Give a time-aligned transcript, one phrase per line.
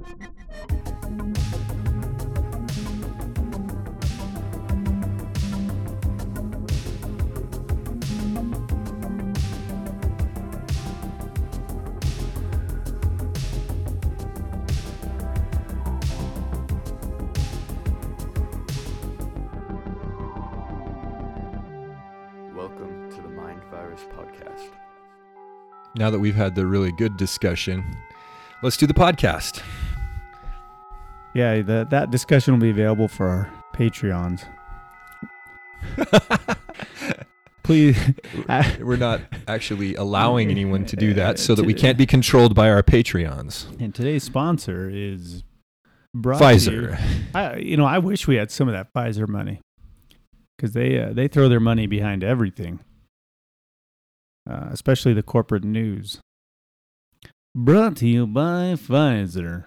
[0.00, 1.87] Welcome to
[25.98, 27.84] Now that we've had the really good discussion,
[28.62, 29.62] let's do the podcast.
[31.34, 34.44] Yeah, that that discussion will be available for our Patreons.
[37.64, 37.98] Please,
[38.80, 42.70] We're not actually allowing anyone to do that so that we can't be controlled by
[42.70, 43.66] our Patreons.
[43.80, 46.98] and today's sponsor is to you- Pfizer.
[47.34, 49.60] I, you know, I wish we had some of that Pfizer money
[50.56, 52.80] because they uh, they throw their money behind everything,
[54.48, 56.18] uh, especially the corporate news.
[57.54, 59.64] Brought to you by Pfizer.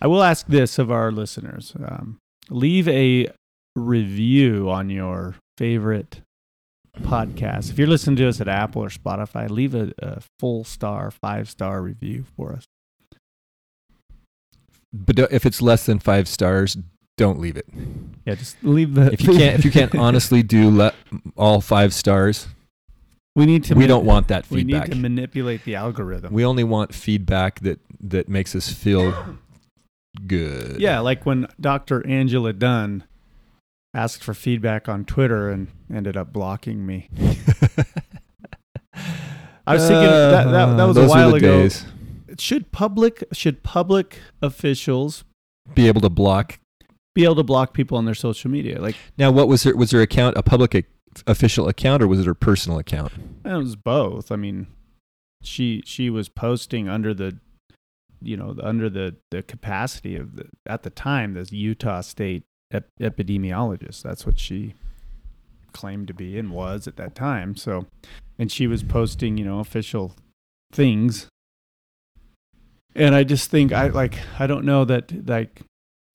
[0.00, 2.18] I will ask this of our listeners: um,
[2.50, 3.28] leave a
[3.74, 6.20] review on your favorite
[7.02, 7.70] podcast.
[7.70, 11.50] If you're listening to us at Apple or Spotify, leave a, a full star, five
[11.50, 12.64] star review for us.
[14.92, 16.76] But if it's less than five stars,
[17.16, 17.66] don't leave it.
[18.24, 19.12] Yeah, just leave the.
[19.12, 20.94] If you can't, if you can't honestly do le-
[21.36, 22.48] all five stars,
[23.36, 23.74] we need to.
[23.74, 24.88] we man- don't want that We feedback.
[24.88, 26.32] need to manipulate the algorithm.
[26.32, 29.14] We only want feedback that that makes us feel
[30.26, 30.80] good.
[30.80, 32.04] yeah, like when Dr.
[32.06, 33.04] Angela Dunn
[33.94, 37.08] asked for feedback on Twitter and ended up blocking me.
[39.68, 41.62] I was thinking that that, that was a Uh, while ago.
[41.62, 41.84] days.
[42.38, 45.24] Should public should public officials
[45.74, 46.58] Be able to block.
[47.14, 48.80] be able to block people on their social media?
[48.80, 49.74] Like Now, what was her?
[49.74, 50.74] Was her account a public
[51.26, 53.12] official account or was it her personal account?
[53.44, 54.32] it was both.
[54.32, 54.66] I mean,
[55.42, 57.38] she she was posting under the
[58.20, 62.88] you know under the the capacity of the at the time the Utah State ep-
[63.00, 64.02] epidemiologist.
[64.02, 64.74] That's what she
[65.72, 67.54] claimed to be and was at that time.
[67.54, 67.86] So,
[68.38, 70.14] and she was posting you know official
[70.72, 71.28] things.
[72.94, 75.60] And I just think I like I don't know that like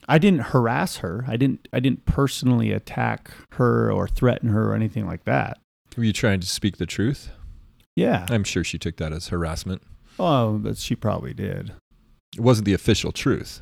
[0.07, 1.25] I didn't harass her.
[1.27, 5.59] I didn't I didn't personally attack her or threaten her or anything like that.
[5.97, 7.31] Were you trying to speak the truth?
[7.95, 8.25] Yeah.
[8.29, 9.81] I'm sure she took that as harassment.
[10.19, 11.73] Oh, but she probably did.
[12.35, 13.61] It wasn't the official truth.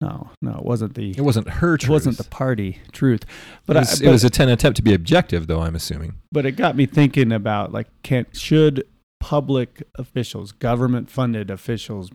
[0.00, 1.90] No, no, it wasn't the It wasn't her truth.
[1.90, 3.24] it wasn't the party truth.
[3.66, 5.62] But it I, was, but, it was a ten attempt to be objective, though.
[5.62, 6.14] I'm assuming.
[6.30, 8.86] but it got me thinking about like can should
[9.18, 12.10] public officials, government funded officials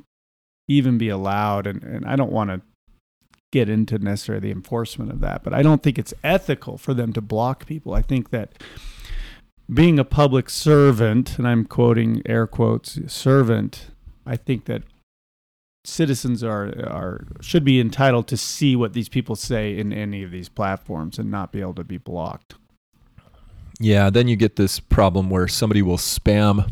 [0.70, 2.62] even be allowed and, and I don't want to
[3.54, 7.14] get into necessarily the enforcement of that, but I don't think it's ethical for them
[7.14, 7.94] to block people.
[7.94, 8.52] I think that
[9.72, 13.92] being a public servant, and I'm quoting air quotes servant,
[14.26, 14.82] I think that
[15.86, 20.32] citizens are are should be entitled to see what these people say in any of
[20.32, 22.56] these platforms and not be able to be blocked.
[23.80, 24.10] Yeah.
[24.10, 26.72] Then you get this problem where somebody will spam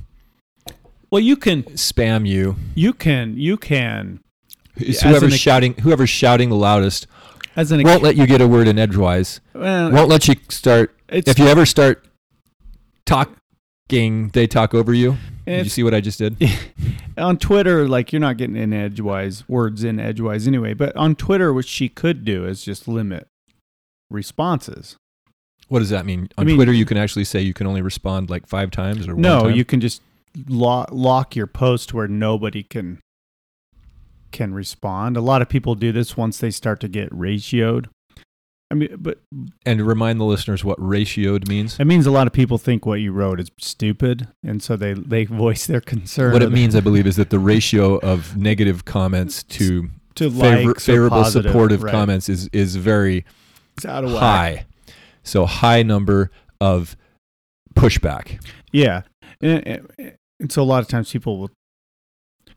[1.11, 2.55] Well, you can spam you.
[2.73, 4.19] you can you can
[4.77, 7.07] It's whoever's shouting, whoever's shouting the loudest,
[7.55, 9.41] as an won't let you get a word in edgewise.
[9.53, 10.95] well, Won't let you start.
[11.09, 12.05] it's If you ever start
[13.05, 15.17] talking, they talk over you.
[15.45, 16.37] Did you see what I just did?
[17.17, 20.73] on Twitter, like you're not getting in edgewise words in edgewise anyway.
[20.73, 23.27] But on Twitter, what she could do is just limit
[24.09, 24.95] responses.
[25.67, 26.29] What does that mean?
[26.37, 29.07] I On mean- Twitter, you can actually say you can only respond like five times
[29.07, 30.01] or one No, you can just
[30.47, 32.99] lock your post where nobody can
[34.31, 35.17] can respond.
[35.17, 37.87] A lot of people do this once they start to get ratioed.
[38.69, 39.19] I mean, but
[39.65, 41.77] and remind the listeners what ratioed means.
[41.77, 44.93] it means a lot of people think what you wrote is stupid, and so they
[44.93, 46.31] they voice their concern.
[46.31, 50.67] What it means, I believe, is that the ratio of negative comments to to favor-
[50.69, 51.91] likes favorable, positive, supportive right.
[51.91, 53.25] comments is is very
[53.75, 54.65] It's out of high.
[55.23, 56.31] So high number
[56.61, 56.95] of
[57.75, 58.41] pushback.
[58.71, 59.01] Yeah,
[59.41, 61.51] and, and- and so a lot of times people will,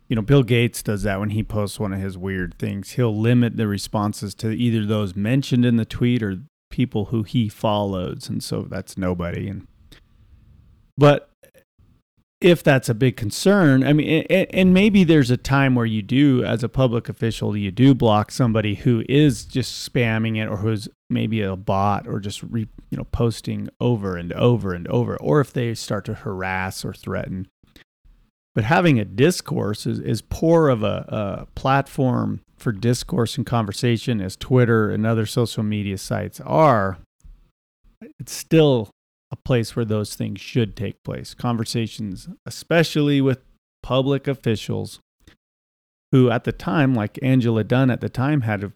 [0.09, 2.93] you know, Bill Gates does that when he posts one of his weird things.
[2.93, 7.49] He'll limit the responses to either those mentioned in the tweet or people who he
[7.49, 9.49] follows, and so that's nobody.
[9.49, 9.67] And
[10.97, 11.31] but
[12.41, 16.45] if that's a big concern, I mean, and, maybe there's a time where you do,
[16.45, 20.87] as a public official, you do block somebody who is just spamming it or who's
[21.09, 25.41] maybe a bot or just re, you know posting over and over and over, or
[25.41, 27.49] if they start to harass or threaten.
[28.55, 34.21] But having a discourse is, is poor of a, a platform for discourse and conversation
[34.21, 36.99] as Twitter and other social media sites are.
[38.21, 38.91] It's still
[39.33, 41.35] a place where those things should take place.
[41.35, 43.41] Conversations, especially with
[43.83, 45.01] public officials
[46.13, 48.73] who, at the time, like Angela Dunn at the time, had a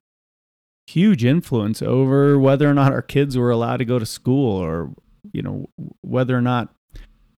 [0.88, 4.92] huge influence over whether or not our kids were allowed to go to school or,
[5.32, 5.69] you know,
[6.00, 6.74] whether or not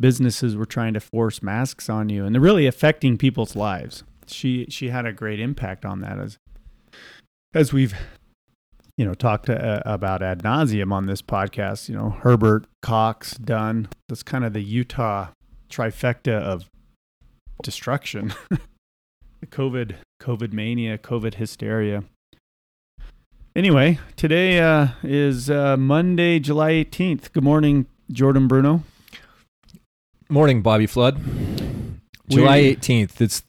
[0.00, 4.02] businesses were trying to force masks on you and they're really affecting people's lives.
[4.26, 6.38] She she had a great impact on that as
[7.54, 7.94] as we've
[8.96, 11.88] you know talked to, uh, about ad nauseum on this podcast.
[11.88, 13.88] You know Herbert Cox Dunn.
[14.08, 15.28] That's kind of the Utah
[15.68, 16.66] trifecta of
[17.62, 18.34] destruction.
[18.50, 22.04] the COVID COVID mania, COVID hysteria.
[23.56, 27.32] Anyway, today uh, is uh, Monday, July 18th.
[27.32, 28.84] Good morning, Jordan Bruno.
[30.30, 31.20] Morning, Bobby Flood.
[32.28, 33.20] July 18th.
[33.20, 33.42] It's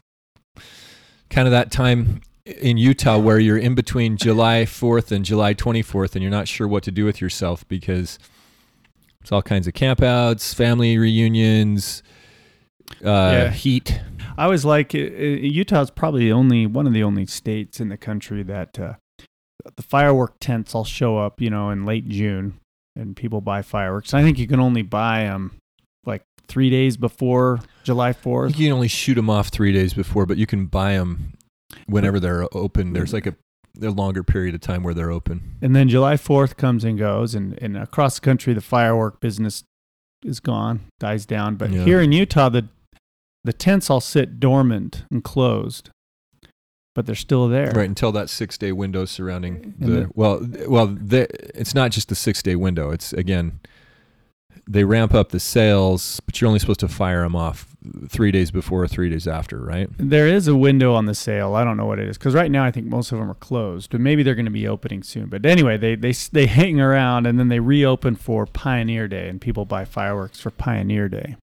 [1.29, 6.15] kind of that time in Utah where you're in between July 4th and July 24th
[6.15, 8.17] and you're not sure what to do with yourself because
[9.21, 12.01] it's all kinds of campouts, family reunions,
[13.05, 13.07] uh,
[13.45, 13.49] Yeah.
[13.51, 14.01] heat.
[14.35, 17.89] I was like, uh, uh, Utah's probably the only one of the only states in
[17.89, 18.93] the country that uh,
[19.75, 22.55] the firework tents all show up, you know, in late June,
[22.95, 24.15] and people buy fireworks.
[24.15, 25.60] I think you can only buy them like
[26.51, 28.57] three days before July Fourth.
[28.59, 31.33] you can only shoot them off three days before, but you can buy them
[31.87, 32.93] whenever they're open.
[32.93, 33.35] There's like a,
[33.81, 35.55] a longer period of time where they're open.
[35.61, 39.63] And then July 4th comes and goes, and, and across the country, the firework business
[40.25, 41.55] is gone, dies down.
[41.55, 41.83] But Yeah.
[41.85, 42.67] here in Utah, the
[43.43, 45.89] the tents all sit dormant and closed,
[46.93, 47.71] but they're still there.
[47.75, 51.27] Right until that six day window surrounding the the- well, well, the,
[51.59, 52.91] it's not just the six day window.
[52.91, 53.59] It's again,
[54.71, 57.67] they ramp up the sales, but you're only supposed to fire them off
[58.07, 59.89] three days before or three days after, right?
[59.97, 61.55] There is a window on the sale.
[61.55, 63.35] I don't know what it is because right now I think most of them are
[63.35, 65.27] closed, but maybe they're going to be opening soon.
[65.27, 69.41] But anyway, they they they hang around and then they reopen for Pioneer Day, and
[69.41, 71.35] people buy fireworks for Pioneer Day,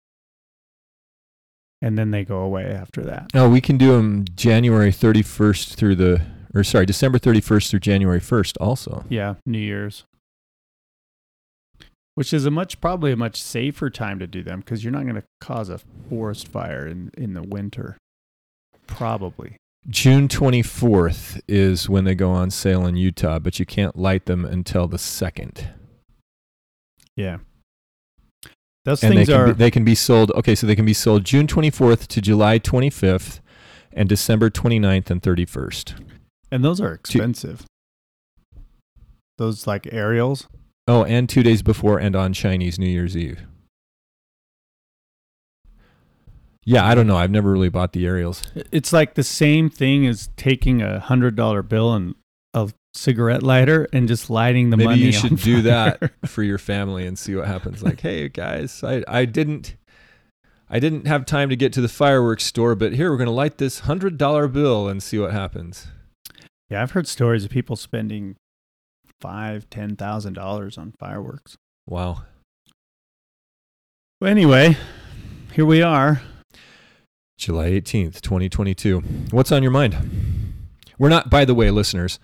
[1.83, 3.31] and then they go away after that.
[3.35, 6.23] Oh, we can do them January 31st through the,
[6.55, 9.05] or sorry, December 31st through January 1st also.
[9.09, 10.05] Yeah, New Year's.
[12.17, 15.05] Which is a much probably a much safer time to do them because you're not
[15.05, 15.79] going to cause a
[16.09, 17.97] forest fire in, in the winter.
[18.89, 19.57] Probably.
[19.89, 24.45] June 24th is when they go on sale in Utah, but you can't light them
[24.45, 25.69] until the 2nd.
[27.15, 27.39] Yeah.
[28.85, 30.85] Those and they things can, are be, they can be sold, okay, so they can
[30.87, 33.41] be sold June 24th to July 25th
[33.93, 35.95] and December 29th and 31st.
[36.51, 37.65] and those are expensive.
[39.39, 40.49] Those like aerials.
[40.89, 43.41] Oh, and two days before and on Chinese New Year's Eve.
[46.65, 47.17] Yeah, I don't know.
[47.17, 48.43] I've never really bought the aerials.
[48.73, 52.15] It's like the same thing as taking a hundred dollar bill and
[52.55, 55.01] a cigarette lighter and just lighting the Maybe money.
[55.03, 57.83] you on should do that for your family and see what happens.
[57.83, 59.77] Like, hey guys, I, I didn't
[60.69, 63.59] I didn't have time to get to the fireworks store, but here we're gonna light
[63.59, 65.87] this hundred dollar bill and see what happens.
[66.69, 68.35] yeah, I've heard stories of people spending
[69.21, 71.57] five, ten thousand dollars on fireworks.
[71.87, 72.25] Wow.
[74.21, 74.77] Well, anyway,
[75.53, 76.23] here we are.
[77.39, 79.01] July 18th, 2022.
[79.31, 79.95] What's on your mind?
[80.99, 82.19] We're not, by the way, listeners,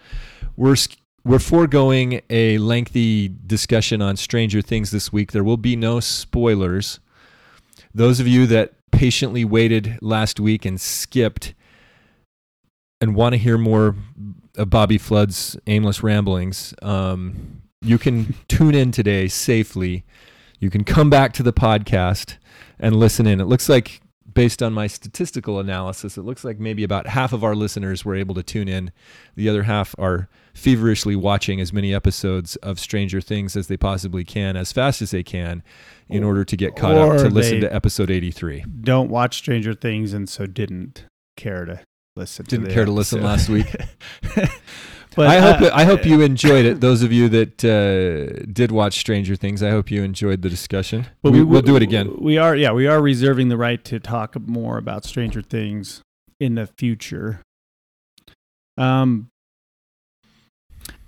[0.56, 0.76] we're,
[1.22, 5.32] we're foregoing a lengthy discussion on Stranger Things this week.
[5.32, 6.98] There will be no spoilers.
[7.94, 11.52] Those of you that patiently waited last week and skipped
[13.02, 13.96] and want to hear more
[14.56, 20.04] of Bobby Flood's aimless ramblings, um, you can tune in today safely.
[20.60, 22.36] You can come back to the podcast
[22.78, 23.40] and listen in.
[23.40, 24.00] It looks like
[24.34, 28.14] based on my statistical analysis, it looks like maybe about half of our listeners were
[28.14, 28.90] able to tune in.
[29.34, 34.24] The other half are feverishly watching as many episodes of Stranger Things as they possibly
[34.24, 35.62] can, as fast as they can,
[36.08, 38.64] in order to get caught Or up to listen to episode 83.
[38.82, 41.04] Don't watch Stranger Things and so didn't
[41.36, 41.80] care to
[42.16, 42.46] listen.
[42.46, 43.74] Didn't to care to listen last week.
[45.16, 46.80] but I hope uh, I hope you enjoyed it.
[46.80, 51.06] Those of you that uh, did watch Stranger Things, I hope you enjoyed the discussion.
[51.22, 52.14] But we, will do it again.
[52.18, 56.02] We are, yeah, we are reserving the right to talk more about Stranger Things
[56.40, 57.40] in the future.
[58.78, 59.28] Um,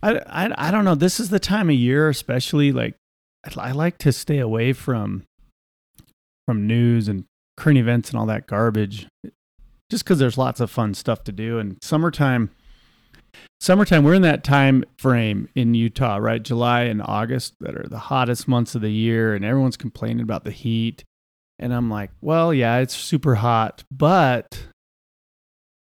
[0.02, 0.94] I, I, I don't know.
[0.94, 2.94] This is the time of year, especially like
[3.46, 5.24] I, I like to stay away from
[6.46, 7.24] from news and
[7.56, 9.08] current events and all that garbage,
[9.90, 11.58] just because there's lots of fun stuff to do.
[11.58, 12.50] And summertime,
[13.60, 16.42] summertime, we're in that time frame in Utah, right?
[16.42, 20.44] July and August that are the hottest months of the year, and everyone's complaining about
[20.44, 21.04] the heat.
[21.58, 24.66] And I'm like, well, yeah, it's super hot, but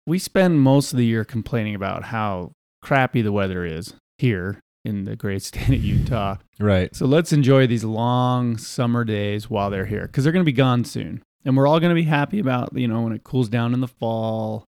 [0.06, 5.06] we spend most of the year complaining about how crappy the weather is here in
[5.06, 6.38] the great state of Utah.
[6.60, 6.94] Right.
[6.96, 10.54] So let's enjoy these long summer days while they're here because they're going to be
[10.54, 11.24] gone soon.
[11.46, 13.80] And we're all going to be happy about you know when it cools down in
[13.80, 14.66] the fall.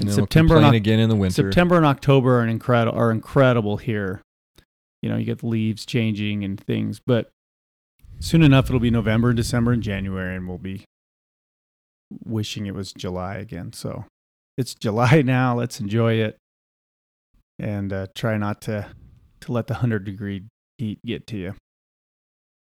[0.00, 1.50] And And September and Oc- again in the winter.
[1.50, 4.22] September and October are incredible are incredible here.
[5.02, 7.30] You know, you get the leaves changing and things, but
[8.18, 10.84] soon enough it'll be November, December, and January, and we'll be
[12.24, 13.72] wishing it was July again.
[13.72, 14.04] So
[14.56, 15.56] it's July now.
[15.56, 16.36] Let's enjoy it
[17.58, 18.88] and uh, try not to
[19.40, 20.44] to let the hundred degree
[20.78, 21.54] heat get to you.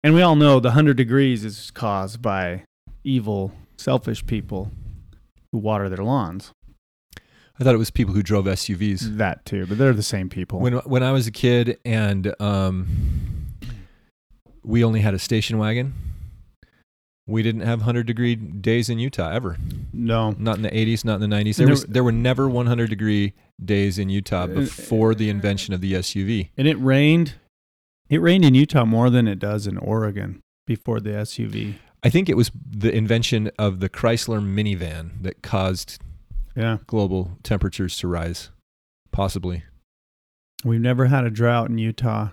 [0.04, 2.64] And we all know the hundred degrees is caused by
[3.04, 4.70] evil, selfish people
[5.50, 6.52] who water their lawns.
[7.60, 9.18] I thought it was people who drove SUVs.
[9.18, 10.58] That too, but they're the same people.
[10.60, 12.86] When when I was a kid and um,
[14.64, 15.92] we only had a station wagon,
[17.26, 19.56] we didn't have 100 degree days in Utah ever.
[19.92, 21.56] no, Not in the 80s, not in the 90s.
[21.56, 25.74] There there- was there were never 100 degree days in Utah Uh, before the invention
[25.74, 26.48] of the SUV.
[26.56, 27.34] and it rained.
[28.08, 31.74] It rained in Utah more than it does in Oregon before the SUV.
[32.02, 36.00] I think it was the invention of the Chrysler minivan that caused
[36.56, 38.50] Yeah, global temperatures to rise.
[39.12, 39.64] Possibly.
[40.64, 42.30] we've never had a drought in Utah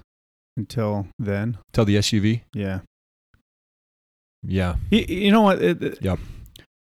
[0.57, 1.57] until then.
[1.73, 2.41] Tell the SUV?
[2.53, 2.79] Yeah,
[4.43, 4.75] Yeah.
[4.89, 5.61] you, you know what?
[5.61, 6.19] It, it- Yep.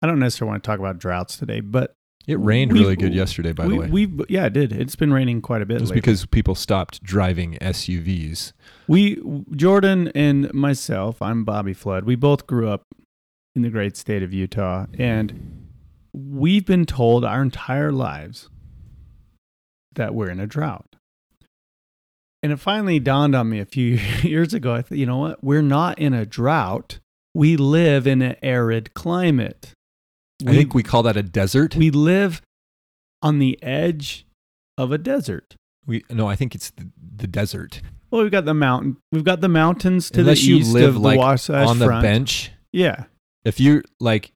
[0.04, 1.94] I don't necessarily want to talk about droughts today, but
[2.28, 3.90] It rained really good yesterday, by we, the way.
[3.90, 4.72] we yeah, it did.
[4.72, 5.78] It's been raining quite a bit.
[5.78, 6.01] It was lately.
[6.01, 8.54] because people stopped driving SUVs.
[8.88, 9.22] we
[9.56, 12.04] Jordan and myself, I'm Bobby Flood.
[12.04, 12.84] We both grew up
[13.56, 15.68] in the great state of Utah, and
[16.13, 18.50] we've been told our entire lives
[19.94, 20.96] that we're in a drought.
[22.44, 24.74] And it finally dawned on me a few years ago.
[24.74, 25.44] I thought, you know what?
[25.44, 27.00] We're not in a drought.
[27.34, 29.74] We live in an arid climate.
[30.48, 31.76] I think we call that a desert.
[31.76, 32.42] we live
[33.22, 34.26] on the edge
[34.78, 35.56] of a desert.
[35.86, 37.82] We no, I think it's the, the desert.
[38.10, 38.98] Well, we've got the mountain.
[39.12, 41.80] We've got the mountains to Unless the you east live of like the Wasatch on
[41.80, 42.04] the Front.
[42.04, 42.52] bench.
[42.74, 43.06] Yeah,
[43.44, 44.32] If you like,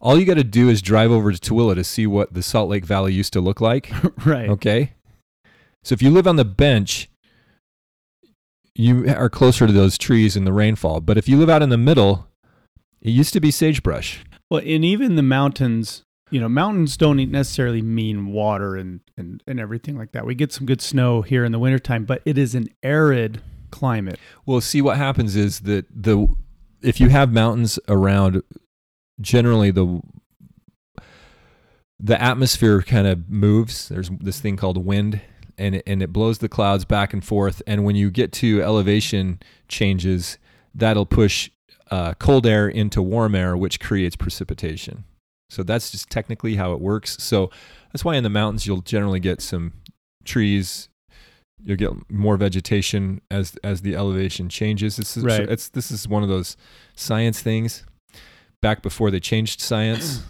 [0.00, 2.68] all you got to do is drive over to Tooele to see what the Salt
[2.70, 3.90] Lake Valley used to look like.
[4.26, 4.48] right.
[4.48, 4.92] Okay,
[5.84, 7.08] so if you live on the bench,
[8.74, 11.00] you are closer to those trees and the rainfall.
[11.00, 12.28] But if you live out in the middle,
[13.00, 14.24] it used to be sagebrush.
[14.50, 19.58] Well, and even the mountains, you know, mountains don't necessarily mean water and, and, and
[19.58, 20.26] everything like that.
[20.26, 24.18] We get some good snow here in the wintertime, but it is an arid climate.
[24.44, 26.28] Well, see what happens is that the
[26.82, 28.42] if you have mountains around,
[29.20, 30.00] generally the
[31.98, 33.88] the atmosphere kind of moves.
[33.88, 35.20] There's this thing called wind,
[35.58, 37.62] and it, and it blows the clouds back and forth.
[37.66, 40.38] And when you get to elevation changes,
[40.74, 41.50] that'll push
[41.90, 45.04] uh, cold air into warm air, which creates precipitation.
[45.50, 47.16] So that's just technically how it works.
[47.22, 47.50] So
[47.92, 49.72] that's why in the mountains you'll generally get some
[50.24, 50.88] trees.
[51.64, 54.96] You'll get more vegetation as as the elevation changes.
[54.96, 55.48] This is Right.
[55.48, 56.56] it's this is one of those
[56.94, 57.84] science things.
[58.60, 60.22] Back before they changed science.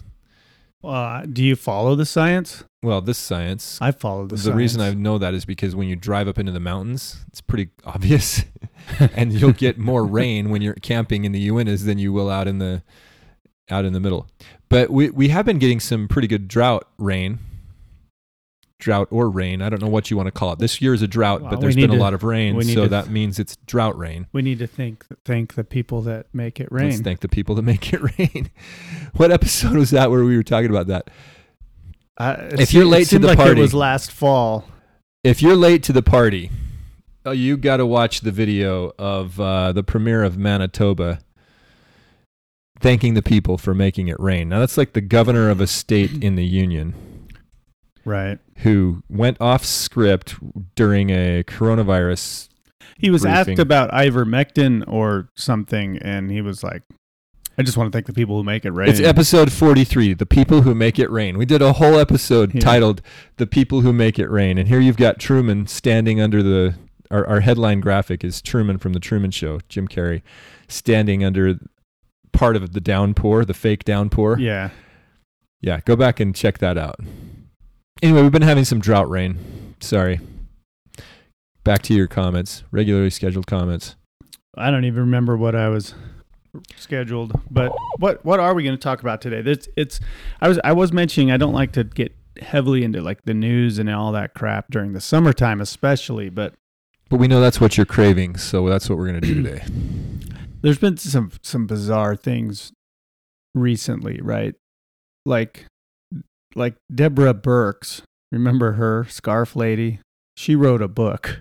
[0.87, 2.63] Uh, do you follow the science?
[2.81, 3.77] Well, this science.
[3.81, 6.53] I follow the, The, reason I know that is because when you drive up into
[6.53, 8.45] the mountains, it's pretty obvious,
[8.99, 12.47] and you'll get more rain when you're camping in the Uintas than you will out
[12.47, 12.83] in the
[13.69, 14.27] out in the middle.
[14.69, 17.39] But we we have been getting some pretty good drought rain,
[18.79, 19.61] drought or rain.
[19.61, 20.59] I don't know what you want to call it.
[20.59, 22.61] This year is a drought, Well, but there's need been a to- lot of rain,
[22.63, 24.27] so to- that means it's drought rain.
[24.33, 27.03] we need to thank thank the people that make it Let's rain.
[27.03, 28.49] thank the people that make it rain.
[29.15, 31.09] what episode was that where we were talking about that?
[32.17, 34.65] Uh, If you're se- it late to the like party- it was last fall.
[35.23, 36.51] If you're late to the party,
[37.25, 41.19] oh, you got to watch the video of uh, the premier of Manitoba
[42.79, 44.49] thanking the people for making it rain.
[44.49, 46.93] Now, that's like the governor of a state in the union
[48.07, 48.39] Right.
[48.59, 50.35] who went off script
[50.75, 52.47] during a coronavirus.
[52.97, 53.51] He was briefing.
[53.53, 56.83] asked about ivermectin or something, and he was like,
[57.57, 60.25] "I just want to thank the people who make it rain." It's episode 43, The
[60.25, 61.37] People Who Make It Rain.
[61.37, 62.61] We did a whole episode Yeah.
[62.61, 63.01] titled
[63.35, 64.57] The People Who Make It Rain.
[64.57, 66.75] And here you've got Truman standing under the.
[67.11, 70.21] Our, our headline graphic is Truman from The Truman Show, Jim Carrey,
[70.67, 71.57] standing under
[72.33, 74.39] part of the downpour, the fake downpour.
[74.39, 74.69] yeah.
[75.61, 76.99] Yeah, go back and check that out.
[78.01, 79.75] Anyway, we've been having some drought rain.
[79.79, 80.19] Sorry.
[81.63, 83.95] Back to your comments, regularly scheduled comments.
[84.55, 85.93] I don't even remember what I was
[86.75, 89.49] scheduled, but what what are we going to talk about today?
[89.49, 89.99] It's it's
[90.41, 93.79] I was I was mentioning I don't like to get heavily into like the news
[93.79, 96.53] and all that crap during the summertime especially, but
[97.09, 99.63] But we know that's what you're craving, so that's what we're going to do today.
[100.61, 102.71] there's been some some bizarre things
[103.53, 104.55] recently, right?
[105.25, 105.65] Like
[106.55, 108.01] like Deborah Birx,
[108.31, 109.99] remember her scarf lady?
[110.35, 111.39] She wrote a book.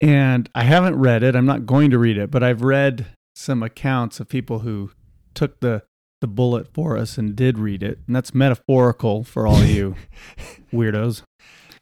[0.00, 1.34] And I haven't read it.
[1.34, 4.90] I'm not going to read it, but I've read some accounts of people who
[5.34, 5.82] took the
[6.20, 9.94] the bullet for us and did read it, and that's metaphorical for all you
[10.72, 11.22] weirdos.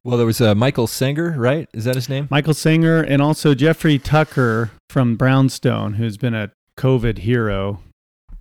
[0.04, 1.68] Well, there was uh, Michael Senger, right?
[1.72, 2.28] Is that his name?
[2.30, 7.80] Michael Senger and also Jeffrey Tucker from Brownstone, who's been a COVID hero,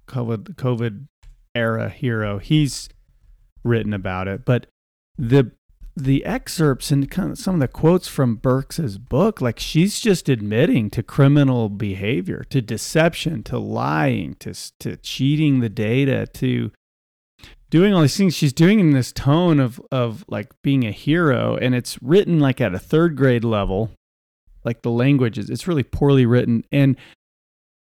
[0.08, 1.06] COVID COVID
[1.56, 2.38] era hero.
[2.40, 2.90] He's
[3.66, 4.68] written about it, but
[5.18, 5.52] the
[5.98, 10.28] the excerpts and kind of some of the quotes from Birx's book, like she's just
[10.28, 16.72] admitting to criminal behavior, to deception, to lying, to to cheating the data, to
[17.70, 18.36] doing all these things.
[18.36, 22.60] She's doing in this tone of of like being a hero, and it's written like
[22.60, 23.92] at a third grade level,
[24.66, 26.66] like the language is it's really poorly written.
[26.72, 26.98] And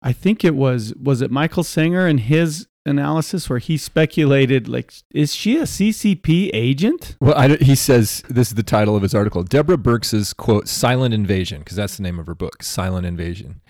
[0.01, 4.93] I think it was was it Michael Senger and his analysis where he speculated like
[5.13, 7.15] is she a CCP agent?
[7.19, 9.43] Well, I, he says this is the title of his article.
[9.43, 13.61] Deborah Birx's quote "Silent Invasion" because that's the name of her book, "Silent Invasion."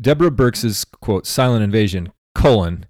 [0.00, 2.86] Deborah Birx's quote "Silent Invasion" colon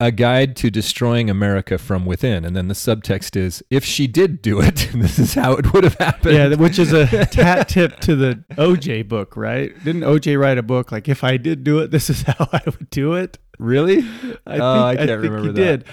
[0.00, 4.42] a guide to destroying America from within, and then the subtext is if she did
[4.42, 6.34] do it, this is how it would have happened.
[6.34, 9.72] Yeah, which is a tat tip to the OJ book, right?
[9.84, 12.60] Didn't OJ write a book like if I did do it, this is how I
[12.66, 13.38] would do it?
[13.58, 13.98] Really?
[13.98, 15.54] I think, Oh, I can't think remember he that.
[15.54, 15.84] did.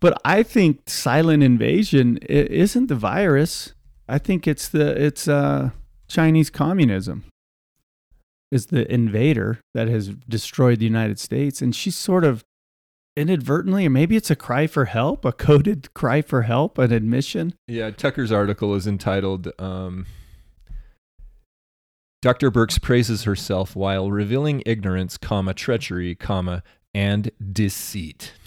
[0.00, 3.72] But I think silent invasion isn't the virus.
[4.08, 5.70] I think it's the it's uh,
[6.08, 7.24] Chinese communism
[8.52, 12.44] is the invader that has destroyed the United States, and she's sort of
[13.18, 17.54] inadvertently, or maybe it's a cry for help, a coded cry for help, an admission.
[17.66, 20.06] Yeah, Tucker's article is entitled um,
[22.20, 22.50] Dr.
[22.50, 26.62] Birx praises herself while revealing ignorance, comma, treachery, comma,
[26.94, 28.32] and deceit.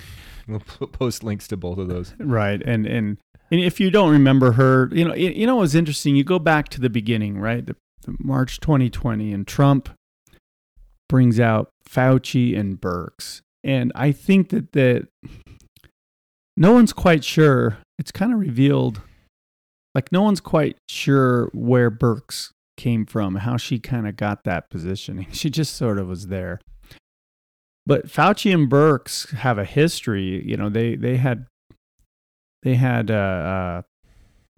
[0.47, 2.15] We'll post links to both of those.
[2.19, 2.61] Right.
[2.63, 3.19] And and
[3.51, 6.67] and if you don't remember her, you know, you, know what's interesting, you go back
[6.69, 7.65] to the beginning, right?
[7.65, 9.89] The, the March 2020 and Trump
[11.07, 13.41] brings out Fauci and Birx.
[13.63, 15.07] And I think that that
[16.57, 17.77] no one's quite sure.
[17.99, 19.01] It's kind of revealed
[19.93, 24.69] like no one's quite sure where Birx came from, how she kind of got that
[24.69, 25.27] positioning.
[25.31, 26.59] She just sort of was there.
[27.85, 30.43] But Fauci and Birx have a history.
[30.47, 31.47] You know, they they had
[32.63, 33.81] they had uh, uh,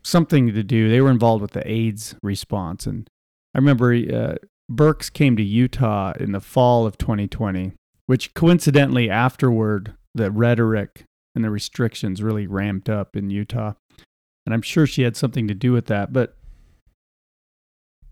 [0.03, 0.89] something to do.
[0.89, 3.07] They were involved with the AIDS response, and
[3.55, 4.35] I remember uh,
[4.69, 7.73] Birx came to Utah in the fall of 2020,
[8.05, 13.73] which coincidentally afterward the rhetoric and the restrictions really ramped up in Utah,
[14.45, 16.13] and I'm sure she had something to do with that.
[16.13, 16.35] But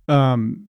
[0.08, 0.68] um,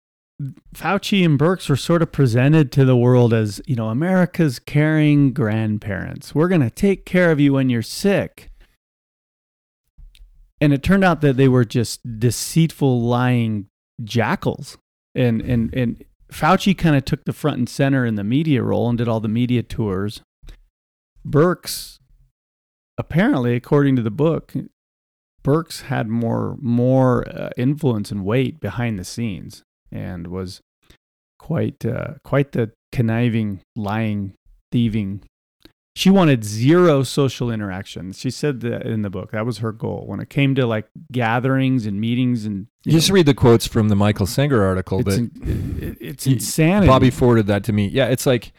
[0.73, 5.33] Fauci and Birx were sort of presented to the world as, you know, America's caring
[5.33, 6.33] grandparents.
[6.33, 8.49] We're going to take care of you when you're sick.
[10.61, 13.67] And it turned out that they were just deceitful, lying
[14.03, 14.77] jackals.
[15.15, 18.89] And and and Fauci kind of took the front and center in the media role
[18.89, 20.21] and did all the media tours.
[21.27, 21.99] Birx,
[22.97, 24.53] apparently, according to the book,
[25.43, 30.61] Birx had more more uh, influence and weight behind the scenes and was
[31.37, 34.33] quite uh, quite the conniving, lying,
[34.71, 35.23] thieving.
[35.99, 38.13] She wanted zero social interaction.
[38.13, 40.87] She said that in the book that was her goal when it came to like
[41.11, 44.99] gatherings and meetings and you Just know, read the quotes from the Michael Senger article
[45.01, 46.87] it's, that in- it- it's insanity.
[46.87, 47.89] Bobby forwarded that to me.
[47.89, 48.53] Yeah, it's like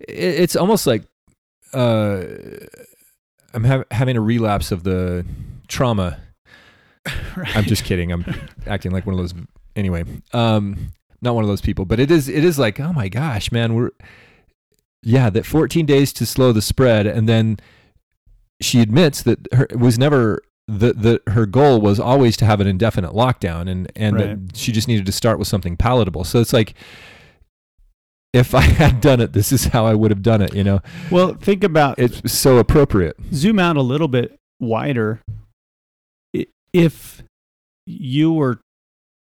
[0.00, 1.04] it, it's almost like
[1.74, 2.24] uh,
[3.52, 5.26] I'm hav- having a relapse of the
[5.68, 6.18] trauma.
[7.54, 8.10] I'm just kidding.
[8.10, 8.24] I'm
[8.66, 9.34] acting like one of those.
[9.76, 12.30] Anyway, um, not one of those people, but it is.
[12.30, 13.90] It is like, oh my gosh, man, we're
[15.06, 17.58] yeah, that 14 days to slow the spread, and then
[18.60, 22.60] she admits that her it was never the the her goal was always to have
[22.60, 24.48] an indefinite lockdown, and and Right.
[24.48, 26.24] that she just needed to start with something palatable.
[26.24, 26.74] So it's like.
[28.32, 30.52] If I had done it, this is how I would have done it.
[30.54, 33.16] You know, well, think about it's so appropriate.
[33.32, 35.20] zoom out a little bit wider
[36.72, 37.22] if
[37.86, 38.60] you were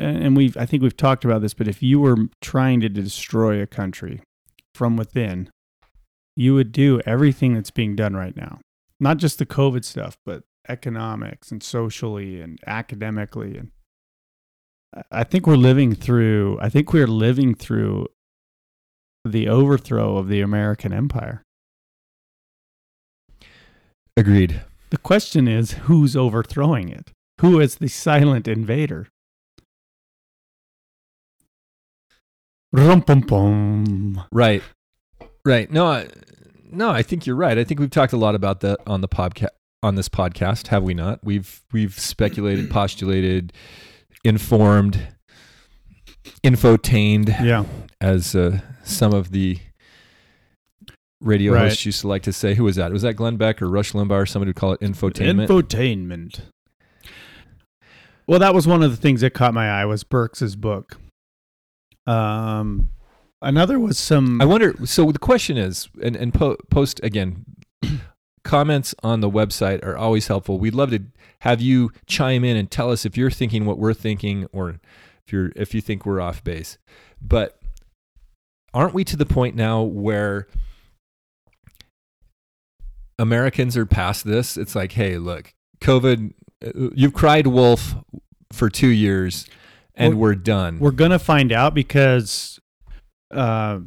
[0.00, 3.60] and we've i think we've talked about this but if you were trying to destroy
[3.62, 4.20] a country
[4.74, 5.48] from within
[6.36, 8.60] you would do everything that's being done right now
[9.00, 13.70] not just the covid stuff but economics and socially and academically and
[14.94, 18.06] I- i think we're living through i think we're living through
[19.24, 21.42] the overthrow of the american empire
[24.16, 24.60] Agreed.
[24.90, 27.10] The question is who's overthrowing it?
[27.40, 29.08] Who is the silent invader?
[32.72, 34.24] Rum-pum-pum.
[34.32, 34.62] Right.
[35.44, 35.70] Right.
[35.70, 36.08] No, I,
[36.70, 37.58] no, I think you're right.
[37.58, 39.48] I think we've talked a lot about that on the podcast
[39.82, 41.20] on this podcast, have we not?
[41.22, 43.52] We've we've speculated, postulated,
[44.24, 45.08] informed,
[46.42, 47.64] infotained Yeah.
[48.00, 49.58] as uh, some of the
[51.20, 51.64] radio Right.
[51.68, 52.54] hosts used to like to say.
[52.54, 52.92] Who was that?
[52.92, 55.46] Was that Glenn Beck or Rush Limbaugh or somebody would call it infotainment?
[55.48, 56.40] Infotainment.
[58.26, 60.96] Well, that was one of the things that caught my eye was Birx's book.
[62.06, 62.88] Um,
[63.44, 64.40] another was some.
[64.40, 64.74] I wonder.
[64.86, 67.44] So the question is, and, and po- post again,
[68.44, 70.58] comments on the website are always helpful.
[70.58, 71.02] We'd love to
[71.40, 74.80] have you chime in and tell us if you're thinking what we're thinking, or
[75.26, 76.78] if you're if you think we're off base.
[77.22, 77.58] But
[78.72, 80.46] aren't we to the point now where
[83.18, 84.56] Americans are past this?
[84.56, 86.32] It's like, hey, look, COVID.
[86.64, 87.94] uh, You've cried wolf
[88.52, 89.46] for two years,
[89.94, 90.78] and We're- we're done.
[90.80, 92.58] we're gonna find out because
[93.34, 93.80] uh,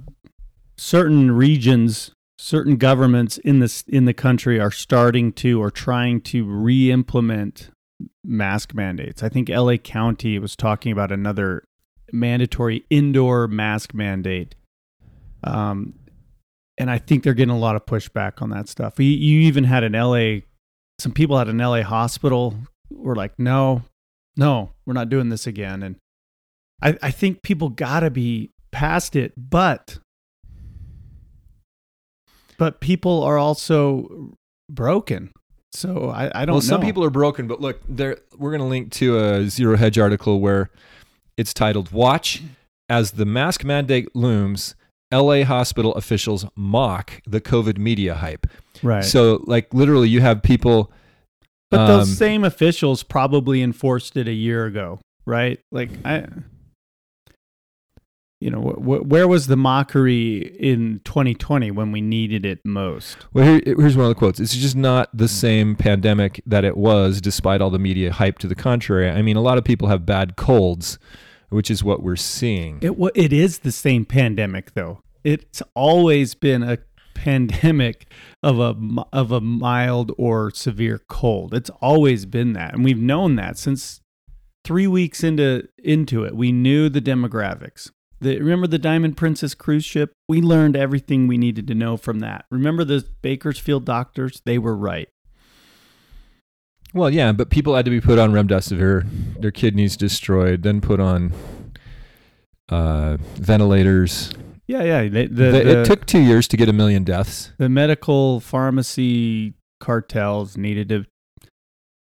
[0.77, 6.43] certain regions, certain governments in this in the country are starting to or trying to
[6.45, 7.69] re-implement
[8.23, 9.23] mask mandates.
[9.23, 11.63] I think LA County was talking about another
[12.11, 14.55] mandatory indoor mask mandate.
[15.43, 15.93] Um,
[16.77, 18.99] and I think they're getting a lot of pushback on that stuff.
[18.99, 20.41] You, you even had an LA,
[20.99, 22.55] some people at an LA hospital
[22.89, 23.83] were like, no,
[24.35, 25.81] no, we're not doing this again.
[25.81, 25.95] And
[26.81, 29.97] I, I think people gotta be past it, but
[32.59, 34.35] but people are also
[34.69, 35.31] broken.
[35.73, 36.59] So I, I don't well, know.
[36.59, 39.97] some people are broken, but look, there we're going to link to a Zero Hedge
[39.97, 40.69] article where
[41.37, 42.43] it's titled "Watch
[42.87, 44.75] as the mask mandate looms."
[45.11, 48.45] LA hospital officials mock the COVID media hype.
[48.83, 49.05] right.
[49.05, 50.91] So, like, literally, you have people.
[51.71, 55.61] but um, those same officials probably enforced it a year ago, right?
[55.71, 56.27] Like I
[58.39, 63.17] you know, wh- wh- where was the mockery in 2020 when we needed it most?
[63.33, 64.39] Well, here, here's one of the quotes.
[64.39, 65.29] It's just not the hmm.
[65.29, 69.09] same pandemic that it was, despite all the media hype to the contrary.
[69.09, 70.99] I mean, a lot of people have bad colds,
[71.49, 72.79] which is what we're seeing.
[72.81, 75.01] It wa- it is the same pandemic though.
[75.23, 76.77] It's always been a
[77.15, 78.11] pandemic
[78.43, 78.75] of a
[79.11, 81.53] of a mild or severe cold.
[81.53, 84.01] It's always been that, and we've known that since
[84.63, 86.35] three weeks into into it.
[86.35, 87.89] We knew the demographics.
[88.19, 90.11] The, remember the Diamond Princess cruise ship?
[90.27, 92.45] We learned everything we needed to know from that.
[92.49, 94.41] Remember the Bakersfield doctors?
[94.45, 95.07] They were right.
[96.93, 99.05] Well, yeah, but people had to be put on remdesivir,
[99.39, 101.33] their kidneys destroyed, then put on
[102.69, 104.33] uh, ventilators.
[104.67, 105.03] Yeah, yeah.
[105.03, 107.51] The, the, The- it took two years to get a million deaths.
[107.57, 111.05] the medical pharmacy cartels needed to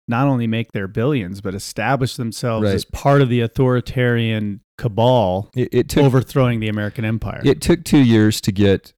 [0.08, 2.76] not only make their billions but establish themselves Right.
[2.76, 7.42] as part of the authoritarian cabal It, it took overthrowing the American empire.
[7.46, 8.94] it took two years to get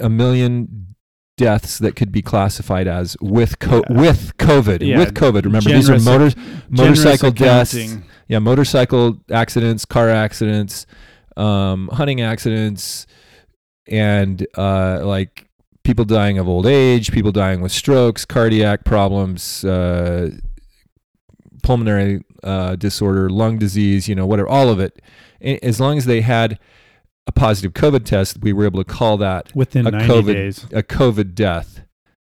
[0.00, 0.94] a million
[1.38, 4.00] deaths that could be classified as with co- Yeah.
[4.00, 4.86] with COVID.
[4.86, 5.44] Yeah, with COVID.
[5.44, 6.30] Remember, these are generous- motor,
[6.72, 7.96] Generous motorcycle deaths.
[8.28, 10.86] Yeah, motorcycle accidents, car accidents,
[11.36, 13.06] um, hunting accidents,
[13.88, 15.48] and uh, like
[15.84, 20.30] people dying of old age, people dying with strokes, cardiac problems, uh,
[21.62, 25.00] pulmonary uh, disorder, lung disease, you know, whatever, all of it.
[25.40, 26.58] As long as they had
[27.26, 30.64] a positive COVID test, we were able to call that within a 90 COVID days.
[30.72, 31.80] a COVID death.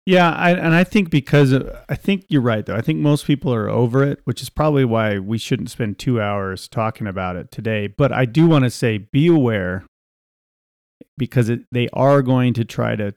[0.05, 2.75] Yeah, I, and I think because of, I think you're right though.
[2.75, 6.21] I think most people are over it, which is probably why we shouldn't spend two
[6.21, 7.87] hours talking about it today.
[7.87, 9.85] But I do want to say, be aware
[11.17, 13.13] because it, they are going to try to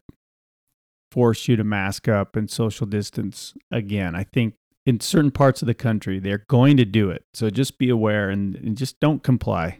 [1.10, 4.14] force you to mask up and social distance again.
[4.14, 4.54] I think
[4.86, 8.30] in certain parts of the country they're going to do it, so just be aware
[8.30, 9.78] and, and just don't comply.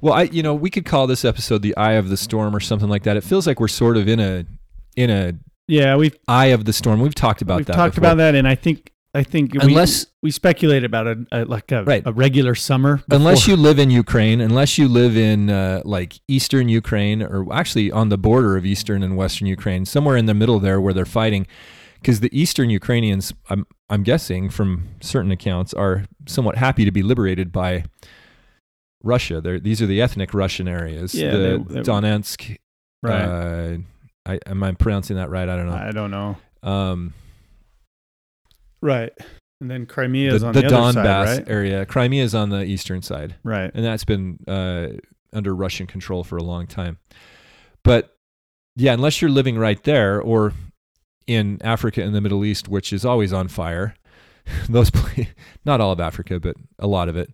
[0.00, 2.60] Well, I you know we could call this episode the eye of the storm or
[2.60, 3.16] something like that.
[3.16, 4.44] It feels like we're sort of in a
[4.96, 5.34] in a
[5.68, 7.00] Yeah, we've eye of the storm.
[7.00, 7.58] We've talked about that.
[7.58, 7.72] we've that.
[7.74, 8.08] talked before.
[8.10, 11.70] about that, and I think I think we- Unless- we, speculate about a, a like
[11.70, 12.02] a, Right.
[12.04, 13.00] a regular summer.
[13.10, 17.92] Unless you live in Ukraine, unless you live in uh, like eastern Ukraine or actually
[17.92, 21.04] on the border of eastern and western Ukraine, somewhere in the middle there where they're
[21.04, 21.46] fighting,
[22.00, 27.02] because the eastern Ukrainians, I'm I'm guessing from certain accounts, are somewhat happy to be
[27.02, 27.84] liberated by
[29.02, 29.40] Russia.
[29.40, 31.14] They're, these are the ethnic Russian areas.
[31.14, 32.56] Yeah, the they- they- Donetsk.
[33.02, 33.22] right.
[33.22, 33.76] Uh,
[34.26, 35.48] I, am I pronouncing that right?
[35.48, 35.74] I don't know.
[35.74, 36.36] I don't know.
[36.62, 37.12] Um,
[38.84, 39.12] Right.
[39.62, 41.48] And then Crimea the is on the the, Donbass side, right?
[41.48, 41.86] area.
[41.86, 43.34] Crimea is on the eastern side.
[43.42, 43.70] Right.
[43.72, 44.88] and that's been uh,
[45.32, 46.98] under Russian control for a long time.
[47.82, 48.14] But
[48.76, 50.52] yeah, unless you're living right there or
[51.26, 53.94] in Africa and the Middle East, which is always on fire,
[54.68, 54.90] those
[55.64, 57.30] not all of Africa, but a lot of it.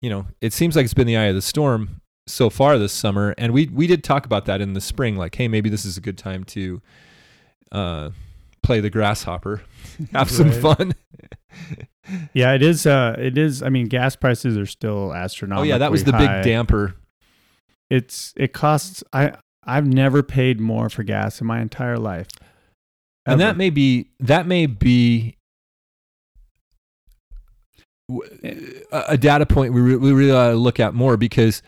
[0.00, 2.92] You know, it seems like it's been the eye of the storm so far this
[2.92, 5.16] summer, and we we did talk about that in the spring.
[5.16, 6.80] Like, hey, maybe this is a good time to
[7.72, 8.10] uh,
[8.62, 9.62] play the grasshopper,
[10.12, 10.94] have some fun.
[12.32, 12.86] Yeah, it is.
[12.86, 13.62] Uh, it is.
[13.62, 15.62] I mean, gas prices are still astronomical.
[15.62, 16.96] oh yeah, that was the big damper.
[17.88, 19.04] It's it costs.
[19.12, 22.26] I I've never paid more for gas in my entire life.
[23.26, 25.36] and that may be that may be
[28.90, 31.62] a data point we, re- we really ought to look at more because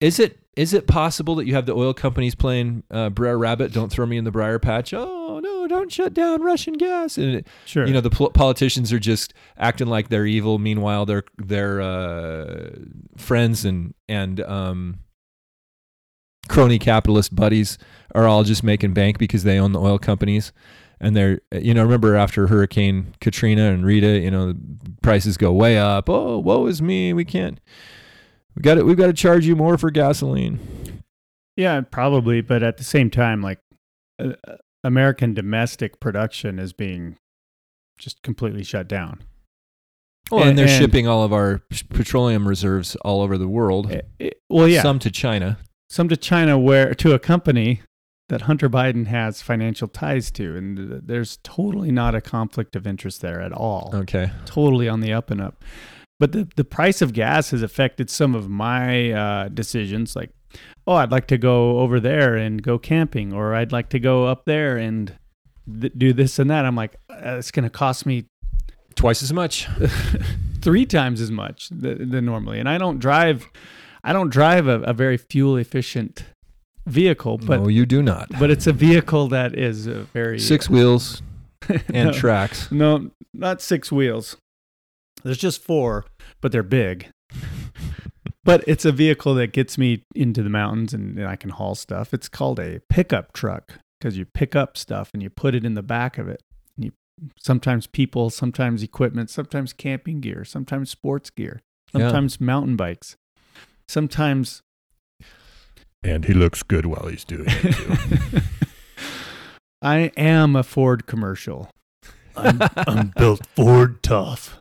[0.00, 3.72] is it is it possible that you have the oil companies playing uh, Brer Rabbit?
[3.72, 4.92] Don't throw me in the briar patch.
[4.92, 5.66] Oh no!
[5.66, 7.16] Don't shut down Russian gas.
[7.16, 7.86] And it, sure.
[7.86, 10.58] you know the pol- politicians are just acting like they're evil.
[10.58, 12.72] Meanwhile, their their uh,
[13.16, 14.98] friends and and um,
[16.46, 17.78] crony capitalist buddies
[18.14, 20.52] are all just making bank because they own the oil companies.
[21.02, 24.52] And they're, you know, remember after Hurricane Katrina and Rita, you know,
[25.00, 26.10] prices go way up.
[26.10, 27.14] Oh, woe is me.
[27.14, 27.58] We can't.
[28.60, 28.84] We got it.
[28.84, 30.60] We've got to charge you more for gasoline.
[31.56, 33.58] Yeah, probably, but at the same time, like
[34.22, 37.16] uh, uh, American domestic production is being
[37.96, 39.22] just completely shut down.
[40.30, 43.90] Well, and, And- they're and- shipping all of our petroleum reserves all over the world.
[43.90, 45.58] Eh, eh, well, yeah, some, Some to China.
[45.88, 47.80] Some to China, where to a company
[48.28, 53.22] that Hunter Biden has financial ties to, and there's totally not a conflict of interest
[53.22, 53.90] there at all.
[53.94, 54.30] Okay.
[54.44, 55.64] Totally on the up and up.
[56.20, 60.30] But the the price of gas has affected some of my uh, decisions, like.
[60.86, 64.26] Oh, I'd like to go over there and go camping, or I'd like to go
[64.26, 65.16] up there and
[65.80, 66.64] th- do this and that.
[66.64, 68.24] I'm like, uh, it's going to cost me
[68.96, 69.68] Twice as much.
[70.60, 72.58] three times as much th- than normally.
[72.58, 73.46] And I don't drive,
[74.02, 76.24] I don't drive a, a very fuel efficient
[76.86, 78.28] vehicle, but no, you do not.
[78.40, 81.22] but it's a vehicle that is very Six wheels
[81.94, 82.72] and no, tracks.
[82.72, 84.36] no, not six wheels.
[85.22, 86.04] There's just four,
[86.40, 87.08] but they're big.
[88.44, 91.74] but it's a vehicle that gets me into the mountains and, and I can haul
[91.74, 92.12] stuff.
[92.14, 95.74] It's called a pickup truck because you pick up stuff and you put it in
[95.74, 96.42] the back of it.
[96.76, 96.92] And you
[97.38, 101.60] sometimes people, sometimes equipment, sometimes camping gear, sometimes sports gear,
[101.92, 102.00] Yeah.
[102.08, 103.16] sometimes mountain bikes,
[103.88, 104.62] sometimes
[106.02, 108.40] And he looks good while he's doing it too.
[109.82, 111.70] I am a Ford commercial.
[112.36, 114.58] I'm, I'm built Ford tough.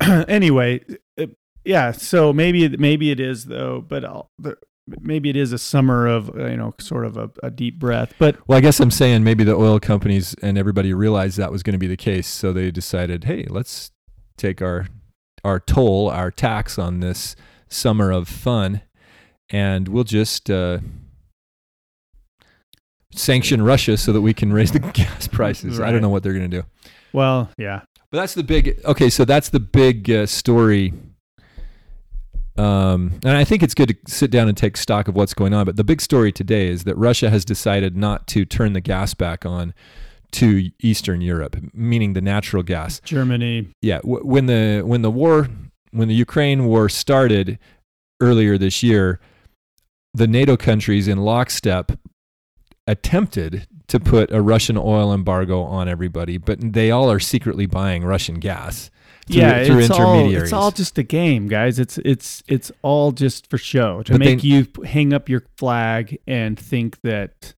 [0.28, 0.84] anyway,
[1.18, 1.26] uh,
[1.64, 1.92] yeah.
[1.92, 4.58] So maybe maybe it is though, but I'll, but
[5.00, 8.14] maybe it is a summer of uh, you know sort of a, a deep breath.
[8.18, 11.62] But Well, I guess I'm saying maybe the oil companies and everybody realized that was
[11.62, 13.92] going to be the case, so they decided, hey, let's
[14.36, 14.86] take our
[15.44, 17.36] our toll, our tax on this
[17.68, 18.82] summer of fun,
[19.48, 20.78] and we'll just uh,
[23.12, 25.80] sanction Russia so that we can raise the gas prices.
[25.80, 26.66] I don't know what they're going to do.
[27.12, 28.80] well, yeah, But that's the big.
[28.84, 30.92] Okay, so that's the big uh, story.
[32.56, 35.54] Um, and I think it's good to sit down and take stock of what's going
[35.54, 35.64] on.
[35.64, 39.14] But the big story today is that Russia has decided not to turn the gas
[39.14, 39.72] back on
[40.32, 43.00] to Eastern Europe, meaning the natural gas.
[43.04, 43.68] Germany.
[43.80, 45.48] Yeah, w- when the when the war
[45.92, 47.58] when the Ukraine war started
[48.20, 49.20] earlier this year,
[50.12, 51.92] the NATO countries in lockstep
[52.86, 58.02] attempted to put a Russian oil embargo on everybody, but they all are secretly buying
[58.04, 58.90] Russian gas
[59.26, 60.44] through, yeah, through it's all intermediaries.
[60.44, 61.78] it's all just a game, guys.
[61.78, 65.42] It's it's it's all just for show to But make they- you hang up your
[65.58, 67.54] flag and think that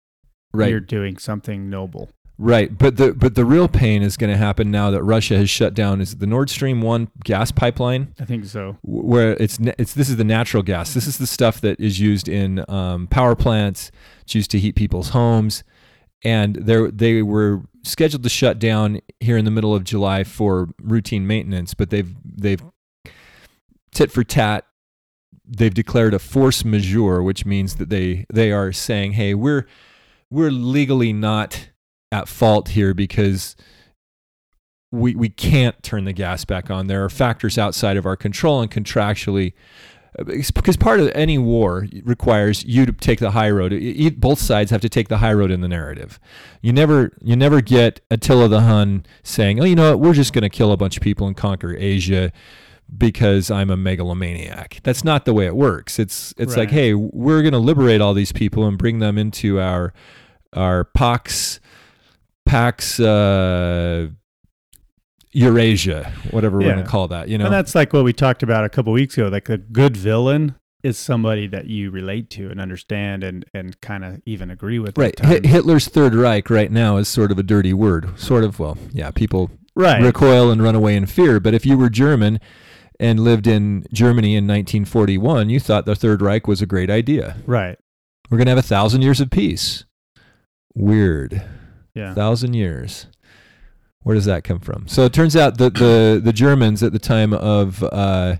[0.52, 2.10] right, you're doing something noble.
[2.38, 2.76] right.
[2.76, 5.72] But the but the real pain is going to happen now that Russia has shut
[5.74, 8.14] down is the Nord Stream one gas pipeline.
[8.20, 8.76] I think so.
[8.82, 10.92] where it's it's this is the natural gas.
[10.94, 13.90] This is the stuff that is used in um, power plants.
[14.22, 15.62] It's used to heat people's homes,
[16.24, 21.26] and they were scheduled to shut down here in the middle of July for routine
[21.26, 22.62] maintenance, but they've they've
[23.92, 24.66] tit for tat.
[25.44, 29.66] They've declared a force majeure, which means that they they are saying, "Hey, we're
[30.30, 31.70] we're legally not
[32.10, 33.56] at fault here because
[34.92, 36.86] we we can't turn the gas back on.
[36.86, 39.54] There are factors outside of our control and contractually
[40.24, 43.72] because part of any war requires you to take the high road.
[44.18, 46.20] Both sides have to take the high road in the narrative.
[46.60, 50.00] You never you never get Attila the Hun saying, "Oh, you know what?
[50.00, 52.32] We're just going to kill a bunch of people and conquer Asia."
[52.94, 54.80] Because I'm a megalomaniac.
[54.82, 55.98] That's not the way it works.
[55.98, 59.58] It's it's like, hey, we're going to liberate all these people and bring them into
[59.60, 59.94] our
[60.52, 61.58] our Pax
[62.44, 64.08] Pax uh,
[65.32, 67.28] Eurasia, whatever we're going to call that.
[67.28, 69.28] You know, And that's like what we talked about a couple weeks ago.
[69.28, 74.04] Like a good villain is somebody that you relate to and understand and, and kind
[74.04, 74.98] of even agree with.
[74.98, 75.18] right.
[75.18, 78.18] Hitler's Third Reich right now is sort of a dirty word.
[78.18, 78.58] Sort of.
[78.58, 80.02] Well, yeah, people right.
[80.02, 81.40] recoil and run away in fear.
[81.40, 82.40] But if you were German
[82.98, 87.36] and lived in Germany in 1941, you thought the Third Reich was a great idea.
[87.46, 87.78] Right.
[88.30, 89.84] We're going to have a thousand years of peace.
[90.74, 91.42] Weird.
[91.94, 92.14] Yeah.
[92.14, 93.06] thousand years.
[94.02, 94.88] Where does that come from?
[94.88, 98.36] So it turns out that the the Germans at the time of uh,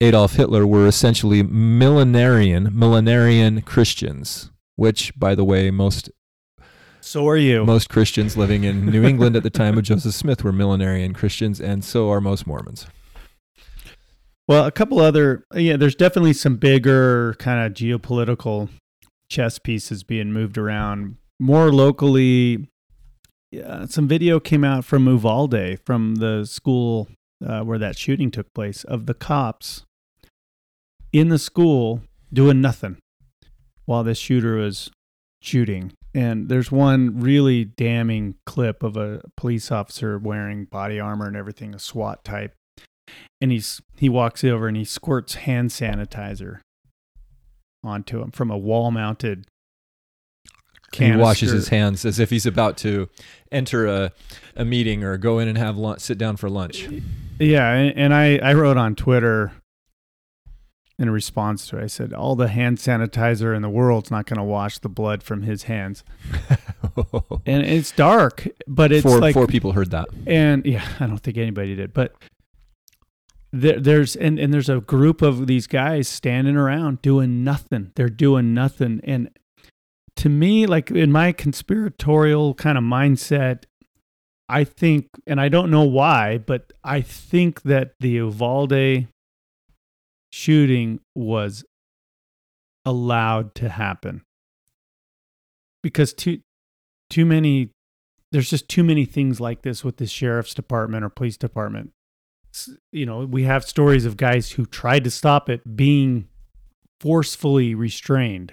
[0.00, 6.10] Adolf Hitler were essentially millenarian millenarian Christians, which, by the way, most
[7.00, 7.64] So are you.
[7.64, 11.60] most Christians living in New England at the time of Joseph Smith were millenarian Christians,
[11.60, 12.86] and so are most Mormons.
[14.48, 18.68] Well, a couple other, yeah, there's definitely some bigger kind of geopolitical
[19.28, 21.18] chess pieces being moved around.
[21.38, 22.68] More locally,
[23.50, 27.08] yeah, some video came out from Uvalde, from the school
[27.44, 29.84] uh, where that shooting took place, of the cops
[31.12, 32.96] in the school doing nothing
[33.86, 34.90] while this shooter was
[35.42, 35.92] shooting.
[36.12, 41.74] And there's one really damning clip of a police officer wearing body armor and everything,
[41.74, 42.54] a SWAT type
[43.40, 46.60] and he's he walks over and he squirts hand sanitizer
[47.82, 49.46] onto him from a wall mounted
[51.16, 53.08] He washes his hands as if he's about to
[53.52, 54.12] enter a,
[54.56, 56.88] a meeting or go in and have lunch, sit down for lunch.
[57.38, 59.52] yeah and, and i i wrote on twitter
[60.98, 64.36] in response to it i said all the hand sanitizer in the world's not going
[64.36, 66.04] to wash the blood from his hands
[67.46, 70.06] and it's dark but it's four, like four people heard that.
[70.26, 72.14] and yeah i don't think anybody did but
[73.52, 78.08] there, there's and, and there's a group of these guys standing around doing nothing they're
[78.08, 79.30] doing nothing and
[80.20, 83.64] to me like in my conspiratorial kind of mindset
[84.48, 89.06] i think and i don't know why but i think that the uvalde
[90.32, 91.64] shooting was
[92.84, 94.22] allowed to happen
[95.82, 96.38] because too
[97.08, 97.70] too many
[98.32, 101.92] there's just too many things like this with the sheriff's department or police department.
[102.92, 106.28] You know, we have stories of guys who tried to stop it being
[107.00, 108.52] forcefully restrained.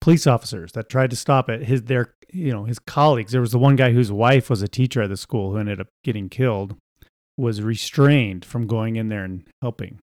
[0.00, 3.32] Police officers that tried to stop it, his their you know, his colleagues.
[3.32, 5.80] There was the one guy whose wife was a teacher at the school who ended
[5.80, 6.76] up getting killed,
[7.36, 9.98] was restrained from going in there and helping.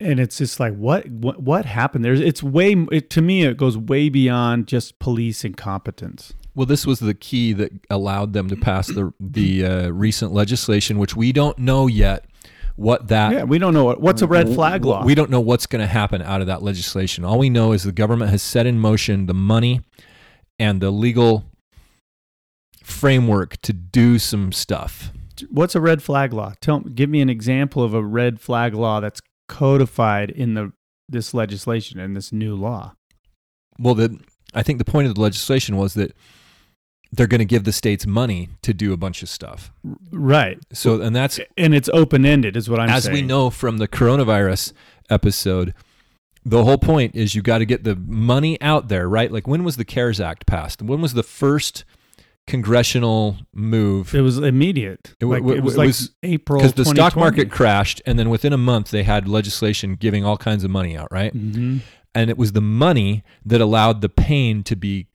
[0.00, 2.04] And it's just like what what what happened?
[2.04, 6.34] There's it's way it, to me it goes way beyond just police incompetence.
[6.54, 10.98] Well, this was the key that allowed them to pass the the uh, recent legislation,
[10.98, 12.26] which we don't know yet
[12.78, 13.32] what that.
[13.32, 15.04] Yeah, we don't know what, what's a red flag law.
[15.04, 17.24] We don't know what's going to happen out of that legislation.
[17.24, 19.80] All we know is the government has set in motion the money
[20.60, 21.44] and the legal
[22.84, 25.10] framework to do some stuff.
[25.50, 26.54] What's a red flag law?
[26.60, 30.72] Tell give me an example of a red flag law that's codified in the
[31.08, 32.94] this legislation and this new law.
[33.78, 34.20] Well, the
[34.54, 36.12] I think the point of the legislation was that
[37.12, 39.72] they're going to give the states money to do a bunch of stuff.
[40.12, 40.58] Right.
[40.72, 43.14] So, and that's And it's open ended is what I'm as saying.
[43.14, 44.72] we know from the coronavirus
[45.08, 45.72] episode.
[46.44, 49.30] The whole point is you got to get the money out there, right?
[49.32, 50.80] Like when was the CARES Act passed?
[50.82, 51.84] When was the first
[52.46, 54.14] congressional move?
[54.14, 55.14] It was immediate.
[55.20, 58.18] It like, wa- it was it like was- April Because the stock market crashed, and
[58.18, 61.34] then within a month they had legislation giving all kinds of money out, right?
[61.34, 61.80] Mhm.
[62.14, 65.06] and it was the money that allowed the pain to be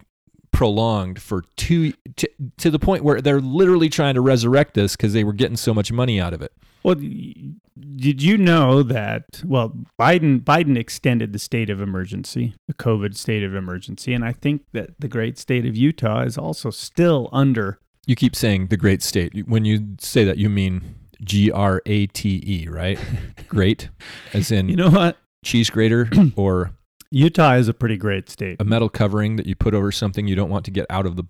[0.53, 5.11] prolonged for two to, to the point where they're literally trying to resurrect this because
[5.11, 6.53] they were getting so much money out of it.
[6.83, 9.41] Well, did you know that?
[9.45, 14.31] Well, Biden Biden extended the state of emergency, the COVID state of emergency, and I
[14.31, 17.79] think that the great state of Utah is also still under.
[18.05, 19.47] You keep saying the great state.
[19.47, 22.99] When you say that, you mean G R A T E, right?
[23.47, 23.89] Great,
[24.33, 25.17] as in You know what?
[25.45, 26.71] cheese grater or
[27.15, 28.57] Utah is a pretty great state.
[28.59, 31.15] a metal covering that you put over something you don't want to get out of
[31.15, 31.21] the.
[31.23, 31.29] Do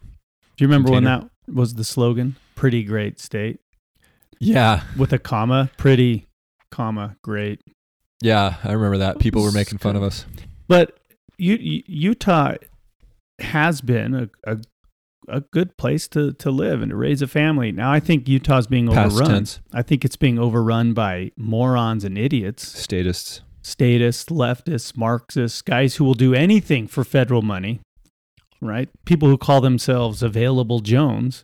[0.60, 2.38] you remember when that was the slogan?
[2.56, 3.60] Pretty great state
[4.40, 5.72] Yeah, with a comma.
[5.78, 6.28] Pretty,
[6.72, 7.60] comma great.
[8.22, 9.20] yeah, I remember that.
[9.20, 10.26] People were making fun of us.
[10.70, 10.98] But
[11.38, 12.54] U- U- Utah
[13.40, 14.58] has been a, a
[15.30, 17.72] a good place to to live and to raise a family.
[17.72, 19.30] Now I think Utah's being Past overrun.
[19.32, 23.42] tense, I think it's being overrun by morons and idiots, statists.
[23.64, 27.80] Statists, leftists, Marxists, guys who will do anything for federal money.
[28.62, 28.90] Right?
[29.06, 31.44] People who call themselves available Jones,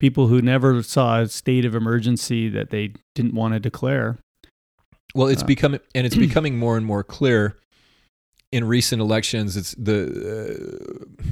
[0.00, 4.18] people who never saw a state of emergency that they didn't want to declare.
[5.14, 7.56] Well, it's Uh, becoming and it's becoming more and more clear
[8.50, 9.56] in recent elections.
[9.56, 11.24] It's the uh,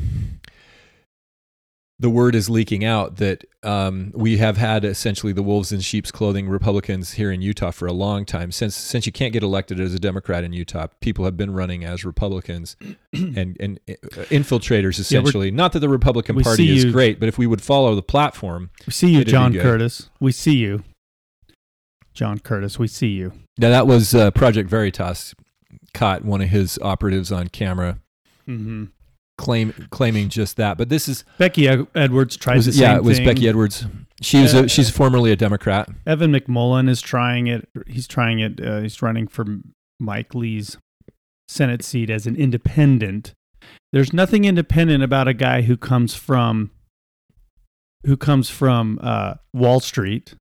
[2.00, 6.12] the word is leaking out that um, we have had essentially the wolves in sheep's
[6.12, 8.52] clothing Republicans here in Utah for a long time.
[8.52, 11.84] Since since you can't get elected as a Democrat in Utah, people have been running
[11.84, 12.76] as Republicans
[13.12, 13.94] and and uh,
[14.30, 15.50] infiltrators Yeah, essentially.
[15.50, 18.70] Not that the Republican Party is you- great, but if we would follow the platform,
[18.86, 19.52] We see you, John.
[19.52, 20.08] Curtis.
[20.20, 20.84] We see you.
[22.14, 23.32] John Curtis, we see you.
[23.58, 25.34] now that was uh, Project Veritas
[25.94, 27.98] caught one of his operatives on camera
[28.48, 28.84] Mm-hmm.
[29.38, 30.76] Claim claiming just that.
[30.76, 33.26] But this is Becky Edwards tried was, the same yeah, it was thing.
[33.26, 33.86] Becky Edwards.
[34.20, 35.88] She was Uh, a, she's formerly a Democrat.
[36.06, 37.68] Evan McMullin is trying it.
[37.86, 38.60] He's trying it.
[38.60, 39.46] Uh, he's running for
[40.00, 40.76] Mike Lee's
[41.46, 43.32] Senate seat as an independent.
[43.92, 46.70] There's nothing independent about a guy who comes from
[48.04, 50.34] who comes from uh, Wall Street,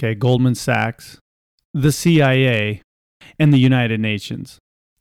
[0.00, 1.18] okay, Goldman Sachs,
[1.72, 2.82] the CIA,
[3.38, 4.58] and the United Nations.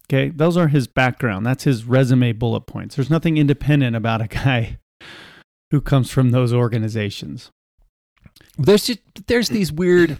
[0.08, 1.46] Okay, those are his background.
[1.46, 2.96] That's his resume bullet points.
[2.96, 4.78] There's nothing independent about a guy
[5.72, 7.52] who comes from those organizations.
[8.58, 10.18] There's just there's these weird.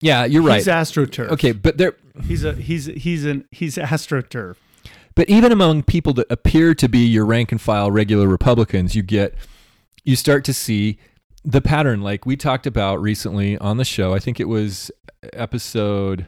[0.00, 0.56] Yeah, you're right.
[0.56, 1.28] He's astroturf.
[1.30, 1.94] Okay, but there
[2.24, 4.56] He's a he's he's an he's astroturf.
[5.14, 9.02] But even among people that appear to be your rank and file regular Republicans, you
[9.02, 9.34] get
[10.04, 10.98] you start to see
[11.44, 14.14] the pattern like we talked about recently on the show.
[14.14, 14.90] I think it was
[15.32, 16.26] episode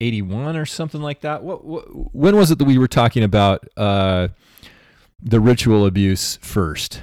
[0.00, 1.42] 81 or something like that.
[1.42, 1.84] What, what
[2.14, 4.28] when was it that we were talking about uh
[5.22, 7.02] the ritual abuse first?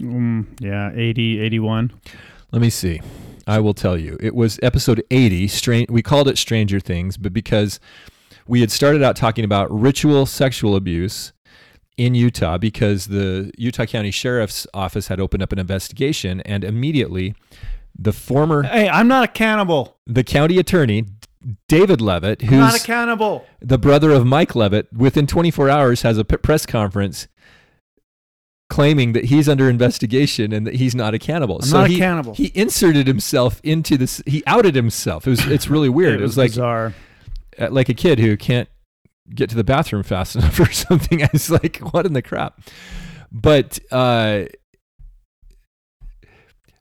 [0.00, 1.92] Mm, yeah, 80, 81.
[2.52, 3.00] Let me see.
[3.46, 4.16] I will tell you.
[4.20, 5.48] It was episode 80.
[5.48, 5.90] Strange.
[5.90, 7.80] We called it Stranger Things, but because
[8.46, 11.32] we had started out talking about ritual sexual abuse
[11.96, 17.34] in Utah, because the Utah County Sheriff's Office had opened up an investigation, and immediately
[17.98, 19.98] the former Hey, I'm not a cannibal.
[20.06, 21.04] the county attorney
[21.68, 23.46] David Leavitt, I'm not a who's cannibal.
[23.60, 27.28] the brother of Mike Leavitt, within 24 hours has a p- press conference
[28.68, 31.56] claiming that he's under investigation and that he's not a cannibal.
[31.56, 32.34] I'm so not a he, cannibal.
[32.34, 34.22] he inserted himself into this.
[34.26, 35.26] He outed himself.
[35.26, 36.20] It was it's really weird.
[36.20, 36.94] it, was, like bizarre.
[37.58, 38.68] uh, like a kid who can't
[39.34, 41.22] get to the bathroom fast enough or something.
[41.24, 42.60] I was like, what in the crap?
[43.32, 44.44] But uh,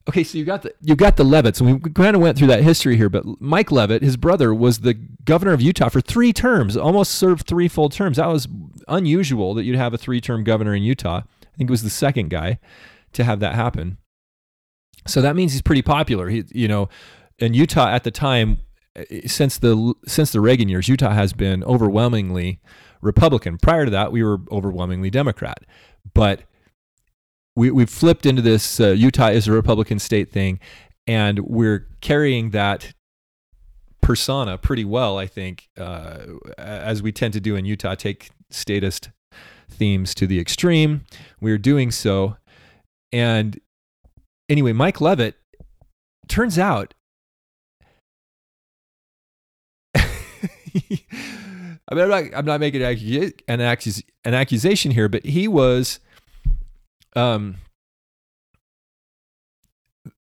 [0.09, 2.47] okay, so you got the you got the Leavitts, and we kind of went through
[2.47, 3.09] that history here.
[3.09, 7.47] But Mike Leavitt, his brother, was the governor of Utah for three terms, almost served
[7.47, 8.17] three full terms.
[8.17, 8.47] That was
[8.87, 11.21] unusual that you'd have a three term governor in Utah.
[11.41, 12.59] I think it was the second guy
[13.13, 13.97] to have that happen.
[15.07, 16.29] So that means he's pretty popular.
[16.29, 16.89] He, you know,
[17.37, 18.59] in Utah at the time,
[18.95, 22.59] eh, since the since the Reagan years, Utah has been overwhelmingly
[23.01, 23.57] Republican.
[23.57, 25.65] Prior to that, we were overwhelmingly Democrat.
[26.13, 26.43] But
[27.55, 30.59] we we've flipped into this uh, Utah is a Republican state thing,
[31.07, 32.93] and we're carrying that
[34.01, 36.19] persona pretty well, I think, uh,
[36.57, 37.95] as we tend to do in Utah.
[37.95, 39.09] Take statist
[39.69, 41.05] themes to the extreme.
[41.41, 42.37] We're doing so,
[43.11, 43.59] and
[44.47, 45.35] anyway, Mike Leavitt
[46.27, 46.93] turns out.
[49.95, 55.25] I mean, I'm not, I'm not making an, accu- an, accus- an accusation here, but
[55.25, 55.99] he was
[57.15, 57.55] um,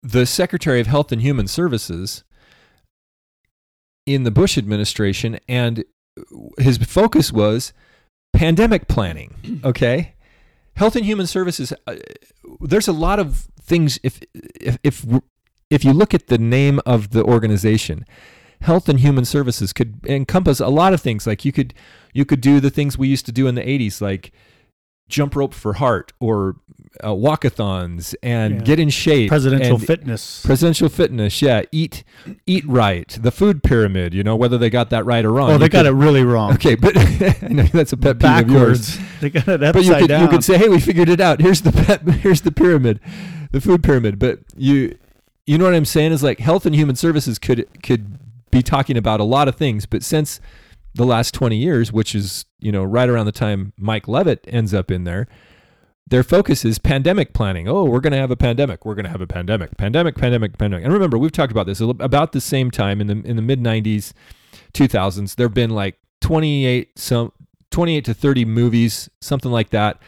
[0.01, 2.23] the Secretary of Health and Human Services
[4.05, 5.83] in the Bush administration, and
[6.59, 7.73] his focus was
[8.33, 9.61] pandemic planning.
[9.65, 10.13] Okay,
[10.75, 11.73] Health and Human Services.
[11.87, 11.95] Uh,
[12.59, 13.99] there's a lot of things.
[14.03, 15.05] If if if
[15.69, 18.05] if you look at the name of the organization,
[18.61, 21.25] Health and Human Services could encompass a lot of things.
[21.25, 21.73] Like you could
[22.13, 24.31] you could do the things we used to do in the '80s, like
[25.07, 26.55] jump rope for heart or
[27.03, 28.61] uh, walkathons and Yeah.
[28.61, 29.29] get in shape.
[29.29, 30.43] Presidential fitness.
[30.45, 31.63] Presidential fitness, yeah.
[31.71, 32.03] Eat,
[32.45, 33.07] eat right.
[33.21, 35.51] The food pyramid, you know, whether they got that right or wrong.
[35.51, 36.53] oh, they got could- it really wrong.
[36.55, 36.97] Okay, but
[37.43, 38.95] I know that's a pet peeve of yours.
[38.97, 39.19] Backwards.
[39.21, 40.21] They got it upside But you could down.
[40.21, 41.41] you could say, hey, we figured it out.
[41.41, 42.99] Here's the pet, here's the pyramid,
[43.51, 44.17] the food pyramid.
[44.17, 44.97] But you
[45.45, 48.17] you know what I'm saying is like health and human services could could
[48.51, 50.39] be talking about a lot of things, but since
[50.95, 54.73] the last 20 years, which is you know right around the time Mike Leavitt ends
[54.73, 55.27] up in there,
[56.07, 57.67] their focus is pandemic planning.
[57.67, 58.85] Oh, we're going to have a pandemic.
[58.85, 59.77] We're going to have a pandemic.
[59.77, 60.85] Pandemic, pandemic, pandemic.
[60.85, 63.61] And remember, we've talked about this about the same time in the in the mid
[63.61, 64.13] 90s,
[64.73, 65.35] 2000s.
[65.35, 67.31] There've been like 28 some
[67.71, 70.01] 28 to 30 movies, something like that.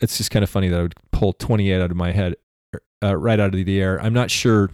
[0.00, 2.34] It's just kind of funny that I would pull 28 out of my head
[3.02, 4.00] uh, right out of the air.
[4.00, 4.70] I'm not sure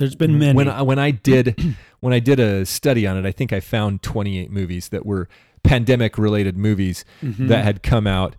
[0.00, 0.56] There's been many.
[0.56, 3.60] when I, when I did when I did a study on it, I think I
[3.60, 5.28] found 28 movies that were
[5.62, 7.46] pandemic related movies Mhm.
[7.48, 8.34] that had come out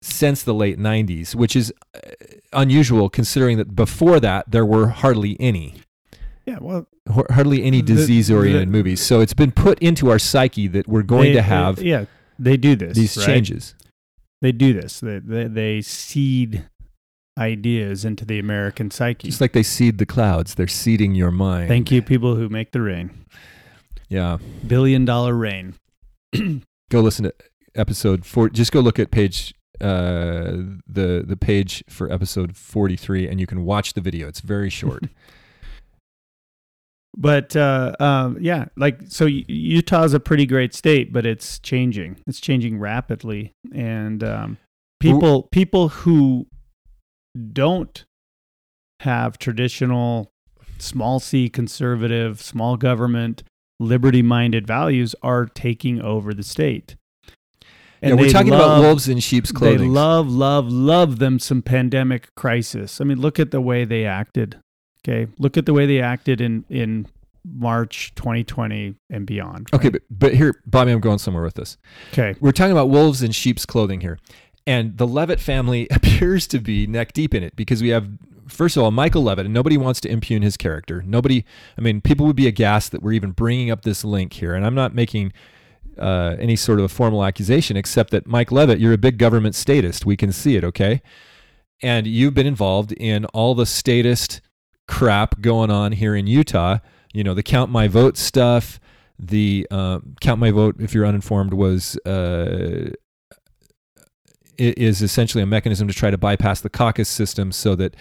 [0.00, 1.98] since the late 90s, which is uh,
[2.52, 5.74] unusual considering that before that there were hardly any
[6.44, 6.86] yeah, well,
[7.30, 9.00] hardly any disease oriented movies.
[9.00, 12.04] So it's been put into our psyche that we're going they- to have yeah,
[12.38, 12.96] they do this.
[12.96, 13.26] these right?
[13.26, 13.74] changes.
[14.42, 15.00] They do this.
[15.00, 16.68] They, they they seed
[17.38, 19.28] ideas into the American psyche.
[19.28, 21.68] Just like they seed the clouds, they're seeding your mind.
[21.68, 23.10] Thank you, people who make the rain.
[24.08, 24.38] Yeah.
[24.66, 25.74] Billion dollar rain.
[26.90, 27.34] Go listen to
[27.74, 28.48] episode four.
[28.48, 30.56] Just go look at page uh
[30.86, 35.02] the the page for episode 43 and you can watch the video it's very short
[37.16, 42.18] But uh, um, yeah, like so, Utah's a pretty great state, but it's changing.
[42.26, 44.58] It's changing rapidly, and um,
[45.00, 46.46] people people who
[47.36, 48.04] don't
[49.00, 50.32] have traditional
[50.78, 53.42] small c conservative, small government,
[53.78, 56.96] liberty minded values are taking over the state.
[58.02, 59.78] yeah, we're talking about wolves in sheep's clothing.
[59.78, 63.00] They love, love, love them some pandemic crisis.
[63.00, 64.58] I mean, look at the way they acted.
[65.06, 67.06] Okay, look at the way they acted in in
[67.44, 69.68] March 2020 and beyond.
[69.72, 71.76] okay, but but here, Bobby, I'm going somewhere with this.
[72.12, 74.18] okay, We're talking about wolves in sheep's clothing here.
[74.66, 78.08] And the Leavitt family appears to be neck deep in it because we have,
[78.48, 81.02] first of all, Michael Leavitt, and nobody wants to impugn his character.
[81.06, 81.44] Nobody,
[81.78, 84.54] I mean, people would be aghast that we're even bringing up this link here.
[84.54, 85.32] And I'm not making
[85.98, 89.54] uh, any sort of a formal accusation, except that Mike Leavitt, you're a big government
[89.54, 90.04] statist.
[90.04, 91.00] We can see it, okay?
[91.82, 94.40] And you've been involved in all the statist
[94.88, 96.78] crap going on here in Utah.
[97.12, 98.78] You know, the count my vote stuff,
[99.18, 102.90] the uh, count my vote, if you're uninformed, was uh,
[104.58, 107.96] is essentially a mechanism to try to bypass the caucus system so that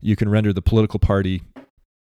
[0.00, 1.42] you can render the political party,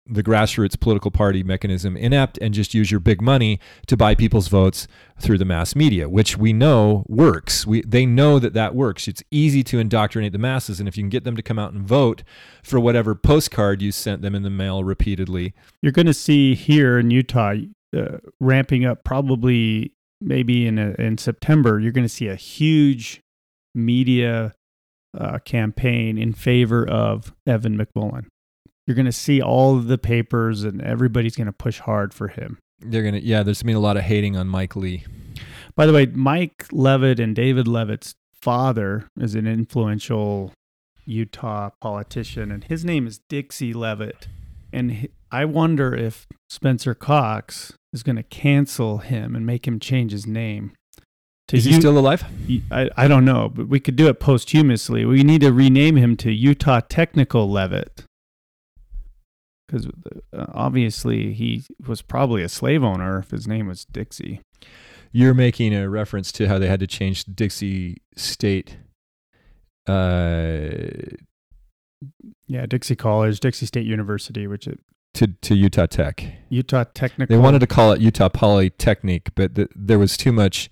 [0.09, 4.48] the grassroots political party mechanism inept and just use your big money to buy people's
[4.48, 4.86] votes
[5.18, 7.66] through the mass media, which we know works.
[7.66, 9.09] We, they know that that works.
[9.09, 10.78] It's easy to indoctrinate the masses.
[10.78, 12.22] And if you can get them to come out and vote
[12.62, 16.98] for whatever postcard you sent them in the mail repeatedly, you're going to see here
[16.98, 17.54] in Utah
[17.96, 21.80] uh, ramping up probably maybe in a, in September.
[21.80, 23.22] You're going to see a huge
[23.77, 24.55] media
[25.16, 28.27] uh, campaign in favor of Evan McMullin.
[28.87, 32.59] You're going to see all the papers, and everybody's going to push hard for him.
[32.81, 35.05] they're going to, yeah, there's been a lot of hating on Mike Lee.
[35.74, 40.53] By the way, Mike Leavitt and David Leavitt's father is an influential
[41.05, 44.29] Utah politician, and his name is Dixie Leavitt.
[44.72, 50.12] And I wonder if Spencer Cox is going to cancel him and make him change
[50.12, 50.72] his name.
[51.49, 52.24] To Is he U- still alive?
[52.70, 55.05] I, I don't know, but we could do it posthumously.
[55.05, 58.03] We need to rename him to Utah Technical Leavitt.
[59.68, 59.86] Because
[60.36, 64.40] uh, obviously he was probably a slave owner if his name was Dixie.
[65.12, 68.78] You're making a reference to how they had to change Dixie State.
[69.88, 71.14] Uh,
[72.49, 74.78] Yeah, Dixie College, Dixie State University, which is
[75.14, 76.24] to to Utah Tech.
[76.49, 77.34] Utah Technical.
[77.34, 80.68] They wanted to call it Utah Polytechnic, but th- there was too much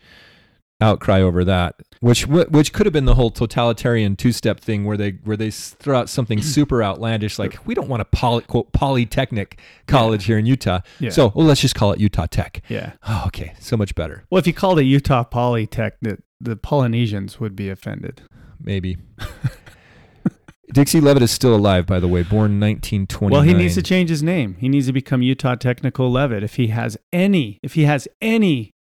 [0.85, 4.97] outcry over that, which which could have been the whole totalitarian two step thing where
[4.97, 8.72] they where they throw out something super outlandish like we don't want a poly, quote,
[8.72, 11.11] polytechnic college here in Utah, Yeah.
[11.11, 12.62] so well let's just call it Utah Tech.
[12.68, 12.93] yeah.
[13.09, 14.24] Oh, okay, so much better.
[14.30, 18.22] Well, if you called it Utah Polytech, the, the Polynesians would be offended.
[18.61, 18.99] Maybe.
[20.72, 23.30] Dixie Leavitt is still alive, by the way, born 1929.
[23.30, 24.57] Well, he needs to change his name.
[24.59, 28.74] He needs to become Utah Technical Leavitt if he has any, if he has any,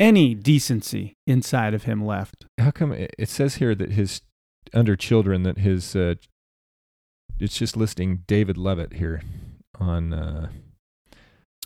[0.00, 2.46] any decency inside of him left.
[2.58, 4.22] How come it says here that his
[4.74, 6.14] under children that his uh,
[7.40, 9.22] it's just listing David Leavitt here
[9.78, 10.48] on uh,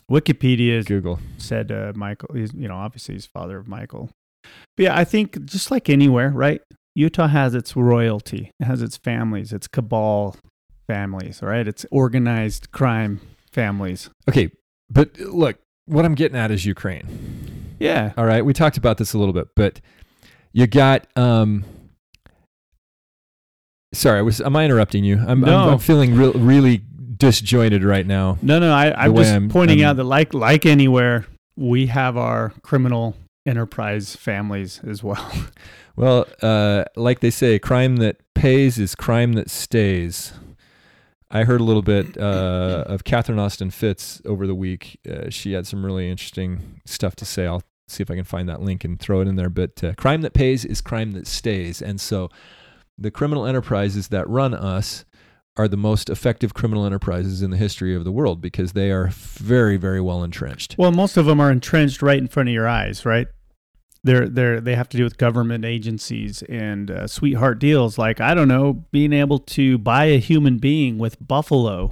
[0.09, 1.19] Wikipedia Google.
[1.37, 2.35] said uh, Michael.
[2.35, 4.09] He's you know obviously he's father of Michael.
[4.75, 6.61] But yeah, I think just like anywhere, right?
[6.95, 10.35] Utah has its royalty, it has its families, its cabal
[10.87, 11.67] families, right?
[11.67, 13.19] It's organized crime
[13.51, 14.09] families.
[14.29, 14.51] Okay,
[14.89, 17.52] but look, what I'm getting at is Ukraine.
[17.83, 19.81] Yeah, All right, we talked about this a little bit, but
[20.53, 21.05] you got.
[21.17, 21.65] Um,
[23.93, 24.41] sorry, I was.
[24.41, 25.19] Am I interrupting you?
[25.25, 25.57] I'm, No.
[25.67, 26.77] I'm, I'm feeling real, really
[27.17, 28.37] disjointed right now.
[28.41, 28.73] no, no.
[28.73, 31.25] I, I'm just I'm- pointing out that like like anywhere,
[31.55, 33.15] we have our criminal
[33.45, 35.31] enterprise families as well.
[35.95, 40.33] Well, uh, like they say, crime that pays is crime that stays.
[41.29, 44.99] I heard a little bit uh, of Catherine Austin Fitts over the week.
[45.07, 47.45] Uh, she had some really interesting stuff to say.
[47.45, 49.49] I'll see if I can find that link and throw it in there.
[49.49, 51.81] But uh, crime that pays is crime that stays.
[51.81, 52.29] And so
[52.97, 55.05] the criminal enterprises that run us
[55.55, 59.09] are the most effective criminal enterprises in the history of the world because they are
[59.09, 60.75] very, very well entrenched.
[60.77, 63.27] Well, most of them are entrenched right in front of your eyes, right?
[64.05, 68.33] They're they're they have to do with government agencies and uh, sweetheart deals, like I
[68.33, 71.91] don't know, being able to buy a human being with buffalo,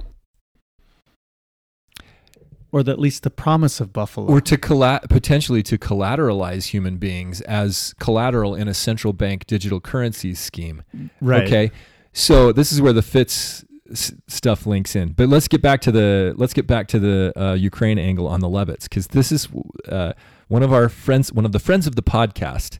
[2.72, 4.26] or at least the promise of buffalo.
[4.26, 9.78] or to colla- potentially to collateralize human beings as collateral in a central bank digital
[9.80, 10.82] currency scheme.
[11.20, 11.44] right?
[11.44, 11.70] Okay,
[12.12, 15.12] so this is where the Fitts s- stuff links in.
[15.12, 18.40] But let's get back to the let's get back to the uh, Ukraine angle on
[18.40, 19.48] the Leavitts because this is
[19.88, 20.14] uh,
[20.48, 22.78] one of our friends, one of the friends of the podcast,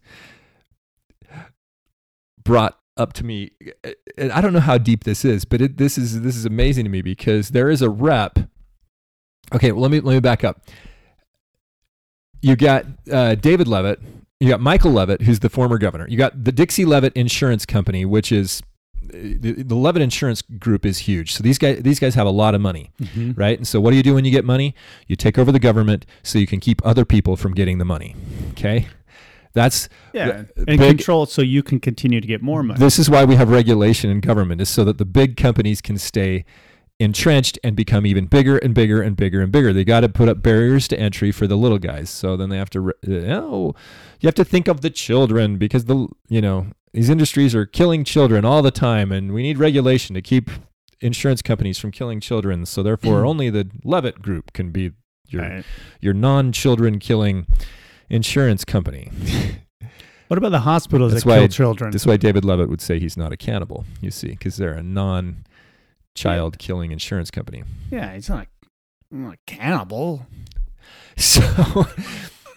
[2.44, 3.50] brought up to me.
[4.18, 6.84] And I don't know how deep this is, but it, this is this is amazing
[6.84, 8.38] to me because there is a rep
[9.54, 10.60] Okay, well let me let me back up.
[12.40, 14.00] You got uh, David Leavitt.
[14.40, 16.06] You got Michael Leavitt, who's the former governor.
[16.08, 18.60] You got the Dixie Leavitt Insurance Company, which is
[19.04, 21.32] the, the Leavitt Insurance Group is huge.
[21.34, 22.90] So these guys these guys have a lot of money,
[23.36, 23.56] right?
[23.56, 24.74] And so what do you do when you get money?
[25.06, 28.16] You take over the government so you can keep other people from getting the money.
[28.52, 28.88] Okay,
[29.52, 32.80] that's Yeah, and big- control it so you can continue to get more money.
[32.80, 35.98] This is why we have regulation in government, is so that the big companies can
[35.98, 36.44] stay
[37.02, 39.72] entrenched and become even bigger and bigger and bigger and bigger.
[39.72, 42.10] They got to put up barriers to entry for the little guys.
[42.10, 42.92] So then they have to, re-
[43.30, 43.74] oh,
[44.20, 48.04] you have to think of the children because the, you know, these industries are killing
[48.04, 50.50] children all the time, and we need regulation to keep
[51.00, 52.66] insurance companies from killing children.
[52.66, 53.28] So therefore, mm.
[53.28, 54.92] only the Leavitt Group can be
[55.28, 55.64] your Right.
[56.00, 57.46] your non-children killing
[58.10, 59.10] insurance company.
[60.28, 61.90] What about the hospitals That's that why- kill children?
[61.90, 64.82] That's why David Leavitt would say he's not a cannibal, you see, because they're a
[64.82, 65.44] non
[66.14, 67.62] child killing insurance company.
[67.90, 68.46] yeah, he's not,
[69.10, 70.26] not a cannibal.
[71.16, 71.42] So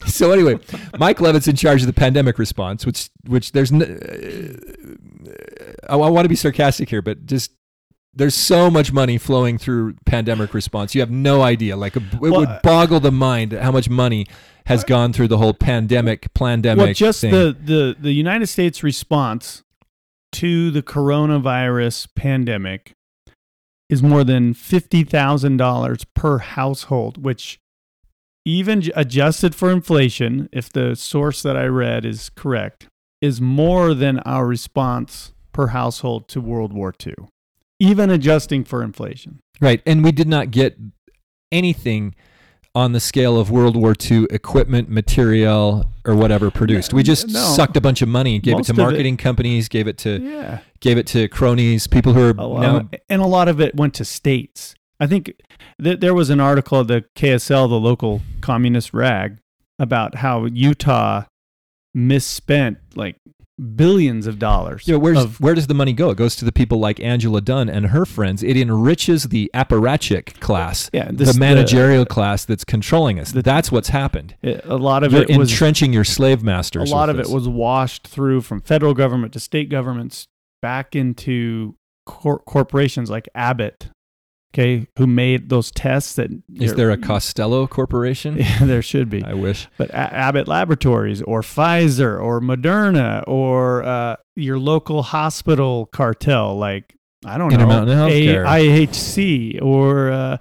[0.08, 0.58] so anyway,
[0.98, 5.30] Mike Leavitt's in charge of the pandemic response, which which there's n- uh,
[5.90, 7.52] I, want to be sarcastic here, but just
[8.14, 10.96] there's so much money flowing through pandemic response.
[10.96, 11.76] You have no idea.
[11.76, 14.26] Like it Well, would uh, boggle the mind how much money
[14.68, 17.32] has gone through the whole pandemic pandemic Well, just thing.
[17.32, 19.64] the, the the United States response
[20.34, 22.94] to the coronavirus pandemic
[23.90, 27.60] is more than fifty thousand dollars per household, which
[28.46, 32.88] even adjusted for inflation, if the source that I read is correct,
[33.22, 37.16] is more than our response per household to World War II,
[37.80, 39.40] even adjusting for inflation.
[39.60, 39.82] Right.
[39.86, 40.78] And we did not get
[41.52, 42.14] anything
[42.76, 46.94] on the scale of World War II equipment, material, or whatever produced.
[46.94, 47.40] We just No.
[47.40, 50.22] sucked a bunch of money, gave Most it to it- marketing companies, gave it to
[50.22, 50.60] Yeah.
[50.82, 54.06] gave it to cronies, people who are now and a lot of it went to
[54.06, 54.76] states.
[55.00, 55.32] I think
[55.82, 59.38] th- there was an article at the KSL, the local communist rag,
[59.80, 61.24] about how Utah
[61.94, 63.16] misspent like
[63.76, 64.88] billions of dollars.
[64.88, 66.10] know, where's, of- where does the money go?
[66.10, 68.44] It goes to the people like Angela Dunn and her friends.
[68.44, 73.32] It enriches the apparatchik class, yeah, the this- managerial class that's controlling us.
[73.32, 74.36] the- that's what's happened.
[74.44, 76.92] a lot of You're it was entrenching your slave masters.
[76.92, 80.28] a lot of it was washed through from federal government to state governments
[80.62, 81.76] back into
[82.06, 83.90] cor- corporations like Abbott.
[84.56, 88.38] Okay, who made those tests that Is there a Costello Corporation?
[88.40, 89.22] Yeah, there should be.
[89.22, 89.68] I wish.
[89.78, 96.96] but A- Abbott Laboratories or Pfizer or Moderna or uh, your local hospital cartel, like
[97.26, 98.46] I don't Intermountain know, Healthcare.
[98.46, 100.38] IHC or uh,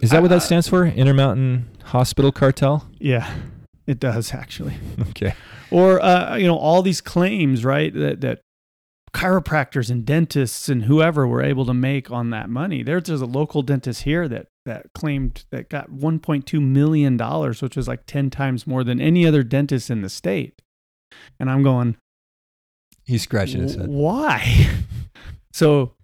[0.00, 0.84] Is that what Uh, that stands for?
[0.86, 2.86] Intermountain Hospital Cartel?
[2.98, 3.32] yeah,
[3.86, 4.74] it does actually.
[5.10, 5.32] Okay.
[5.70, 7.92] Or uh, you know all these claims, right?
[7.94, 8.40] That that
[9.14, 12.82] chiropractors and dentists and whoever were able to make on that money.
[12.82, 17.76] There's there's a local dentist here that that claimed that got 1.2 million dollars, which
[17.76, 20.60] was like 10 times more than any other dentist in the state.
[21.40, 21.96] And I'm going,
[23.04, 23.88] He's scratching his head.
[23.88, 24.68] Why?
[25.54, 25.94] so,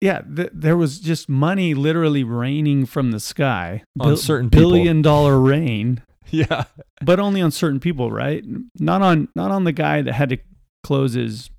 [0.00, 3.82] yeah, th- there was just money literally raining from the sky.
[4.00, 4.70] On certain people.
[4.70, 6.64] billion dollar rain, Yeah.
[7.04, 8.42] but only on certain people, right?
[8.78, 10.38] Not on not on the guy that had to
[10.82, 11.50] close his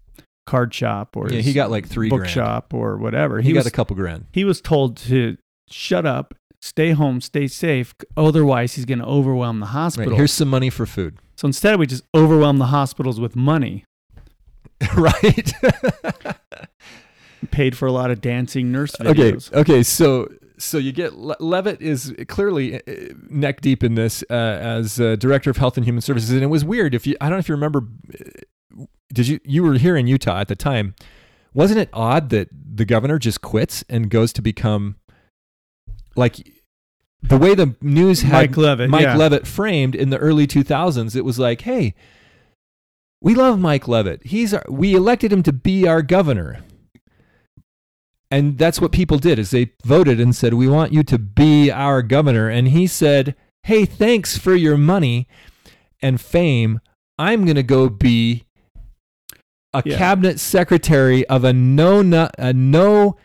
[0.47, 3.39] card shop or Yeah, he got like three bookshop or whatever.
[3.41, 4.25] He, He, got was a couple grand.
[4.31, 5.37] he was told to
[5.69, 7.93] shut up, stay home, stay safe.
[8.15, 9.71] Otherwise, he's going to overwhelm the Right.
[9.73, 10.15] hospital.
[10.15, 11.19] Here's some money for food.
[11.35, 13.83] so instead, we just overwhelm the hospitals with money.
[14.95, 15.51] right.
[17.51, 19.51] Paid for a lot of dancing nurse videos.
[19.51, 19.59] Okay.
[19.73, 19.83] Okay.
[19.83, 20.27] So
[20.57, 22.79] so you get Le- Leavitt is clearly uh,
[23.29, 26.47] neck deep in this uh, as uh, director of health and human services, and it
[26.47, 26.95] was weird.
[26.95, 27.83] If you, I don't know if you remember,
[29.13, 30.95] did you you were here in Utah at the time?
[31.53, 34.95] Wasn't it odd that the governor just quits and goes to become
[36.15, 36.47] like
[37.21, 39.17] the way the news had Mike Leavitt, Mike yeah.
[39.17, 41.15] Leavitt framed in the early 2000s?
[41.15, 41.95] It was like, hey,
[43.21, 44.25] we love Mike Leavitt.
[44.25, 46.63] He's our, we elected him to be our governor.
[48.29, 51.71] And that's what people did is they voted and said, "We want you to be
[51.71, 55.29] our governor." And he said, "Hey, thanks for your money
[56.01, 56.81] and fame.
[57.17, 58.46] I'm going to go be
[59.85, 59.97] a Yeah.
[59.97, 63.17] cabinet secretary of a no not a no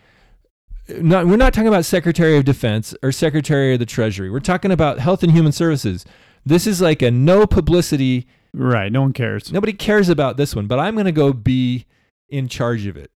[0.89, 4.29] not, we're not talking about Secretary of Defense or Secretary of the Treasury.
[4.29, 6.05] We're talking about Health and Human Services.
[6.45, 8.27] This is like a no publicity.
[8.53, 8.91] Right.
[8.91, 9.51] No one cares.
[9.51, 11.85] Nobody cares about this one, but I'm going to go be
[12.29, 13.11] in charge of it.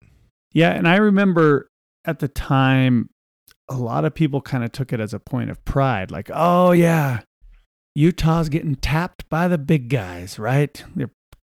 [0.53, 1.71] Yeah, and I remember
[2.05, 3.09] at the time
[3.71, 6.73] a lot of people kind of took it as a point of pride like, "Oh
[6.73, 7.21] yeah,
[7.95, 10.85] Utah's getting tapped by the big guys, right?
[10.95, 11.11] They're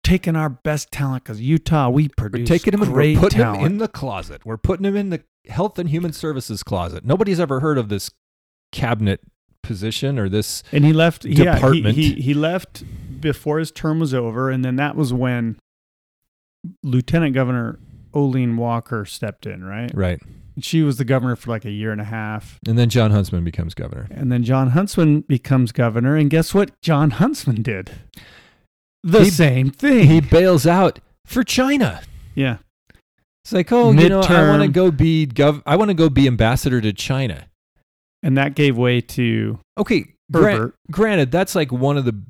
[0.07, 3.39] taking our best talent cuz Utah we produce We're taking him and great we're putting
[3.39, 4.45] talent." him in the closet.
[4.45, 7.05] We're putting him in the Health and Human Services closet.
[7.05, 8.11] Nobody's ever heard of this
[8.71, 9.21] cabinet
[9.63, 10.63] position or this.
[10.71, 11.25] And he left.
[11.25, 11.95] Yeah, he, Department.
[11.95, 12.83] he he left
[13.21, 15.57] before his term was over, and then that was when
[16.83, 17.79] Lieutenant Governor
[18.13, 19.63] Olene Walker stepped in.
[19.63, 19.91] Right.
[19.93, 20.21] Right.
[20.59, 23.43] She was the governor for like a year and a half, And then Jon Huntsman
[23.43, 24.07] becomes governor.
[24.09, 26.15] and then Jon Huntsman becomes governor.
[26.15, 26.79] And guess what?
[26.81, 27.91] Jon Huntsman did
[29.11, 30.07] the He- same thing.
[30.07, 32.01] He bails out for China.
[32.35, 32.57] yeah.
[33.43, 35.61] It's like, oh, you know, I want to go be gov.
[35.65, 37.45] I want to go be ambassador to China.
[38.21, 42.21] And that gave way to Okay, gran- granted, that's like one of the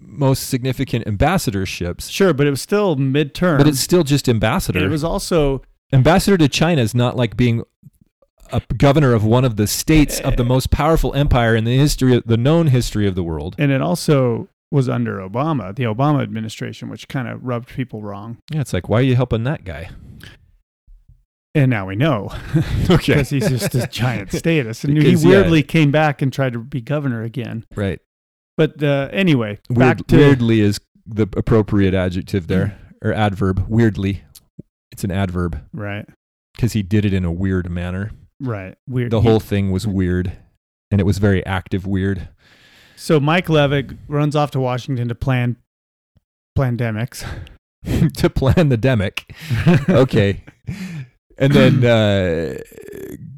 [0.00, 3.58] most significant ambassadorships, Sure, but it was still midterm.
[3.58, 4.82] but it's still just ambassador.
[4.82, 5.60] it was also
[5.92, 7.62] ambassador to China is not like being
[8.50, 10.46] a governor of one of the states of the eh.
[10.46, 13.56] most powerful empire in the history, of, the known history of the world.
[13.58, 18.38] and it also was under Obama, the Obama administration, which kind of rubbed people wrong.
[18.50, 19.90] Yeah, it's like, why are you helping that guy?
[21.54, 22.30] And now we know
[22.90, 25.30] Okay, because he's just a giant status, and he Because, yeah.
[25.30, 27.64] weirdly came back and tried to be governor again.
[27.76, 28.00] right.
[28.58, 33.64] But uh, anyway, Weird, back to weirdly is the appropriate adjective there, or adverb.
[33.66, 34.22] Weirdly,
[34.90, 36.06] it's an adverb right,
[36.54, 38.10] because he did it in a weird manner.
[38.40, 39.10] right, weird.
[39.10, 40.32] The He- whole thing was weird,
[40.90, 42.28] and it was very active weird.
[43.02, 45.56] So Mike Leavitt runs off to Washington to plan
[46.56, 47.26] pandemics.
[48.14, 49.24] to plan the demic.
[49.88, 50.44] Okay.
[51.36, 52.58] And then uh,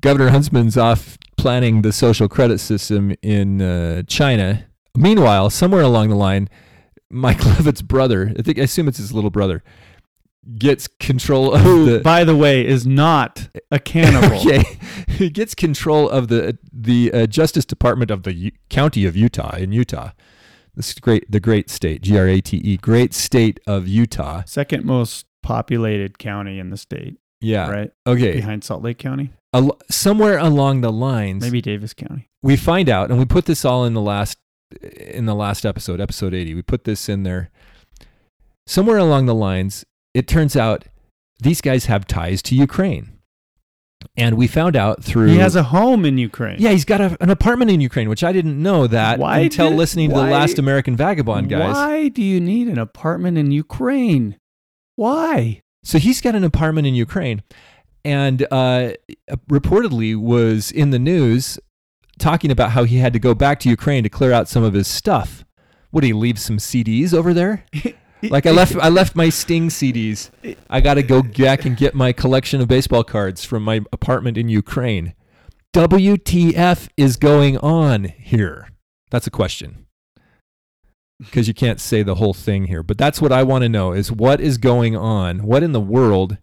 [0.01, 4.67] Governor Huntsman's off planning the social credit system in uh, China.
[4.99, 6.51] Meanwhile, somewhere along the line,
[7.11, 9.65] Mike Leavitt's brother, I think I assume it's his little brother,
[10.59, 14.37] gets control of Who, the by the way, is not a cannibal.
[14.47, 14.65] Okay,
[15.09, 19.57] he gets control of the the uh, Justice Department of the U- County of Utah
[19.57, 20.11] in Utah.
[20.77, 24.43] This great, the great state, G R A T E, great state of Utah.
[24.45, 27.71] Second most populated county in the state, Yeah.
[27.71, 28.33] right Okay.
[28.33, 32.29] behind Salt Lake County, Al- somewhere along the lines, maybe Davis County.
[32.43, 34.37] we find out, and we put this all in the last
[34.83, 36.55] in the last episode, episode eighty.
[36.55, 37.51] We put this in there.
[38.67, 39.85] Somewhere along the lines,
[40.15, 40.85] it turns out
[41.41, 43.19] these guys have ties to Ukraine,
[44.17, 46.57] and we found out through He has a home in Ukraine.
[46.61, 49.71] Yeah, he's got a, an apartment in Ukraine, which I didn't know that Why until
[49.71, 51.75] did- listening to why- the last American Vagabond guys.
[51.75, 54.37] Why do you need an apartment in Ukraine?
[54.97, 55.61] Why?
[55.83, 57.43] So he's got an apartment in Ukraine,
[58.05, 58.93] and uh,
[59.51, 61.59] reportedly was in the news
[62.19, 64.73] talking about how he had to go back to Ukraine to clear out some of
[64.73, 65.45] his stuff.
[65.93, 67.65] Would he leave some CDs over there?
[68.31, 70.31] Like I left, I left my Sting CDs.
[70.71, 74.39] I got to go back and get my collection of baseball cards from my apartment
[74.39, 75.15] in Ukraine.
[75.75, 78.69] WTF is going on here?
[79.11, 79.87] That's a question.
[81.19, 83.93] Because you can't say the whole thing here, but that's what I want to know:
[83.93, 85.45] is what is going on?
[85.45, 86.39] What in the world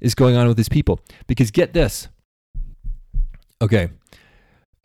[0.00, 1.00] is going on with these people?
[1.26, 2.08] Because get this.
[3.62, 3.88] Okay,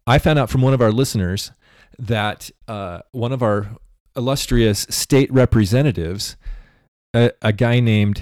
[0.08, 1.52] I found out from one of our listeners
[1.98, 3.76] that uh, one of our
[4.20, 6.36] illustrious state representatives,
[7.15, 8.22] a, a guy named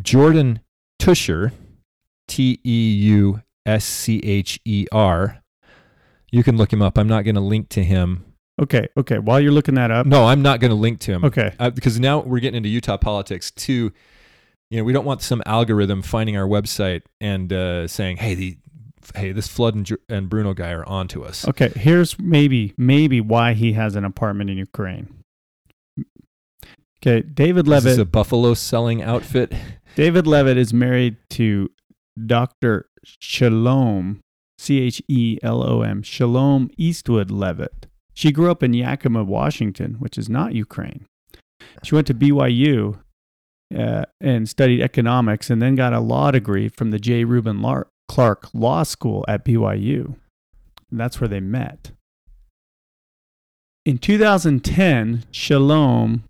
[0.00, 0.60] Jordan
[1.00, 1.52] Teuscher,
[2.28, 5.42] T E U S C H E R.
[6.30, 6.96] You can look him up.
[6.96, 8.24] I'm not going to link to him.
[8.60, 9.18] Okay, okay.
[9.18, 11.24] While you're looking that up, No, I'm not going to link to him.
[11.24, 11.54] okay.
[11.58, 13.92] Uh, because now we're getting into Utah politics too.
[14.70, 18.56] You know, we don't want some algorithm finding our website and uh, saying, "Hey, the
[19.14, 23.52] hey, this Flood and, and Bruno guy are onto us." Okay, here's maybe maybe why
[23.54, 25.21] he has an apartment in Ukraine.
[27.04, 27.84] Okay, David Is Leavitt.
[27.84, 29.52] this is a buffalo selling outfit?
[29.96, 31.68] David Leavitt is married to
[32.26, 32.86] Dr.
[33.04, 34.20] Chelom,
[34.58, 37.86] C H E L O M, Chelom Eastwood Leavitt.
[38.14, 41.06] She grew up in Yakima, Washington, which is not Ukraine.
[41.82, 43.00] She went to BYU
[43.76, 47.24] uh, and studied economics and then got a law degree from the J.
[47.24, 50.14] Reuben Lar- Clark Law School at BYU.
[50.90, 51.90] And that's where they met.
[53.84, 56.22] In 2010, Chelom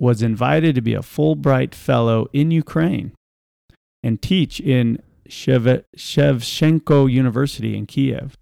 [0.00, 3.12] was invited to be a Fulbright Fellow in Ukraine
[4.02, 8.36] and teach in Shev- Shevchenko University in Kiev.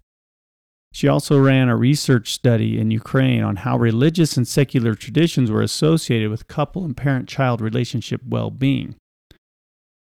[0.91, 5.61] She also ran a research study in Ukraine on how religious and secular traditions were
[5.61, 8.95] associated with couple and parent child relationship well being.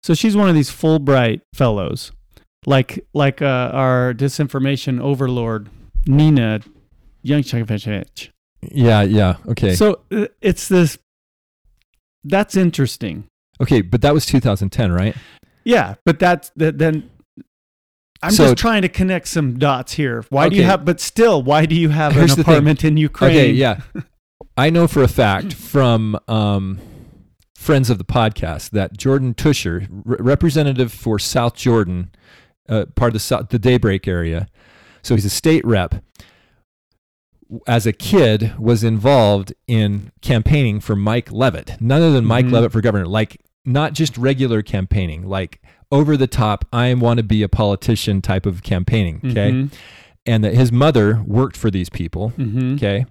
[0.02, 2.12] So she's one of these Fulbright fellows,
[2.66, 5.70] like, like uh, our disinformation overlord,
[6.06, 6.60] Nina
[7.24, 8.28] Jankowicz.
[8.70, 9.36] Yeah, yeah.
[9.48, 9.74] Okay.
[9.74, 10.98] So uh, it's this.
[12.24, 13.24] That's interesting.
[13.60, 15.16] okay, but that was 2010, right?
[15.64, 16.78] Yeah, but that's that.
[16.78, 17.08] Then
[18.22, 20.24] I'm So- just trying to connect some dots here.
[20.30, 20.84] Why do you have?
[20.84, 23.30] But still, why do you have Here's an apartment in Ukraine?
[23.30, 23.80] Okay, yeah.
[24.56, 26.78] I know for a fact from um,
[27.56, 32.10] friends of the podcast that Jordan Teuscher, re- representative for South Jordan
[32.68, 34.46] uh, part of the Sou- the Daybreak area.
[35.02, 35.96] So he's a state rep.
[37.66, 42.52] As a kid, was involved in campaigning for Mike Leavitt, none other than Mike Mhm.
[42.52, 43.06] Leavitt for governor.
[43.06, 45.60] Like not just regular campaigning, like
[45.92, 46.64] over the top.
[46.72, 49.20] I want to be a politician type of campaigning.
[49.24, 49.72] Okay, Mhm.
[50.26, 52.32] and that his mother worked for these people.
[52.38, 52.74] Mhm.
[52.76, 53.06] Okay.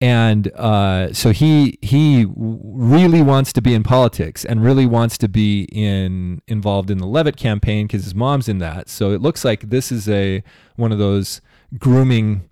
[0.00, 5.28] And uh, so he he really wants to be in politics and really wants to
[5.28, 8.88] be in involved in the Leavitt campaign because his mom's in that.
[8.88, 10.44] So it looks like this is a
[10.76, 11.40] one of those
[11.78, 12.42] grooming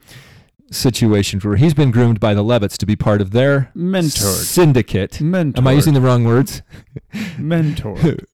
[0.71, 4.43] situations where he's been groomed by the Leavitts to be part of their Mentored.
[4.45, 5.13] syndicate.
[5.13, 5.59] Mentored.
[5.59, 6.63] Am I using the wrong words?
[7.15, 8.25] mentored?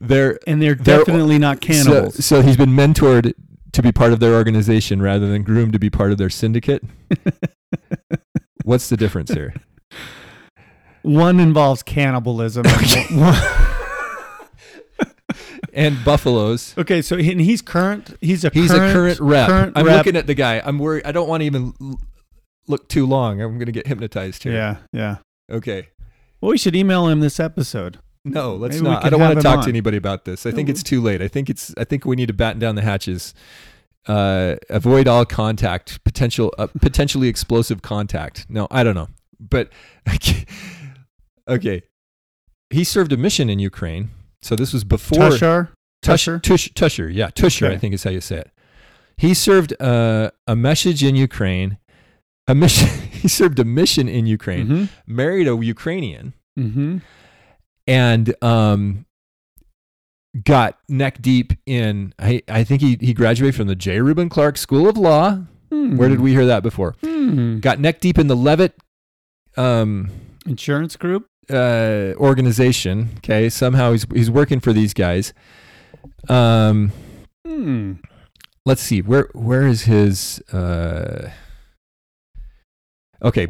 [0.00, 2.16] They're And they're They're- definitely not cannibals.
[2.16, 3.32] So, so he's been mentored
[3.72, 6.82] to be part of their organization rather than groomed to be part of their syndicate.
[8.64, 9.54] What's the difference here?
[11.02, 12.64] One involves cannibalism.
[12.66, 13.34] and one-
[15.72, 16.74] And buffaloes.
[16.78, 18.16] okay, so and he's current.
[18.20, 19.48] He's a He's current, a current rep.
[19.48, 19.98] current I'm rep.
[19.98, 20.60] looking at the guy.
[20.64, 21.04] I'm worried.
[21.04, 21.74] I don't want to even
[22.66, 23.40] look too long.
[23.40, 24.52] I'm going to get hypnotized here.
[24.52, 25.16] Yeah, yeah.
[25.50, 25.88] Okay.
[26.40, 27.98] Well, we should email him this episode.
[28.24, 29.04] No, let's Maybe not.
[29.04, 30.44] I don't want to talk to anybody about this.
[30.46, 30.72] I think No.
[30.72, 31.22] it's too late.
[31.22, 31.74] I think it's.
[31.78, 33.32] I think we need to batten down the hatches.
[34.06, 38.46] Uh, avoid all contact, potential, uh, potentially explosive contact.
[38.48, 39.08] No, I don't know,
[39.38, 39.70] but
[40.14, 40.44] okay,
[41.48, 41.82] okay.
[42.70, 44.10] He served a mission in Ukraine,
[44.42, 45.68] so this was before Tushar.
[46.02, 46.38] Tusher, Tusher?
[46.38, 48.50] Tush, Tusher, yeah, Tusher, I think is how you say it.
[49.16, 51.76] He served uh, a message in Ukraine.
[52.46, 52.88] A mission.
[53.10, 54.66] he served a mission in Ukraine.
[54.66, 55.14] Mm-hmm.
[55.14, 56.98] Married a Ukrainian Mm-hmm.
[57.86, 59.06] and um,
[60.44, 62.12] got neck deep in.
[62.18, 64.00] I, I think he, he graduated from the J.
[64.00, 65.44] Reuben Clark School of Law.
[65.70, 66.96] Where did we hear that before?
[67.00, 67.60] Hmm.
[67.60, 68.74] Got neck deep in the Leavitt
[69.56, 70.10] um,
[70.44, 71.26] Insurance group.
[71.48, 73.10] Uh, organization.
[73.18, 75.32] Okay, somehow he's he's working for these guys.
[76.28, 76.92] Um,
[77.46, 77.94] Hmm.
[78.66, 80.40] let's see where where is his.
[80.52, 81.30] Uh,
[83.22, 83.48] okay,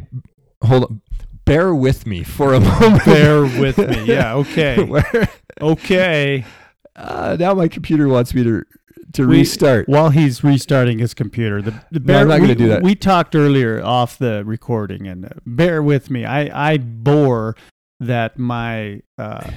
[0.63, 1.01] hold on.
[1.45, 3.05] Bear with me for a moment.
[3.05, 4.03] Bear with me.
[4.05, 4.35] Yeah.
[4.35, 4.83] Okay.
[4.83, 5.29] Where-
[5.61, 6.45] Okay.
[6.95, 8.63] uh, now my computer wants me to
[9.13, 9.89] to We- restart.
[9.89, 12.81] While he's restarting his computer, the, the No, I'm not gonna do that.
[12.83, 16.25] We talked earlier off the recording, and uh, bear with me.
[16.25, 17.55] I I bore
[18.01, 19.49] that my uh,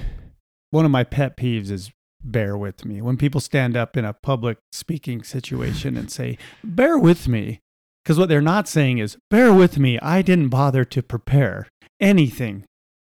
[0.70, 1.90] one of my pet peeves is
[2.22, 6.96] bear with me when people stand up in a public speaking situation and say bear
[6.96, 7.60] with me
[8.02, 11.68] because what they're not saying is bear with me i didn't bother to prepare
[12.00, 12.64] anything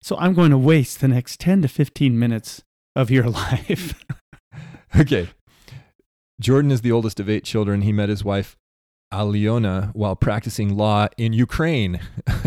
[0.00, 2.62] so i'm going to waste the next 10 to 15 minutes
[2.94, 3.94] of your life
[4.96, 5.28] Okay.
[6.40, 7.82] Jordan is the oldest of eight children.
[7.82, 8.56] He met his wife,
[9.12, 12.00] Aliona, while practicing law in Ukraine.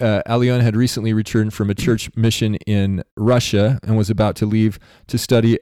[0.00, 4.46] uh, Aliona had recently returned from a church mission in Russia and was about to
[4.46, 4.78] leave
[5.08, 5.58] to study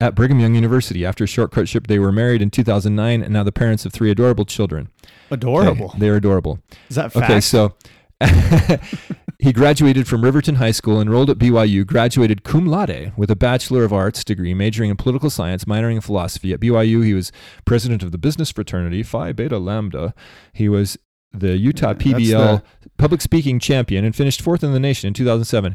[0.00, 1.06] at Brigham Young University.
[1.06, 4.10] After a short courtship, they were married in 2009 and now the parents of three
[4.10, 4.88] adorable children.
[5.30, 6.58] Okay, adorable they're adorable.
[6.88, 7.74] is that fact Okay, so
[9.38, 13.84] he graduated from Riverton High School, enrolled at BYU, graduated cum laude with a Bachelor
[13.84, 16.52] of Arts degree, majoring in political science, minoring in philosophy.
[16.52, 17.32] At BYU, he was
[17.64, 20.14] president of the business fraternity Phi Beta Lambda.
[20.52, 20.98] He was
[21.32, 22.62] the Utah PBL
[22.98, 25.74] public speaking champion and finished fourth in the nation in 2007.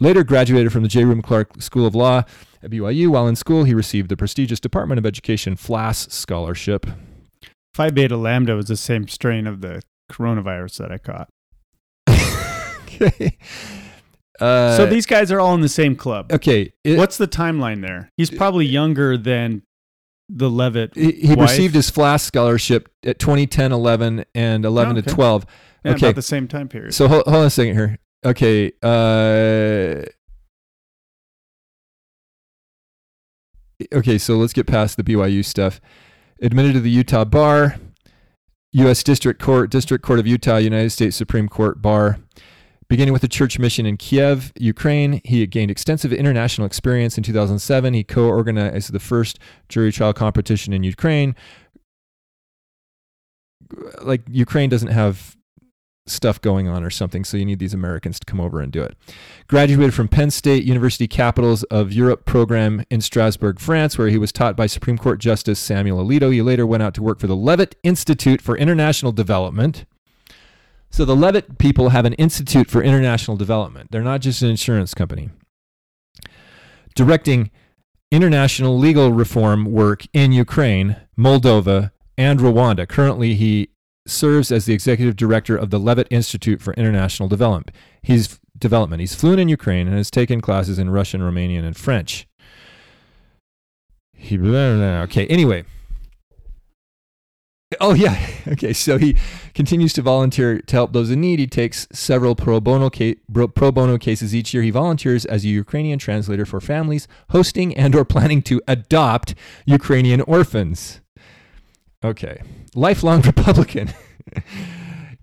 [0.00, 1.04] Later graduated from the J.
[1.04, 2.22] Reuben Clark School of Law
[2.62, 3.08] at BYU.
[3.08, 6.86] While in school, he received the prestigious Department of Education FLAS scholarship.
[7.74, 11.28] Phi Beta Lambda was the same strain of the coronavirus that I caught.
[12.84, 13.36] okay.
[14.40, 16.30] Uh, so these guys are all in the same club.
[16.32, 16.72] okay.
[16.84, 18.08] it- What's the timeline there?
[18.16, 19.62] He's probably younger than
[20.28, 20.94] the Leavitt.
[20.94, 25.08] he, he received his FLAS scholarship at 2010, 11, and 11 Oh, okay.
[25.08, 25.46] to 12.
[25.84, 26.06] Yeah, okay.
[26.06, 26.92] about the same time period.
[26.94, 27.98] So hold, hold on a second here.
[28.24, 28.72] Okay.
[28.82, 30.04] Uh,
[33.92, 35.80] okay, so let's get past the BYU stuff.
[36.42, 37.76] Admitted to the Utah Bar,
[38.72, 39.02] U.S.
[39.02, 42.18] District Court, District Court of Utah, United States Supreme Court Bar.
[42.88, 47.18] Beginning with a church mission in Kiev, Ukraine, he gained extensive international experience.
[47.18, 51.34] In 2007, he co organized the first jury trial competition in Ukraine.
[54.00, 55.36] Like, Ukraine doesn't have
[56.06, 58.82] stuff going on or something, so you need these Americans to come over and do
[58.82, 58.96] it.
[59.48, 64.32] Graduated from Penn State University Capitals of Europe program in Strasbourg, France, where he was
[64.32, 66.32] taught by Supreme Court Justice Samuel Alito.
[66.32, 69.84] He later went out to work for the Leavitt Institute for International Development.
[70.90, 73.90] So the Leavitt people have an institute for international development.
[73.90, 75.30] They're not just an insurance company.
[76.94, 77.50] Directing
[78.10, 82.88] international legal reform work in Ukraine, Moldova, and Rwanda.
[82.88, 83.68] Currently, he
[84.06, 87.70] serves as the executive director of the Leavitt Institute for International Development.
[88.02, 89.00] He's development.
[89.00, 92.26] He's fluent in Ukraine and has taken classes in Russian, Romanian, and French.
[94.14, 95.26] He okay.
[95.26, 95.64] Anyway.
[97.80, 98.18] Oh yeah.
[98.48, 98.72] Okay.
[98.72, 99.14] So he
[99.52, 101.38] continues to volunteer to help those in need.
[101.38, 104.62] He takes several pro bono ca- bro- pro bono cases each year.
[104.62, 109.34] He volunteers as a Ukrainian translator for families hosting and or planning to adopt
[109.66, 111.02] Ukrainian orphans.
[112.02, 112.40] Okay.
[112.74, 113.92] Lifelong Republican.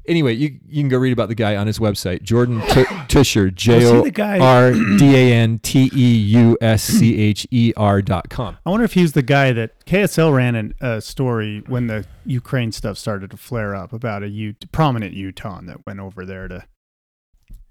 [0.07, 3.49] Anyway, you you can go read about the guy on his website, Jordan T- Teuscher,
[3.53, 4.03] J O?
[4.41, 8.57] R D A N T E U S C H E R dot com.
[8.65, 12.71] I wonder if he's the guy that KSL ran an- a story when the Ukraine
[12.71, 16.65] stuff started to flare up about a U- prominent Utah that went over there to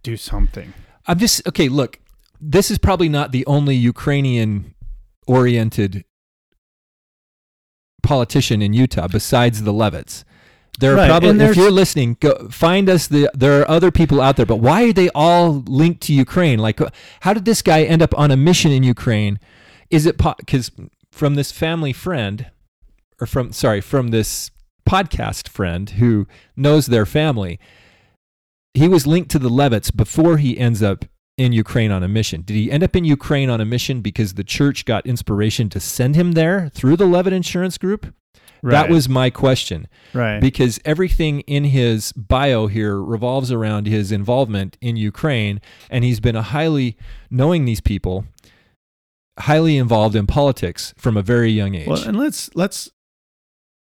[0.03, 0.73] do something.
[1.07, 1.69] I'm just okay.
[1.69, 2.01] Look,
[2.41, 4.75] this is probably not the only Ukrainian
[5.27, 6.05] oriented
[8.03, 10.25] politician in Utah besides the Leavitts.
[10.81, 13.07] There are Right, probably, if you're listening, go find us.
[13.07, 16.59] The there are other people out there, but why are they all linked to Ukraine?
[16.59, 19.39] Like, uh, how did this guy end up on a mission in Ukraine?
[19.91, 20.73] Is it because
[21.13, 22.51] from this family friend,
[23.21, 24.51] or from sorry, from this
[24.89, 27.61] podcast friend who knows their family?
[28.75, 31.05] He was linked to the Leavitts before he ends up
[31.37, 32.43] in Ukraine on a mission.
[32.43, 35.81] Did he end up in Ukraine on a mission because the church got inspiration to
[35.81, 38.13] send him there through the Leavitt Insurance Group?
[38.73, 40.41] That was my question right.
[40.41, 45.61] because everything in his bio here revolves around his involvement in Ukraine,
[45.91, 46.97] and he's been a highly
[47.31, 48.25] knowing these people,
[49.39, 51.87] highly involved in politics from a very young age.
[51.87, 52.91] well, and let's let's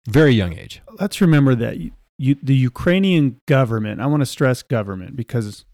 [0.09, 0.81] very young age.
[1.01, 4.01] let's remember that you, you, the Ukrainian government.
[4.01, 5.65] I want to stress government because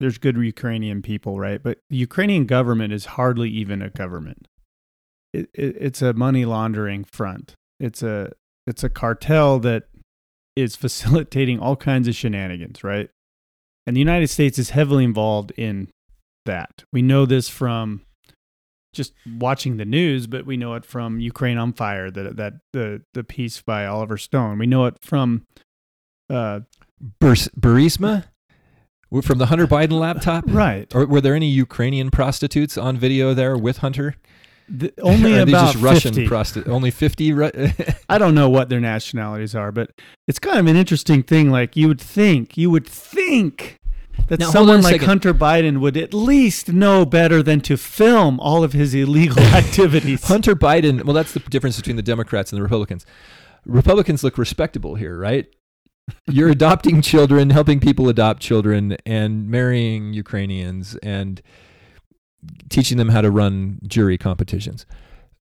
[0.00, 1.62] there's good Ukrainian people, right?
[1.62, 4.48] But the Ukrainian government is hardly even a government.
[5.32, 7.54] It, it, it's a money laundering front.
[7.80, 8.32] It's a
[8.66, 9.84] it's a cartel that
[10.56, 13.10] is facilitating all kinds of shenanigans, right?
[13.86, 15.88] And the United States is heavily involved in
[16.44, 16.84] that.
[16.92, 18.02] We know this from
[18.92, 23.02] just watching the news, but we know it from Ukraine on Fire, that that the
[23.14, 24.58] the piece by Oliver Stone.
[24.58, 25.46] We know it from
[26.28, 26.60] uh,
[27.20, 28.24] Bur- Burisma
[29.22, 30.44] from the Hunter Biden laptop.
[30.48, 30.94] right.
[30.94, 34.16] Or were there any Ukrainian prostitutes on video there with Hunter?
[34.68, 36.28] The, only Or are they about just Russian 50.
[36.28, 36.68] prostitutes.
[36.70, 37.32] Only fifty.
[37.32, 37.50] Ru-
[38.08, 39.90] I don't know what their nationalities are, but
[40.26, 41.50] it's kind of an interesting thing.
[41.50, 43.76] Like you would think, you would think
[44.28, 45.06] that Now, someone like second.
[45.08, 50.24] Hunter Biden would at least know better than to film all of his illegal activities.
[50.24, 51.04] Hunter Biden.
[51.04, 53.06] Well, that's the difference between the Democrats and the Republicans.
[53.64, 55.46] Republicans look respectable here, right?
[56.26, 61.40] You're adopting children, helping people adopt children, and marrying Ukrainians and
[62.68, 64.86] teaching them how to run jury competitions.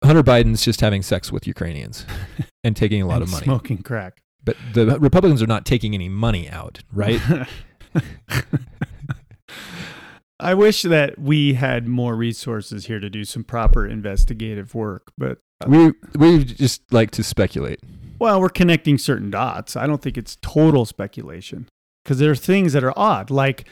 [0.04, 2.06] Hunter Biden's just having sex with Ukrainians
[2.64, 3.44] and taking a lot of money.
[3.44, 4.22] smoking crack.
[4.44, 7.20] But the Republicans are not taking any money out, right?
[10.40, 15.38] I wish that we had more resources here to do some proper investigative work, but
[15.60, 17.80] uh, we we just like to speculate.
[18.20, 19.74] well, we're connecting certain dots.
[19.74, 21.68] I don't think it's total speculation
[22.04, 23.66] because there are things that are odd, like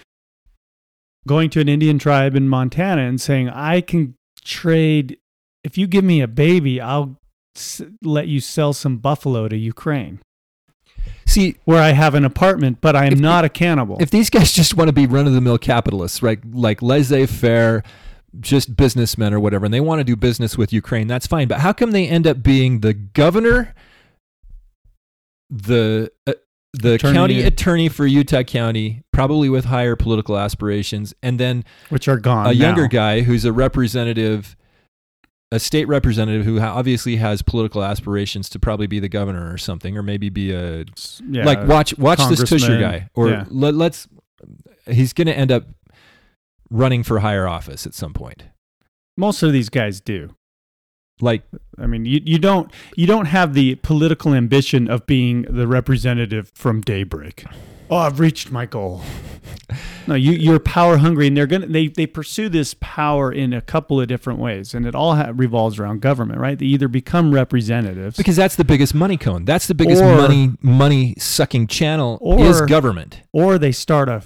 [1.26, 4.14] going to an Indian tribe in Montana and saying, "I can
[4.44, 5.18] trade
[5.64, 7.18] if you give me a baby, I'll
[7.56, 10.20] s- let you sell some buffalo to Ukraine."
[11.26, 13.96] See, Where I have an apartment, but I am not a cannibal.
[14.00, 16.38] if these guys just want to be run of the mill capitalists, right?
[16.52, 17.82] Like laissez faire,
[18.40, 21.48] just businessmen or whatever, and they want to do business with Ukraine, that's fine.
[21.48, 23.74] But how come they end up being the governor,
[25.50, 26.32] the uh,
[26.80, 32.08] the Attorney- county attorney for Utah County, probably with higher political aspirations, and then which
[32.08, 32.46] are gone.
[32.46, 34.56] a younger guy who's a representative,
[35.52, 39.96] a state representative who obviously has political aspirations to probably be the governor or something,
[39.96, 40.84] or maybe be a
[41.28, 43.44] Yeah, like watch watch this Teuscher guy, or Yeah.
[43.48, 44.08] let, let's.
[44.88, 45.64] He's going to end up
[46.70, 48.44] running for higher office at some point.
[49.18, 50.34] most of these guys do.
[51.20, 51.42] Like
[51.78, 56.50] I mean, you, you don't you don't have the political ambition of being the representative
[56.54, 57.44] from Daybreak.
[57.88, 59.02] Oh, I've reached my goal.
[60.08, 63.60] No, you you're power hungry, and they're gonna they they pursue this power in a
[63.60, 66.58] couple of different ways, and it all ha- revolves around government, right?
[66.58, 69.44] They either become representatives, because that's the biggest money cone.
[69.44, 73.22] That's the biggest Or- money money sucking channel Or- is government.
[73.32, 74.22] or they start a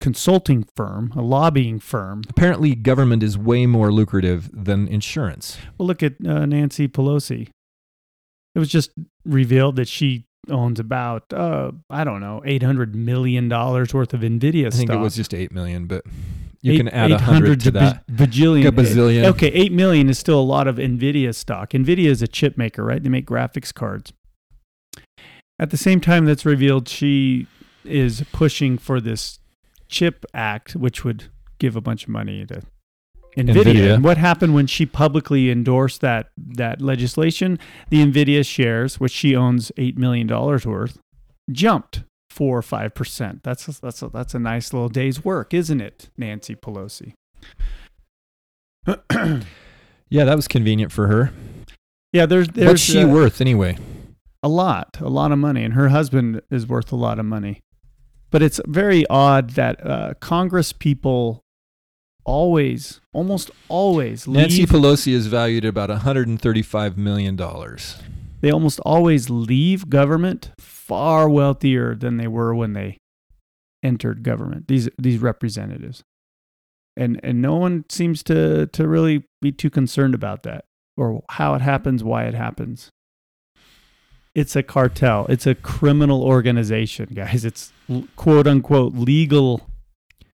[0.00, 2.22] consulting firm, a lobbying firm.
[2.28, 5.58] Apparently, government is way more lucrative than insurance.
[5.78, 7.48] Well, look at uh, Nancy Pelosi.
[8.54, 8.90] It was just
[9.24, 14.20] revealed that she owns about uh, I don't know eight hundred million dollars worth of
[14.20, 14.96] Nvidia I think stock.
[14.98, 16.04] it was just eight million, but
[16.62, 18.06] you Eight- can add a hundred to that.
[18.06, 18.66] ba- bajillion.
[18.66, 19.24] A bazillion.
[19.26, 21.70] Okay, eight million is still a lot of Nvidia stock.
[21.70, 23.02] Nvidia is a chip maker, right?
[23.02, 24.12] They make graphics cards.
[25.58, 27.46] At the same time, that's revealed she
[27.84, 29.38] is pushing for this
[29.90, 31.24] chip act, which would
[31.58, 32.62] give a bunch of money to
[33.36, 33.62] Nvidia.
[33.64, 33.94] Nvidia.
[33.94, 37.58] And what happened when she publicly endorsed that that legislation?
[37.90, 40.98] The Nvidia shares, which she owns eight million dollars worth,
[41.50, 43.42] jumped four or five percent.
[43.42, 47.12] That's a, that's a, that's a nice little day's work, isn't it, Nancy Pelosi?
[50.12, 51.32] Yeah, that was convenient for her.
[52.12, 53.78] yeah, there's there's What's she uh, worth anyway?
[54.42, 57.60] a lot, a lot of money, and her husband is worth a lot of money.
[58.30, 61.42] But it's very odd that uh, Congress people
[62.24, 67.96] always, almost always, Nancy leave, Pelosi is valued at about 135 million dollars.
[68.40, 72.98] they almost always leave government far wealthier than they were when they
[73.82, 74.68] entered government.
[74.68, 76.02] These these representatives,
[76.96, 80.64] and and no one seems to to really be too concerned about that
[80.96, 82.90] or how it happens, why it happens.
[84.40, 85.26] It's a cartel.
[85.28, 87.44] It's a criminal organization, guys.
[87.44, 87.72] It's
[88.16, 89.68] quote unquote legal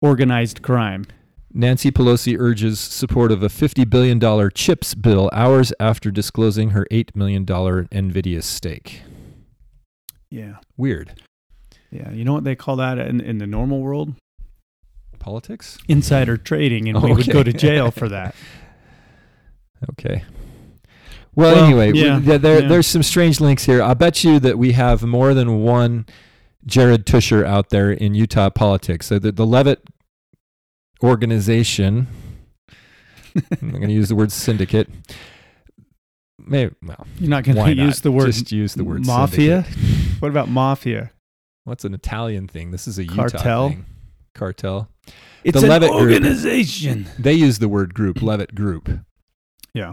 [0.02, 1.06] organized crime.
[1.54, 7.16] Nancy Pelosi urges support of a $50 billion CHIPS bill hours after disclosing her $8
[7.16, 9.02] million NVIDIA stake.
[10.28, 10.56] Yeah.
[10.76, 11.22] Weird.
[11.90, 12.10] Yeah.
[12.10, 14.14] You know what they call that in, in the normal world?
[15.18, 15.78] Politics?
[15.88, 18.34] Insider trading, and we would go to jail for that.
[19.90, 20.24] Okay.
[21.36, 22.68] Well, Well, anyway, we- yeah, there, yeah.
[22.68, 23.82] there's some strange links here.
[23.82, 26.06] I bet you that we have more than one
[26.66, 29.06] Jared Teuscher out there in Utah politics.
[29.06, 29.82] So the, the Leavitt
[31.02, 32.06] organization,
[33.60, 34.88] I'm going to use the word syndicate.
[36.38, 39.64] Maybe, well, You're not going to use the word Just use the word mafia.
[39.64, 40.00] syndicate.
[40.20, 41.10] What about mafia?
[41.64, 42.70] What's an Italian thing?
[42.70, 43.68] This is a Utah Cartel?
[43.70, 43.84] thing.
[44.34, 44.88] Cartel.
[45.42, 46.00] It's The an Leavitt group.
[46.02, 47.06] organization.
[47.18, 48.88] They use the word group, Leavitt Group.
[49.74, 49.92] Yeah.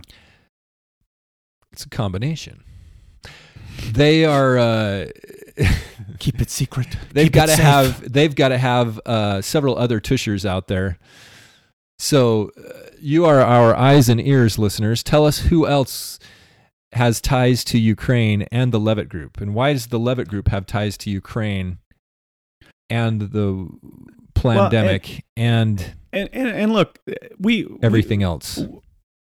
[1.74, 2.64] It's a combination.
[3.92, 4.58] They are.
[4.58, 5.08] Uh,
[6.20, 6.88] Keep it secret.
[7.14, 8.12] they've got to have.
[8.12, 10.98] They've got to have uh, several other Teuschers out there.
[12.00, 15.04] So uh, you are our eyes and ears, listeners.
[15.04, 16.20] Tell us who else
[16.94, 20.66] has ties to Ukraine and the Leavitt Group, and why does the Leavitt Group have
[20.66, 21.78] ties to Ukraine
[22.90, 23.70] and the
[24.34, 27.00] pandemic and And, and and look,
[27.40, 28.60] we everything else,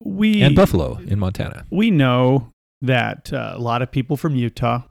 [0.08, 1.66] we, and Buffalo in Montana.
[1.70, 2.51] we know
[2.82, 4.84] that uh, a lot of people from Utah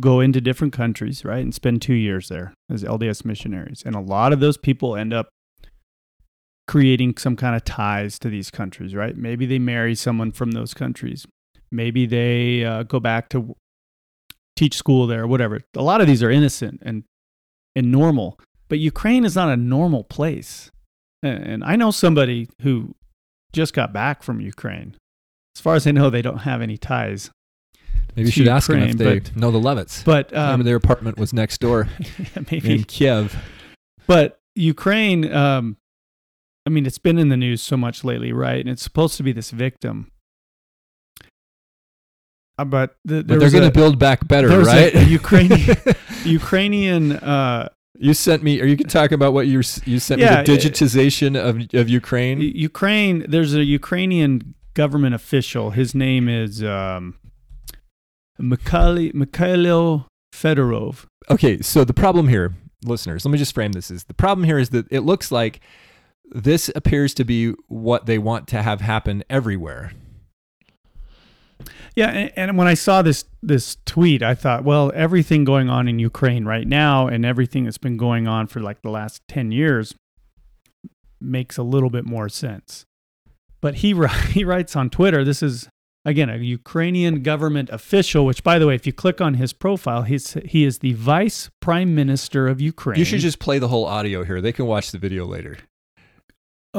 [0.00, 4.00] go into different countries, right, and spend two years there as LDS missionaries, and a
[4.00, 5.28] lot of those people end up
[6.66, 9.16] creating some kind of ties to these countries, right?
[9.16, 11.24] Maybe they marry someone from those countries.
[11.70, 13.54] Maybe they uh, go back to
[14.56, 15.60] teach school there, whatever.
[15.76, 17.04] A lot of these are innocent and
[17.76, 20.72] and normal, but Ukraine is not a normal place.
[21.22, 22.95] And I know somebody who
[23.56, 24.94] just got back from Ukraine.
[25.56, 27.30] As far as I know, they don't have any ties.
[28.14, 30.04] Maybe you should ask them if they but- know the Leavitts.
[30.04, 31.88] But Remember, um, their apartment was next door
[32.50, 33.36] maybe in Kiev.
[34.06, 35.76] But Ukraine, um,
[36.66, 38.60] I mean, it's been in the news so much lately, right?
[38.60, 40.10] And it's supposed to be this victim.
[42.58, 45.06] Uh, but the, But they're going to build back better, there was a- right?
[45.08, 45.76] Ukrainian-
[46.24, 47.12] Ukrainian.
[47.12, 47.68] Uh,
[47.98, 48.60] you sent me.
[48.60, 51.88] or you can talk about what you you sent Yeah, me the digitization of of
[51.88, 52.40] Ukraine?
[52.40, 53.24] Ukraine.
[53.28, 55.70] There's a Ukrainian government official.
[55.70, 57.18] His name is um,
[58.38, 61.06] Mikhail Mikhailo Fedorov.
[61.30, 64.58] Okay, so the problem here, listeners, let me just frame this: is the problem here
[64.58, 65.60] is that it looks like
[66.30, 69.92] this appears to be what they want to have happen everywhere.
[71.96, 75.88] Yeah, and, and when I saw this this tweet, I thought, well, everything going on
[75.88, 79.50] in Ukraine right now, and everything that's been going on for like the last ten
[79.50, 79.94] years,
[81.20, 82.84] makes a little bit more sense.
[83.62, 83.94] But he
[84.30, 85.24] he writes on Twitter.
[85.24, 85.70] This is
[86.04, 88.26] again a Ukrainian government official.
[88.26, 91.48] Which, by the way, if you click on his profile, he's he is the vice
[91.60, 92.98] prime minister of Ukraine.
[92.98, 94.42] You should just play the whole audio here.
[94.42, 95.56] They can watch the video later.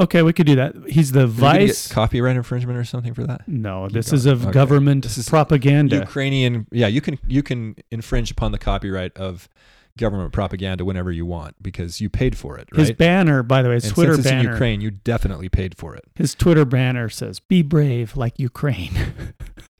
[0.04, 0.22] Okay.
[0.24, 0.76] We could do that.
[0.88, 1.38] He's the Are you get
[1.68, 1.92] vice.
[1.92, 3.48] copyright infringement or something for that?
[3.48, 4.52] No, this is of Okay.
[4.52, 5.98] government This is propaganda.
[5.98, 9.50] Ukrainian, yeah, you can you can infringe upon the copyright of
[9.98, 12.80] government propaganda whenever you want because you paid for it, right?
[12.82, 14.50] His banner, by the way, his and Twitter since it's banner.
[14.50, 16.06] in Ukraine, you definitely paid for it.
[16.16, 18.92] His Twitter banner says, "Be brave like Ukraine."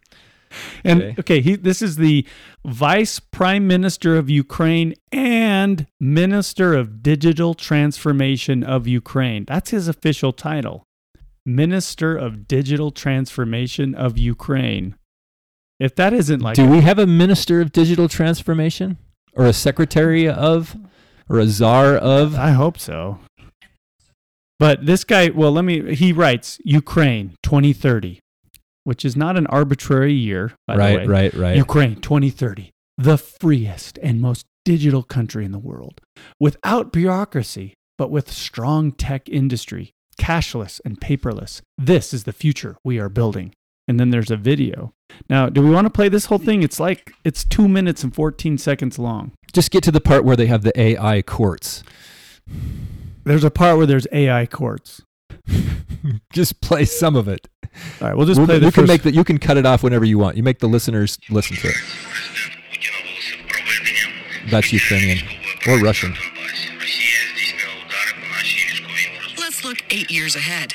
[0.84, 1.16] and Okay.
[1.20, 2.26] okay, he, this is the
[2.66, 9.46] Vice Prime Minister of Ukraine and Minister of Digital Transformation of Ukraine.
[9.46, 10.84] That's his official title.
[11.46, 14.96] Minister of Digital Transformation of Ukraine.
[15.80, 18.98] If that isn't like Do we have a minister of digital transformation
[19.34, 20.76] or a secretary of
[21.30, 22.36] or a czar of?
[22.36, 23.20] I hope so.
[24.60, 28.20] But this guy, well, let me, he writes Ukraine 2030,
[28.88, 30.96] which is not an arbitrary year, by the way.
[30.96, 31.58] Right, right, right.
[31.58, 36.00] Ukraine 2030, the freest and most digital country in the world,
[36.40, 39.92] without bureaucracy, but with strong tech industry.
[40.20, 41.62] cashless and paperless.
[41.78, 43.54] This is the future we are building.
[43.88, 44.92] And then there's a video.
[45.30, 46.62] Now, do we want to play this whole thing?
[46.62, 49.32] It's like it's two minutes and 14 seconds long.
[49.54, 51.84] Just get to the part where they have the AI courts.
[53.24, 55.02] There's a part where there's AI courts.
[56.34, 57.48] Just play some of it.
[58.02, 59.66] All right, we'll just We'll- play the you can make the, you can cut it
[59.66, 60.36] off whenever you want.
[60.38, 61.76] You make the listeners listen to it.
[64.50, 65.20] That's Ukrainian
[65.68, 66.16] or Russian.
[69.38, 70.74] Let's look eight years ahead.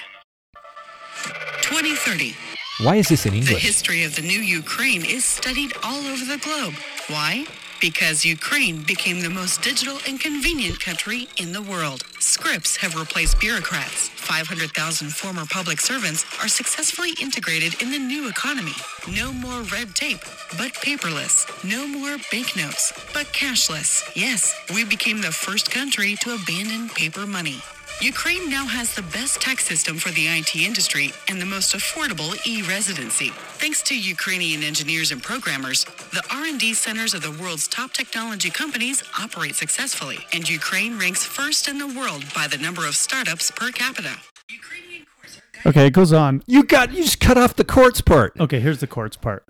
[1.62, 2.34] 2030.
[2.82, 3.52] Why is this in English?
[3.52, 6.74] The history of the new Ukraine is studied all over the globe.
[7.08, 7.46] Why?
[7.80, 12.04] Because Ukraine became the most digital and convenient country in the world.
[12.32, 14.08] Scripts have replaced bureaucrats.
[14.08, 18.72] 500,000 former public servants are successfully integrated in the new economy.
[19.06, 20.20] No more red tape,
[20.56, 21.44] but paperless.
[21.62, 24.02] No more banknotes, but cashless.
[24.16, 27.60] Yes, we became the first country to abandon paper money.
[28.02, 32.34] Ukraine now has the best tax system for the IT industry and the most affordable
[32.44, 33.28] e-residency.
[33.62, 39.04] Thanks to Ukrainian engineers and programmers, the R&D centers of the world's top technology companies
[39.20, 43.70] operate successfully, and Ukraine ranks first in the world by the number of startups per
[43.70, 44.16] capita.
[44.50, 46.42] Ukrainian courts are okay, it goes on.
[46.48, 48.32] You got you just cut off the courts part.
[48.40, 49.46] Okay, here's the courts part.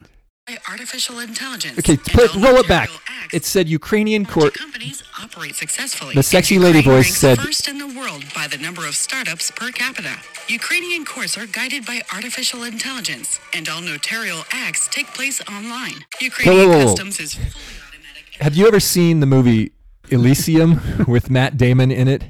[0.52, 1.78] By artificial intelligence.
[1.78, 2.90] Okay, and put, roll it back.
[3.32, 4.54] It said Ukrainian Technology court.
[4.54, 6.14] companies operate successfully.
[6.14, 9.50] The sexy lady Ukraine voice said- first in the world by the number of startups
[9.50, 10.14] per capita.
[10.48, 16.04] Ukrainian courts are guided by artificial intelligence, and all notarial acts take place online.
[16.20, 16.84] Ukrainian whoa, whoa.
[16.86, 18.24] customs is fully automatic.
[18.40, 19.72] Have you ever seen the movie
[20.10, 20.80] Elysium
[21.14, 22.24] with Matt Damon in it?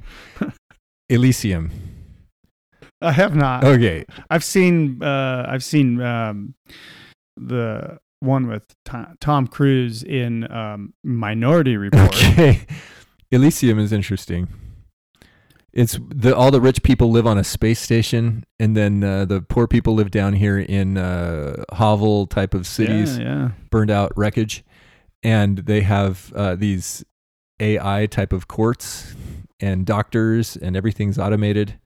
[1.08, 1.70] Elysium.
[3.00, 3.64] I have not.
[3.64, 4.04] Okay.
[4.30, 6.54] I've seen uh, I've seen um,
[7.36, 12.08] the one with Tom, Tom Cruise in um, Minority Report.
[12.14, 12.66] Okay.
[13.30, 14.48] Elysium is interesting.
[15.72, 19.40] It's the all the rich people live on a space station, and then uh, the
[19.40, 23.50] poor people live down here in uh, hovel type of cities, Yeah, yeah.
[23.70, 24.64] burned out wreckage,
[25.22, 27.02] and they have uh, these
[27.58, 29.14] AI type of courts
[29.60, 31.78] and doctors, and everything's automated,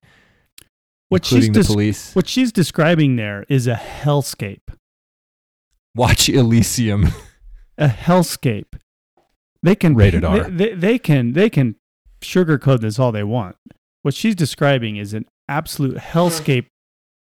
[1.10, 2.14] What she's including the des- police.
[2.16, 4.65] what she's describing there is a hellscape.
[5.96, 7.08] Watch Elysium.
[7.78, 8.78] A hellscape.
[9.62, 10.50] They can Rated they- R.
[10.50, 11.76] They, they can they can
[12.20, 13.56] sugarcoat this all they want.
[14.02, 16.66] What she's describing is an absolute hellscape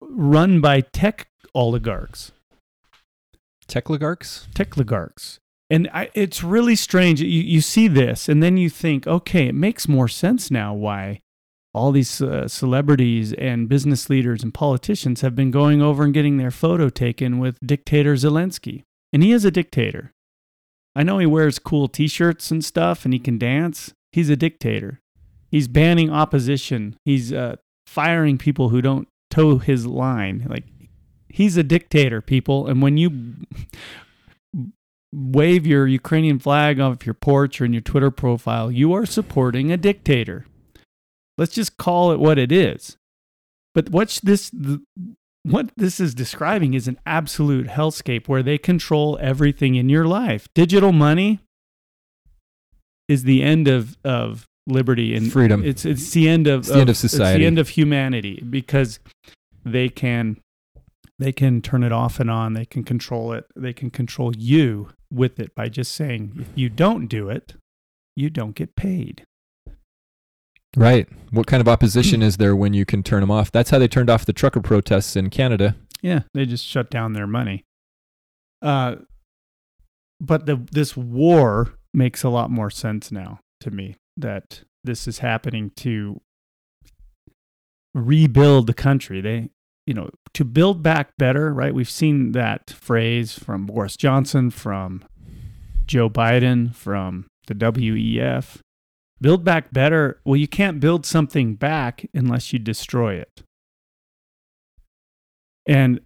[0.01, 2.31] run by tech oligarchs.
[3.67, 4.47] Techligarchs.
[4.53, 5.39] techligarchs.
[5.69, 7.21] And I, it's really strange.
[7.21, 11.21] You, you see this, and then you think, okay, it makes more sense now why
[11.73, 16.37] all these uh, celebrities and business leaders and politicians have been going over and getting
[16.37, 18.83] their photo taken with dictator Zelensky.
[19.11, 20.11] And he is a dictator.
[20.95, 23.93] I know he wears cool t shirts and stuff and he can dance.
[24.11, 24.99] He's a dictator.
[25.49, 26.95] He's banning opposition.
[27.05, 27.55] He's uh,
[27.87, 30.45] firing people who don't toe his line.
[30.47, 30.65] Like,
[31.29, 32.67] he's a dictator, people.
[32.67, 33.35] And when you
[35.13, 39.71] wave your Ukrainian flag off your porch or in your Twitter profile, you are supporting
[39.71, 40.45] a dictator.
[41.37, 42.97] Let's just call it what it is.
[43.73, 44.49] But what's this?
[44.51, 44.81] The,
[45.43, 50.47] what this is describing is an absolute hellscape where they control everything in your life.
[50.53, 51.39] Digital money
[53.07, 55.63] is the end of of liberty and Freedom.
[55.63, 57.31] It's it's the end of It's the end of society.
[57.31, 58.99] It's the end of humanity because
[59.65, 60.37] they can
[61.19, 62.53] they can turn it off and on.
[62.53, 63.45] They can control it.
[63.55, 67.55] They can control you with it by just saying if you don't do it,
[68.15, 69.25] you don't get paid.
[70.75, 71.07] Right.
[71.31, 73.51] What kind of opposition is there when you can turn them off?
[73.51, 75.75] That's how they turned off the trucker protests in Canada.
[76.01, 77.63] Yeah, they just shut down their money.
[78.61, 78.95] Uh,
[80.19, 85.19] but the this war makes a lot more sense now to me that this is
[85.19, 86.21] happening to
[87.93, 89.21] rebuild the country.
[89.21, 89.49] They,
[89.85, 91.73] you know, to build back better, right?
[91.73, 95.03] We've seen that phrase from Boris Johnson, from
[95.85, 98.59] Joe Biden, from the WEF.
[99.23, 100.19] Build back better.
[100.25, 103.41] Well, you can't build something back unless you destroy it.
[105.65, 106.01] And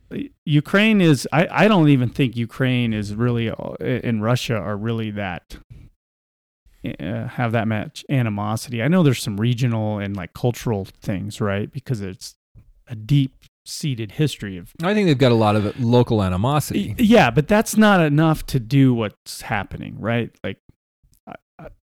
[0.45, 5.09] Ukraine is, I, I don't even think Ukraine is really, uh, and Russia are really
[5.09, 5.57] that,
[6.99, 8.83] uh, have that much animosity.
[8.83, 11.71] I know there's some regional and like cultural things, right?
[11.71, 12.35] Because it's
[12.87, 13.33] a deep
[13.65, 16.93] seated history of, I think they've got a lot of local animosity.
[16.99, 20.29] yeah, but that's not enough to do what's happening, right?
[20.43, 20.59] Like,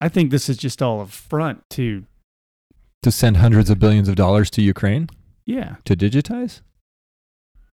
[0.02, 2.06] I- think this is just all a front to,
[3.03, 5.10] To send hundreds of billions of dollars to Ukraine
[5.45, 5.76] yeah.
[5.85, 6.61] to digitize?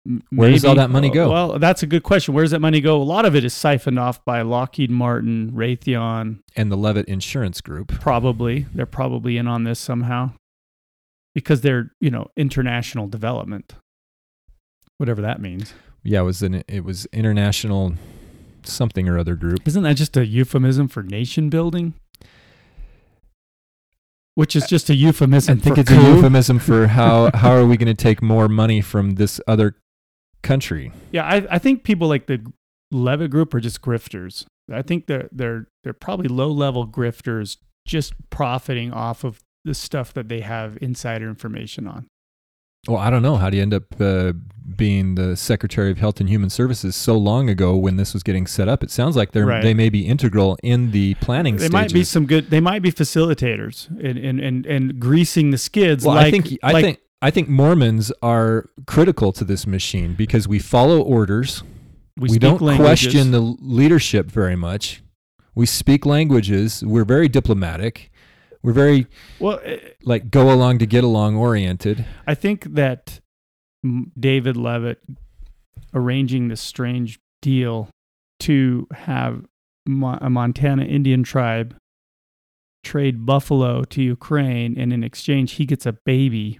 [0.08, 1.30] M- Where does all that money go?
[1.30, 2.34] Well, that's a good question.
[2.34, 3.02] Where does that money go?
[3.02, 7.60] A lot of it is siphoned off by Lockheed Martin, Raytheon, And the Leavitt Insurance
[7.62, 7.90] Group.
[8.00, 8.68] probably.
[8.74, 10.32] They're probably in on this somehow.
[11.36, 13.76] because they're you know international development,
[14.98, 15.74] whatever that means.
[16.04, 17.96] Yeah, it was an it was international
[18.72, 19.68] something or other group.
[19.68, 21.94] Isn't that just a euphemism for nation building?
[24.36, 27.66] Which is just a I euphemism think for it's a euphemism for how how are
[27.66, 29.76] we going to take more money from this other
[30.44, 30.92] country?
[31.12, 32.46] Yeah, I, I think people like the
[32.92, 34.46] Leavitt group are just grifters.
[34.72, 37.58] I think they're they're they're probably low level grifters
[37.88, 42.08] just profiting off of the stuff that they have insider information on.
[42.88, 43.36] Well, I don't know.
[43.36, 44.34] How do you end up uh,
[44.76, 48.48] being the Secretary of Health and Human Services so long ago when this was getting
[48.48, 48.84] set up?
[48.84, 49.62] It sounds like they're Right.
[49.64, 51.74] they may be integral in the planning They stages.
[51.74, 52.50] might be some good.
[52.50, 56.06] They might be facilitators and and and, and greasing the skids.
[56.06, 60.14] Well, like, I think I like- think I think Mormons are critical to this machine
[60.14, 61.64] because we follow orders.
[62.16, 62.80] We, speak don't languages.
[63.12, 65.02] question the leadership very much.
[65.56, 66.84] We speak languages.
[66.86, 68.12] We're very diplomatic.
[68.68, 69.08] We're very
[69.40, 72.06] Well, eh, like go along to get along oriented.
[72.28, 73.22] I think that
[74.20, 75.00] David Leavitt
[75.94, 77.90] arranging this strange deal
[78.42, 79.46] to have
[79.88, 81.78] Mo- a Montana Indian tribe
[82.84, 86.60] trade buffalo to Ukraine, and in exchange, he gets a baby.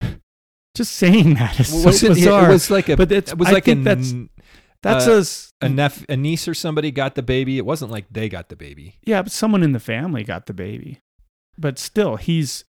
[0.74, 2.46] Just saying that is Was so it, bizarre.
[2.50, 4.12] it was like a But it was I like think a, that's-
[4.82, 5.22] That's uh,
[5.62, 7.58] a a, nep- a niece or somebody got the baby.
[7.58, 8.96] It wasn't like they got the baby.
[9.04, 10.98] yeah, but someone in the family got the baby.
[11.58, 12.64] But still, he's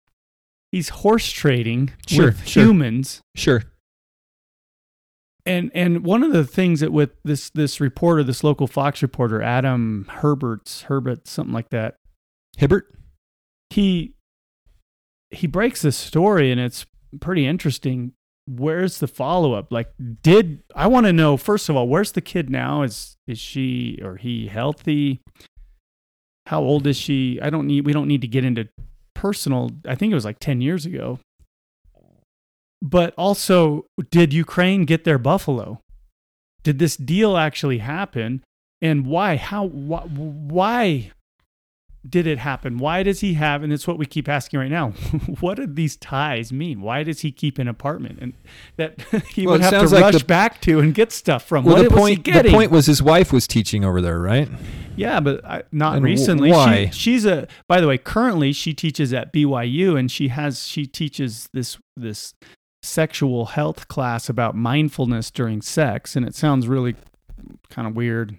[0.72, 2.64] he's horse trading Sure, with sure.
[2.64, 3.20] humans.
[3.34, 3.62] Sure.
[5.46, 9.42] and and one of the things that with this this reporter, this local Fox reporter,
[9.42, 11.96] Adam Herberts, Herbert, something like that,
[12.56, 12.84] Hibbert?
[13.70, 14.14] he
[15.30, 16.86] he breaks this story and it's
[17.20, 18.12] pretty interesting.
[18.46, 19.72] Where's the follow up?
[19.72, 19.88] Like,
[20.22, 22.82] did I want to know first of all, where's the kid now?
[22.82, 25.22] Is is she or he healthy?
[26.46, 27.40] How old is she?
[27.40, 28.68] I don't need we don't need to get into
[29.14, 29.70] personal.
[29.86, 31.18] I think it was like ten years ago.
[32.82, 35.80] But also, did Ukraine get their buffalo?
[36.62, 38.44] Did this deal actually happen?
[38.82, 39.36] And why?
[39.36, 39.64] How?
[39.64, 40.00] Why?
[40.02, 41.12] why
[42.08, 42.76] did it happen?
[42.78, 43.62] Why does he have?
[43.62, 44.90] And it's what we keep asking right now.
[45.40, 46.80] what do these ties mean?
[46.82, 48.34] Why does he keep an apartment and
[48.76, 49.00] that
[49.32, 51.64] he Well, would have to like rush the- back to and get stuff from?
[51.64, 54.18] Well, what the was point he the point was his wife was teaching over there,
[54.20, 54.48] right?
[54.96, 56.50] Yeah, but I, not And w- recently.
[56.52, 56.86] why?
[56.90, 57.48] She, she's a.
[57.68, 62.34] By the way, currently she teaches at BYU, and she has she teaches this this
[62.82, 66.94] sexual health class about mindfulness during sex, and it sounds really
[67.70, 68.38] kind of weird.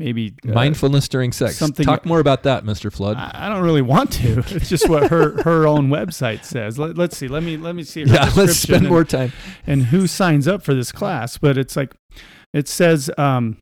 [0.00, 1.56] Maybe uh, Mindfulness during sex.
[1.56, 2.92] something- Talk more about that, Mr.
[2.92, 3.16] Flood.
[3.16, 4.42] I, I don't really want to.
[4.54, 6.78] It's just what her her own website says.
[6.78, 7.28] Let, let's see.
[7.28, 8.00] Let me let me see.
[8.02, 9.32] Her yeah, let's spend and- more time.
[9.66, 11.94] and who signs up for this class but it's like
[12.52, 13.58] it says um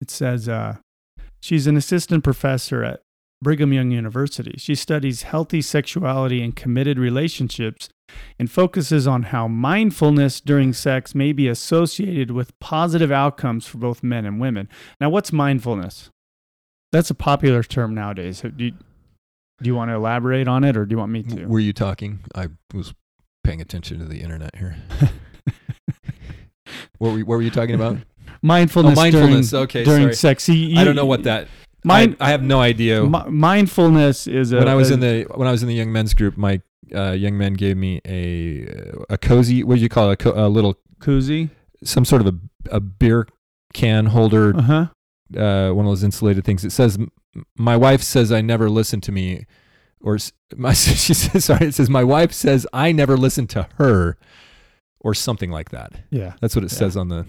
[0.00, 0.76] it says uh
[1.40, 3.00] she's an assistant professor at
[3.42, 4.54] Brigham Young University.
[4.58, 7.88] She studies healthy sexuality and committed relationships
[8.38, 14.02] and focuses on how mindfulness during sex may be associated with positive outcomes for both
[14.02, 14.68] men and women.
[15.00, 16.10] Now, what's mindfulness?
[16.92, 18.40] That's a popular term nowadays.
[18.42, 18.76] Do you, do
[19.68, 21.46] you want to elaborate on it or do you want me to?
[21.46, 22.20] Were you talking?
[22.34, 22.94] I was
[23.44, 24.76] paying attention to the internet here.
[26.98, 27.98] what, were you, what were you talking about?
[28.42, 29.50] mindfulness, Oh, mindfulness.
[29.50, 30.14] during, Okay, during sorry.
[30.14, 30.44] sex.
[30.44, 31.48] See, I you- don't know what that.
[31.82, 33.02] Mind, I, I have no idea.
[33.04, 34.58] mi- mindfulness is a.
[34.58, 36.60] when I was a- in the when I was in the young men's group, my
[36.94, 38.66] uh, young man gave me a
[39.08, 39.62] a cozy.
[39.64, 40.14] What do you call it?
[40.14, 41.50] A, co- a little koozie.
[41.84, 43.26] some sort of a a beer
[43.72, 44.86] can holder, Uh huh.
[45.40, 46.64] uh, one of those insulated things.
[46.64, 46.98] It says,
[47.56, 49.46] "My wife says I never listen to me,"
[50.00, 50.18] or
[50.56, 54.16] my she says, "Sorry." It says, "My wife says I never listen to her,"
[55.00, 55.92] or something like that.
[56.10, 56.34] Yeah.
[56.40, 56.78] That's what it Yeah.
[56.78, 57.26] says on the.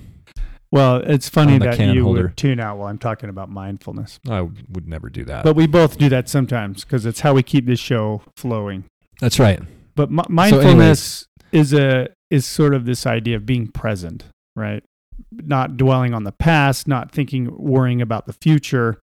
[0.74, 2.22] Well, it's funny that you holder.
[2.24, 5.44] would tune out while I'm talking about mindfulness, I would never do that.
[5.44, 8.86] but we both do that sometimes because it's how we keep this show flowing.
[9.22, 9.62] That's right.
[9.96, 10.30] But anyways.
[10.30, 14.26] mindfulness is a is sort of this idea of being present,
[14.56, 14.84] right?
[15.32, 19.00] Not dwelling on the past, not thinking, worrying about the future.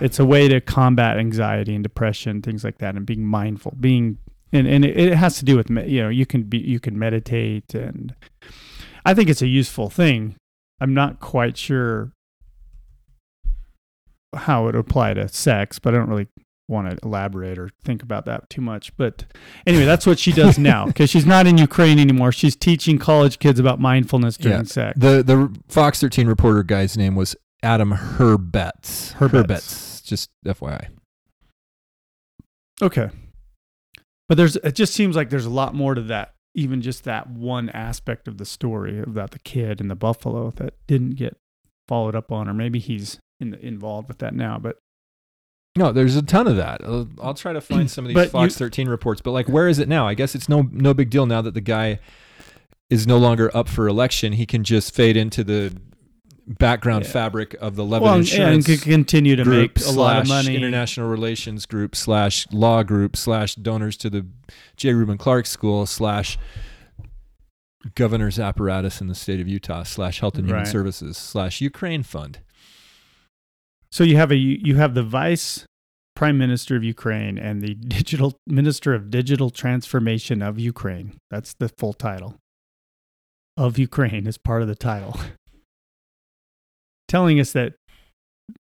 [0.00, 4.18] It's a way to combat anxiety and depression, things like that, and being mindful, being
[4.52, 7.74] and and it, has to do with you know you can be you can meditate
[7.74, 8.14] and
[9.04, 10.36] I think it's a useful thing.
[10.80, 12.12] I'm not quite sure
[14.34, 16.28] how it would apply to sex, but I don't really
[16.70, 18.96] want to elaborate or think about that too much.
[18.96, 19.24] But
[19.66, 22.32] anyway, that's what she does now because she's not in Ukraine anymore.
[22.32, 24.64] She's teaching college kids about mindfulness during Yeah.
[24.64, 24.98] sex.
[24.98, 29.12] The the Fox 13 reporter guy's name was Adam Herbets.
[29.14, 30.00] Herbets.
[30.02, 30.88] Just FYI.
[32.82, 33.10] Okay.
[34.28, 37.28] But there's it just seems like there's a lot more to that, even just that
[37.28, 41.36] one aspect of the story about the kid and the buffalo that didn't get
[41.88, 44.58] followed up on, or maybe he's in, involved with that now.
[44.58, 44.76] But
[45.76, 46.80] No, there's a ton of that.
[46.84, 49.20] I'll, I'll try to find some of these Fox you- 13 reports.
[49.20, 50.06] But like, where is it now?
[50.06, 52.00] I guess it's no no big deal now that the guy
[52.90, 54.32] is no longer up for election.
[54.32, 55.72] He can just fade into the
[56.46, 57.10] background Yeah.
[57.12, 60.18] fabric of the Lebanon well, and, and Insurance could continue to Group make a lot
[60.22, 60.56] of slash money.
[60.56, 64.26] International Relations Group slash Law Group slash donors to the
[64.76, 64.92] J.
[64.94, 66.36] Reuben Clark School slash
[67.94, 70.70] Governor's Apparatus in the state of Utah slash Health and Human Right.
[70.70, 72.40] Services slash Ukraine Fund.
[73.92, 75.66] So you have a you have the vice
[76.14, 81.14] prime minister of Ukraine and the digital minister of digital transformation of Ukraine.
[81.30, 82.36] That's the full title.
[83.56, 85.18] Of Ukraine is part of the title.
[87.08, 87.74] Telling us that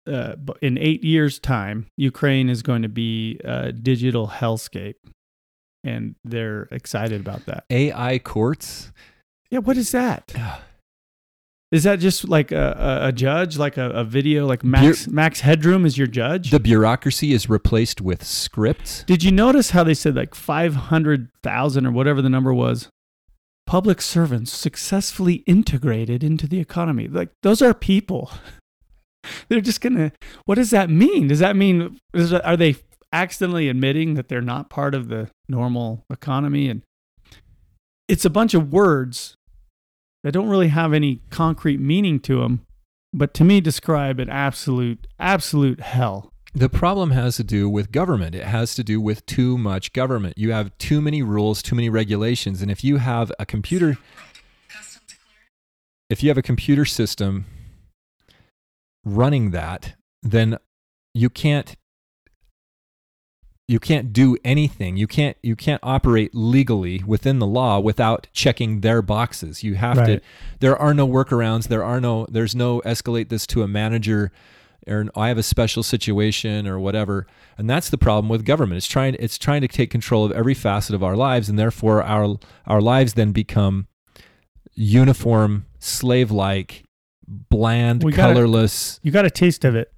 [0.06, 4.96] uh, in eight years' time, Ukraine is going to be a digital hellscape,
[5.82, 7.64] and they're excited about that.
[7.70, 8.92] AI courts.
[9.50, 10.34] Yeah, what is that?
[11.74, 15.84] Is that just like a, a, judge, like a, a video, like Max Max Headroom
[15.84, 16.52] is your judge?
[16.52, 19.02] The bureaucracy is replaced with scripts.
[19.08, 22.90] Did you notice how they said like 500,000 or whatever the number was
[23.66, 27.08] public servants successfully integrated into the economy?
[27.08, 28.30] Like those are people.
[29.48, 30.12] They're just going to
[30.44, 31.26] What does that mean?
[31.26, 32.76] Does that mean is are they
[33.12, 36.82] accidentally admitting that they're not part of the normal economy and
[38.06, 39.34] it's a bunch of words
[40.24, 42.66] that don't really have any concrete meaning to them,
[43.12, 46.32] but to me describe an absolute absolute hell.
[46.54, 48.34] The problem has to do with government.
[48.34, 50.38] It has to do with too much government.
[50.38, 52.62] You have too many rules, too many regulations.
[52.62, 53.98] And if you have a computer,
[56.08, 57.44] if you have a computer system
[59.04, 60.56] running that, then
[61.12, 61.76] you can't
[63.66, 64.96] you can't do anything.
[64.96, 69.62] You can't you can't operate legally within the law without checking their boxes.
[69.62, 70.20] You have to
[70.60, 71.68] there are no workarounds.
[71.68, 74.32] There are no there's no escalate this to a manager
[74.86, 77.26] or I have a special situation or whatever.
[77.56, 78.76] And that's the problem with government.
[78.76, 82.02] It's trying it's trying to take control of every facet of our lives and therefore
[82.02, 82.36] our
[82.66, 83.86] our lives then become
[84.74, 86.84] uniform, slave-like,
[87.26, 89.00] bland, We colorless.
[89.02, 89.90] You got a taste of it.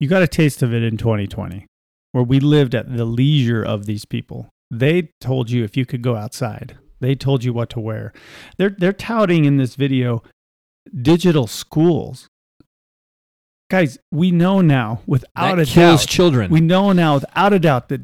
[0.00, 1.66] You got a taste of it in 2020,
[2.14, 4.48] where we lived at the leisure of these people.
[4.70, 6.78] They told you if you could go outside.
[7.00, 8.12] They told you what to wear.
[8.56, 10.22] They're they're touting in this video
[11.02, 12.28] digital schools.
[13.68, 16.08] Guys, we know now without that a kills doubt.
[16.08, 16.50] children.
[16.52, 18.02] We know now without a doubt that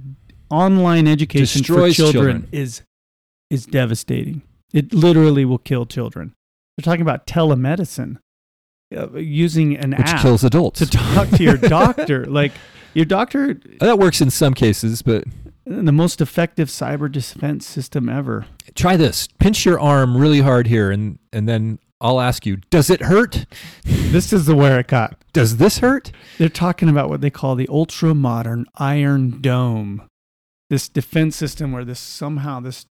[0.50, 2.48] online education Destroys for children, children.
[2.52, 2.82] is
[3.48, 4.42] is devastating.
[4.72, 6.34] It literally will kill children.
[6.76, 8.18] They're talking about telemedicine,
[8.96, 10.80] uh, using an which app kills adults.
[10.80, 12.24] to talk to your doctor.
[12.26, 12.52] like
[12.94, 15.24] your doctor, that works in some cases, but
[15.64, 18.46] the most effective cyber defense system ever.
[18.74, 19.28] try this.
[19.38, 23.44] Pinch your arm really hard here and and then I'll ask you, does it hurt?
[23.84, 25.22] This is the where it got.
[25.34, 26.12] Does this hurt?
[26.38, 30.08] They're talking about what they call the ultra modern Iron Dome,
[30.70, 32.86] this defense system where this somehow this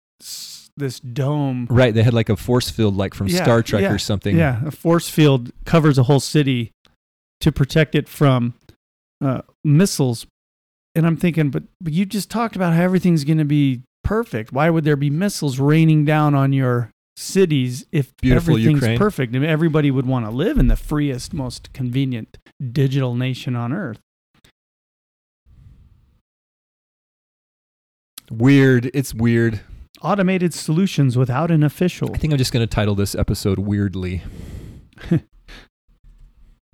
[0.76, 3.92] this dome Right, they had like a force field like from Yeah, Star Trek yeah,
[3.92, 4.36] or something.
[4.36, 6.70] Yeah, a force field covers a whole city
[7.40, 8.54] to protect it from
[9.20, 10.26] uh, missiles.
[10.94, 14.52] And I'm thinking, but but you just talked about how everything's going to be perfect.
[14.52, 18.98] Why would there be missiles raining down on your cities if Beautiful everything's Ukraine.
[18.98, 19.34] perfect?
[19.34, 22.38] I mean, everybody would want to live in the freest, most convenient
[22.72, 24.00] digital nation on earth.
[28.30, 28.90] Weird.
[28.94, 29.60] It's weird.
[30.02, 32.14] Automated solutions without an official.
[32.14, 34.22] I think I'm just going to title this episode Weirdly.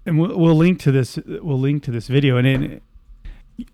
[0.07, 2.37] and we'll, we'll link to this we'll link to this video.
[2.37, 2.83] And it,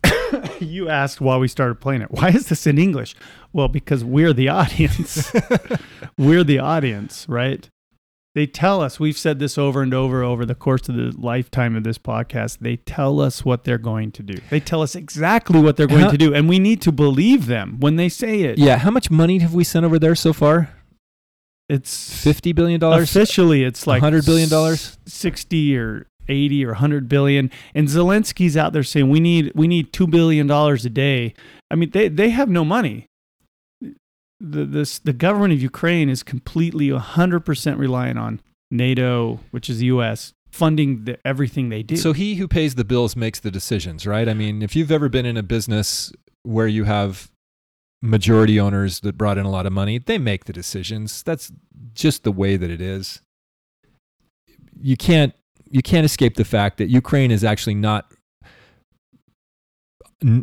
[0.60, 2.10] you asked why we started playing it.
[2.10, 3.14] Why is this in english?
[3.52, 5.32] Well because we're the audience.
[6.18, 7.68] We're the audience right?
[8.34, 11.74] They tell us we've said this over and over over the course of the lifetime
[11.74, 14.34] of this podcast they tell us what they're going to do.
[14.50, 17.46] They tell us exactly what they're going How- to do and we need to believe
[17.46, 18.58] them when they say it.
[18.58, 20.74] Yeah, how much money have we sent over there so far?
[21.70, 22.82] it's $50 billion?
[22.82, 24.52] Officially, it's like $100 billion?
[24.72, 27.50] s- 60 or 80 or 100 billion.
[27.74, 31.34] And Zelensky's out there saying we need we need 2 billion dollars a day.
[31.70, 33.06] I mean, they they have no money.
[33.80, 38.40] The this the government of Ukraine is completely 100% reliant on
[38.70, 41.96] NATO, which is the US, funding the, everything they do.
[41.96, 44.28] So he who pays the bills makes the decisions, right?
[44.28, 46.12] I mean, if you've ever been in a business
[46.42, 47.30] where you have
[48.02, 51.22] majority owners that brought in a lot of money, they make the decisions.
[51.22, 51.52] That's
[51.92, 53.20] just the way that it is.
[54.80, 55.34] You can't
[55.70, 58.12] you can't escape the fact that Ukraine is actually not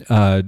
[0.09, 0.41] uh,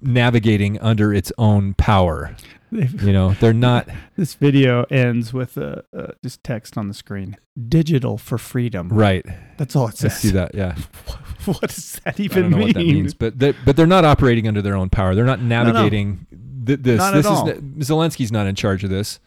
[0.00, 2.34] navigating under its own power.
[2.70, 3.88] You know, they're not.
[4.16, 7.36] This video ends with uh, uh, just text on the screen:
[7.68, 9.26] "Digital for freedom." Right.
[9.58, 10.12] That's all it says.
[10.12, 10.54] I see that.
[10.54, 10.76] Yeah.
[11.46, 12.66] what does that I even don't know mean?
[12.68, 15.14] what that means, but they, but they're not operating under their own power.
[15.16, 16.26] They're not navigating
[16.64, 16.98] th- this.
[16.98, 17.48] Not at this all.
[17.48, 19.18] is Zelensky's not in charge of this,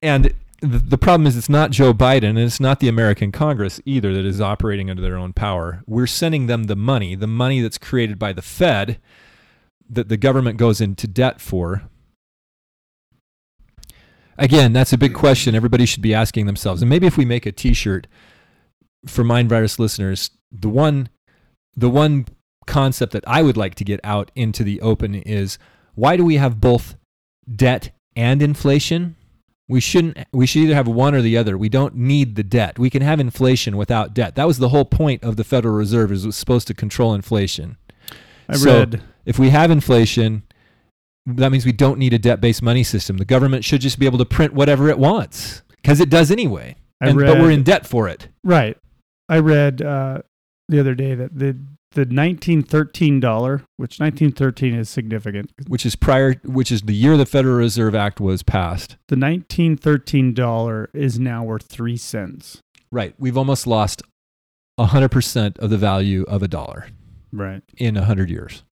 [0.00, 3.80] and the, the problem is it's not Joe Biden and it's not the American Congress
[3.84, 5.82] either that is operating under their own power.
[5.86, 8.98] We're sending them the money, the money that's created by the Fed,
[9.88, 11.82] that the government goes into debt for.
[14.36, 16.82] Again, that's a big question everybody should be asking themselves.
[16.82, 18.06] And maybe if we make a T-shirt
[19.06, 21.08] for Mind Virus listeners, the one
[21.76, 22.26] the one
[22.66, 25.58] concept that I would like to get out into the open is
[25.94, 26.96] why do we have both
[27.54, 29.16] debt and inflation?
[29.68, 31.58] We shouldn't we should either have one or the other.
[31.58, 32.78] We don't need the debt.
[32.78, 34.34] We can have inflation without debt.
[34.34, 37.14] That was the whole point of the Federal Reserve is it was supposed to control
[37.14, 37.76] inflation.
[38.48, 39.02] I So- read.
[39.26, 40.42] If we have inflation,
[41.26, 43.18] that means we don't need a debt-based money system.
[43.18, 46.76] The government should just be able to print whatever it wants cuz it does anyway.
[47.02, 47.26] I And, read.
[47.26, 48.28] but we're in debt for it.
[48.42, 48.78] Right.
[49.28, 50.22] I read uh,
[50.70, 51.58] the other day that the
[51.92, 55.50] the 1913 dollar, which 1913 is significant.
[55.66, 58.92] which is prior which is the year the Federal Reserve Act was passed.
[59.08, 62.60] The 1913 dollar is now worth three cents.
[62.92, 63.14] Right.
[63.18, 64.02] We've almost lost
[64.78, 66.88] 100% of the value of a dollar
[67.32, 67.62] Right.
[67.76, 68.62] in 100 years.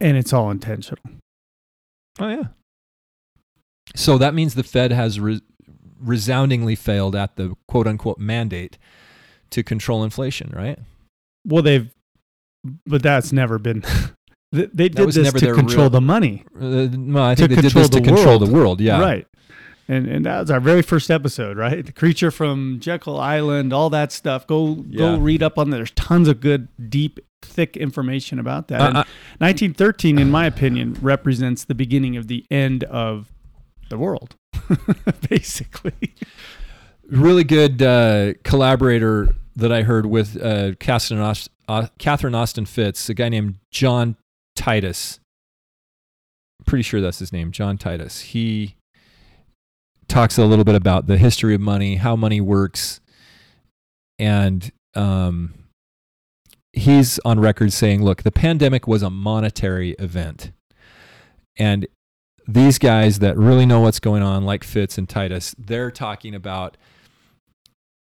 [0.00, 1.02] And it's all intentional.
[2.18, 2.44] Oh yeah.
[3.94, 5.40] So that means the Fed has re-
[6.00, 8.78] resoundingly failed at the quote unquote mandate
[9.52, 10.78] to control inflation, right?
[11.46, 11.90] Well, they've,
[12.86, 13.82] but that's never been.
[14.52, 16.44] they they did this to control real- the money.
[16.54, 18.46] Uh, well, I think they did control this to the control world.
[18.46, 18.80] the world.
[18.80, 19.00] Yeah.
[19.00, 19.26] Right.
[19.88, 21.84] And and that was our very first episode, right?
[21.84, 24.46] The creature from Jekyll Island, all that stuff.
[24.46, 24.98] Go Yeah.
[24.98, 25.76] go read up on that.
[25.76, 28.80] There's tons of good, deep, thick information about that.
[28.80, 29.04] Uh, And uh,
[29.38, 33.32] 1913, in my opinion, represents the beginning of the end of
[33.90, 34.36] the world,
[35.28, 36.14] basically.
[37.08, 41.34] really good uh, collaborator that I heard with uh, Catherine,
[41.68, 44.16] uh, Catherine Austin Fitts, a guy named John
[44.56, 45.20] Titus.
[46.64, 48.20] Pretty sure that's his name, John Titus.
[48.20, 48.76] He
[50.08, 53.00] talks a little bit about the history of money, how money works,
[54.18, 55.54] and um,
[56.72, 60.52] he's on record saying, "Look, the pandemic was a monetary event,
[61.58, 61.86] and
[62.46, 66.76] these guys that really know what's going on, like Fitts and Titus, they're talking about."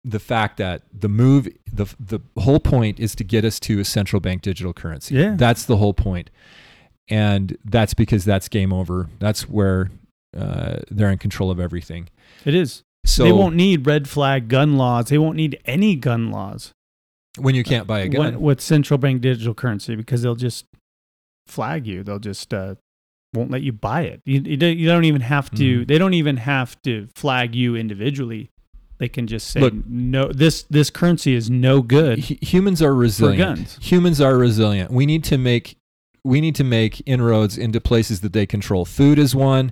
[0.03, 3.83] The fact that the move the the whole point is to get us to a
[3.85, 5.15] central bank digital currency.
[5.15, 5.35] Yeah.
[5.37, 6.29] That's the whole point.
[7.09, 9.09] And that's because that's game over.
[9.19, 9.89] That's where
[10.37, 12.09] uh, they're in control of everything.
[12.45, 12.83] It is.
[13.05, 15.05] So they won't need red flag gun laws.
[15.05, 16.73] They won't need any gun laws
[17.37, 20.65] when you can't buy a gun, when- with central bank digital currency because they'll just
[21.47, 22.03] flag you.
[22.03, 22.75] They'll just uh,
[23.33, 24.21] won't let you buy it.
[24.25, 25.81] You, you, don't, you don't even have to.
[25.81, 25.87] Mhm.
[25.87, 28.49] They don't even have to flag you individually.
[28.99, 30.31] They can just say Look- no.
[30.31, 32.17] This this currency is no good.
[32.19, 33.37] Humans are resilient.
[33.37, 33.77] guns.
[33.81, 34.91] Humans are resilient.
[34.91, 35.77] We need to make
[36.23, 38.85] we need to make inroads into places that they control.
[38.85, 39.71] Food is one.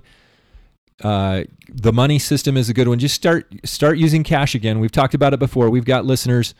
[1.02, 2.98] Uh, the money system is a good one.
[2.98, 4.78] Just start start using cash again.
[4.78, 5.68] We've talked about it before.
[5.68, 6.54] We've got listeners.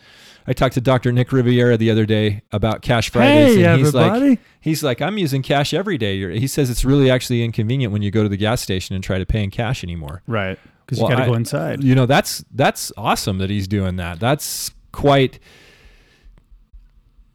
[0.47, 1.11] I talked to Dr.
[1.11, 4.39] Nick Riviera the other day about Cash Fridays, Hey and he's like, everybody!
[4.61, 6.39] he's like, I'm using cash every day.
[6.39, 9.19] He says it's really actually inconvenient when you go to the gas station and try
[9.19, 10.23] to pay in cash anymore.
[10.29, 11.83] right, because Well, you got to go inside.
[11.83, 14.21] You know, that's that's awesome that he's doing that.
[14.21, 15.39] That's quite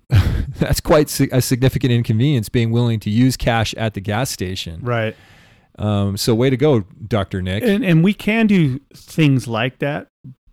[0.59, 4.81] that's quite a significant inconvenience being willing to use cash at the gas station.
[4.81, 5.15] Right,
[5.79, 7.63] Um, so way to go, Doctor Nick.
[7.63, 10.07] and and we can do things like that,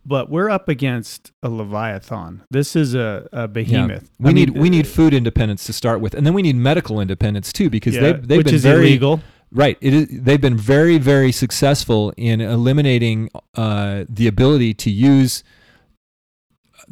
[0.06, 2.42] but we're up against a leviathan.
[2.50, 3.46] This is a, a Yeah.
[3.48, 4.10] behemoth.
[4.20, 6.54] We I need mean, we need food independence to start with, and then we need
[6.56, 9.20] medical independence too, because yeah, they they've which been is very illegal.
[9.52, 9.76] Right.
[9.80, 15.42] It is, they've been very very successful in eliminating uh, the ability to use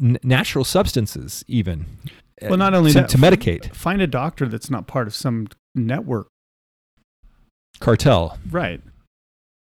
[0.01, 1.85] n- natural substances, even.
[2.41, 5.47] Well, not only to, that, to medicate Find a doctor that's not part of some
[5.73, 6.27] network.
[7.79, 8.37] cartel.
[8.49, 8.81] Right.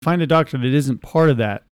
[0.03, 1.65] Find a doctor that isn't part of that.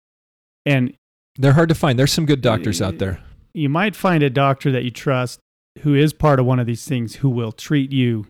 [0.66, 0.94] And
[1.36, 1.98] They're hard to find.
[1.98, 3.20] There's some good doctors out there.
[3.54, 5.38] you might find a doctor that you trust
[5.82, 8.26] who is part of one of these things who will treat you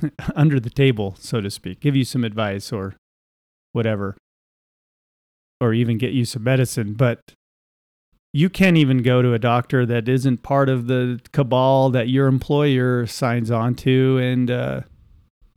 [0.34, 2.94] under the table, so to speak, give you some advice or
[3.72, 4.16] whatever,
[5.60, 6.94] or even get you some medicine.
[6.94, 7.20] But
[8.32, 12.26] you can't even go to a doctor that isn't part of the cabal that your
[12.26, 14.18] employer signs on to.
[14.18, 14.80] And, uh,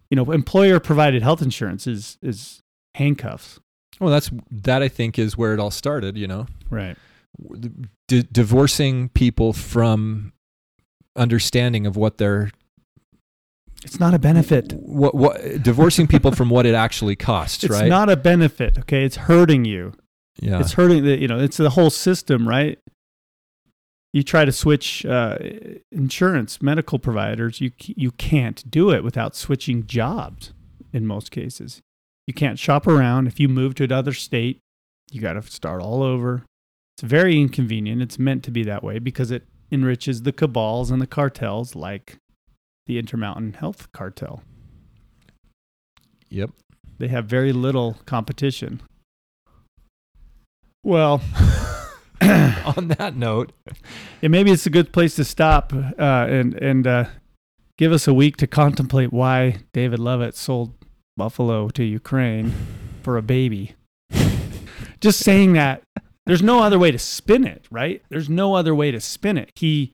[0.10, 2.62] you know, employer provided health insurance is, is
[2.96, 3.60] handcuffs.
[4.00, 4.82] Well, that's that.
[4.82, 6.18] I think is where it all started.
[6.18, 6.98] You know, Right.
[8.08, 10.34] D- divorcing people from
[11.16, 12.52] understanding of what their
[13.84, 14.74] It's not a benefit.
[14.74, 17.84] what, what divorcing people from what it actually costs, It's right?
[17.86, 18.78] It's not a benefit.
[18.80, 19.94] Okay, it's hurting you.
[20.40, 20.60] yeah.
[20.60, 22.78] It's hurting the you know it's the whole system, right?
[24.14, 25.38] You try to switch uh,
[25.92, 27.62] insurance, medical providers.
[27.62, 30.54] You you can't do it without switching jobs.
[30.94, 31.82] In most cases,
[32.28, 33.28] you can't shop around.
[33.28, 34.60] If you move to another state,
[35.10, 36.44] you got to start all over.
[36.98, 38.02] It's very inconvenient.
[38.02, 42.18] It's meant to be that way because it enriches the cabals and the cartels, like
[42.86, 44.44] the Intermountain Health Cartel.
[46.30, 46.52] yep.
[46.98, 48.82] They have very little competition.
[50.84, 51.22] Well.
[52.22, 53.52] On that note,
[54.22, 57.06] Yeah, maybe it's a good place to stop uh, and and uh,
[57.80, 60.76] give us a week to contemplate why David Leavitt sold
[61.18, 62.54] Buffalo to Ukraine
[63.02, 63.74] for a baby.
[65.00, 65.82] Just saying that
[66.28, 68.04] there's no other way to spin it, right?
[68.10, 69.50] There's no other way to spin it.
[69.56, 69.94] He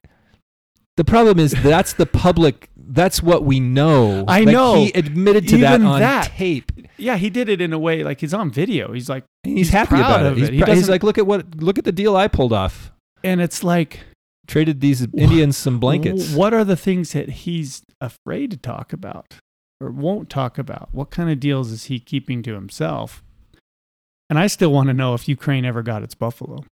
[0.98, 2.68] the problem is that's the public.
[2.76, 4.24] That's what we know.
[4.26, 4.74] I Like, know.
[4.74, 6.26] He admitted to that Even on that.
[6.26, 6.72] tape.
[6.96, 8.92] yeah, he did it in a way like he's on video.
[8.92, 10.36] He's like he's, He's happy about it.
[10.36, 10.54] He's, it.
[10.54, 12.92] He pr- he's like, look at what, look at the deal I pulled off.
[13.22, 14.00] and it's like
[14.48, 16.32] Traded these Indians some blankets.
[16.32, 19.34] What are the things that he's afraid to talk about
[19.80, 20.88] or won't talk about?
[20.92, 23.22] What kind of deals is he keeping to himself?
[24.30, 26.64] And I still want to know if Ukraine ever got its buffalo.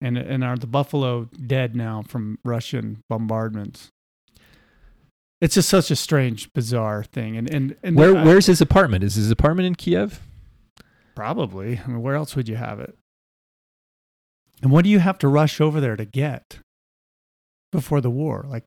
[0.00, 3.88] And and are the buffalo dead now from Russian bombardments?
[5.40, 7.36] It's just such a strange, bizarre thing.
[7.36, 9.04] And and, and Where, I- where's his apartment?
[9.04, 10.20] Is his apartment in Kiev?
[11.14, 11.78] probably?
[11.84, 12.96] I mean, where else would you have it?
[14.62, 16.60] And what do you have to rush over there to get
[17.72, 18.46] before the war?
[18.48, 18.64] Like,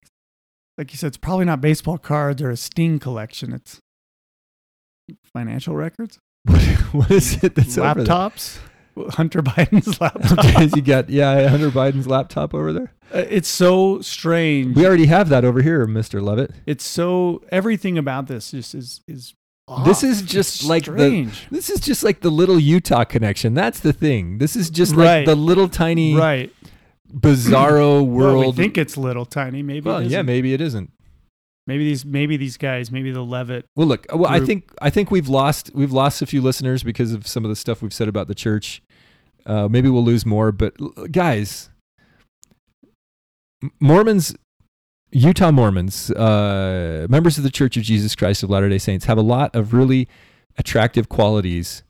[0.77, 3.53] like you said, it's probably not baseball cards or a Sting collection.
[3.53, 3.80] It's
[5.34, 6.61] financial records, What,
[6.91, 8.60] what is it that's laptops,
[9.11, 10.45] Hunter Biden's laptop.
[10.76, 12.94] He got yeah Hunter Biden's laptop over there?
[13.14, 14.76] Uh, it's so strange.
[14.76, 16.52] We already have that over here, Mister Leavitt.
[16.65, 19.34] it's so everything about this just is is.
[19.86, 23.53] This is just It's like the- This is just like the little Utah connection.
[23.53, 24.38] That's the thing.
[24.38, 25.20] This is just Right.
[25.20, 26.52] like the little tiny right.
[27.10, 29.64] bizarro Well, we think it's little tiny.
[29.64, 29.88] Maybe.
[29.90, 30.91] well, yeah, maybe it isn't.
[31.65, 32.06] Maybe these.
[32.06, 32.91] Maybe these guys.
[32.91, 33.65] Maybe the Leavitt.
[33.76, 34.06] Well, look.
[34.14, 37.45] Well, I think I think we've lost we've lost a few listeners because of some
[37.45, 38.81] of the stuff we've said about the church.
[39.45, 40.73] Uh, maybe we'll lose more, but
[41.11, 41.69] guys,
[43.80, 44.35] Mormons,
[45.11, 49.18] Utah Mormons, uh, members of the Church of Jesus Christ of Latter Day Saints have
[49.18, 50.07] a lot of really
[50.57, 51.84] attractive qualities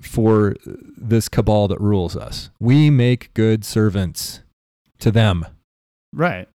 [0.00, 2.50] for this cabal that rules us.
[2.58, 4.40] We make good servants
[4.98, 5.46] to them.
[6.12, 6.48] Right.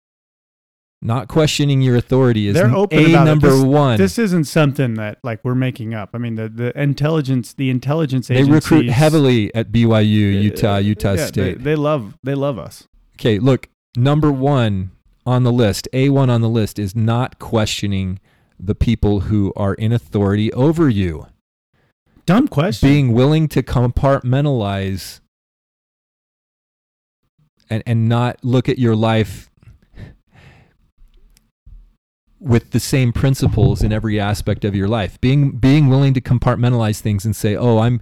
[1.04, 3.98] Not questioning your authority is They're open a number This- one.
[3.98, 6.10] This isn't something that like we're making up.
[6.14, 8.46] I mean, the the intelligence, the intelligence agencies.
[8.46, 11.58] They recruit heavily at BYU, uh, Utah, Utah yeah, State.
[11.58, 12.86] They, they love they love us.
[13.16, 14.92] okay, look, number one
[15.26, 18.20] on the list, A1 on the list is not questioning
[18.58, 21.26] the people who are in authority over you.
[22.26, 22.88] Dumb question.
[22.88, 25.20] Being willing to compartmentalize
[27.68, 29.50] and, and not look at your life
[32.42, 35.20] with the same principles in every aspect of your life.
[35.20, 38.00] Being being willing to compartmentalize things and say, "Oh, I'm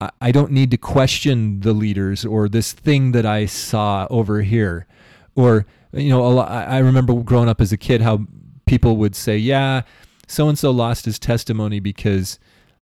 [0.00, 4.86] I- don't need to question the leaders or this thing that I saw over here."
[5.34, 8.26] Or you know, lot, I I remember growing up as a kid how
[8.66, 9.82] people would say, "Yeah,
[10.28, 12.38] so and so lost his testimony because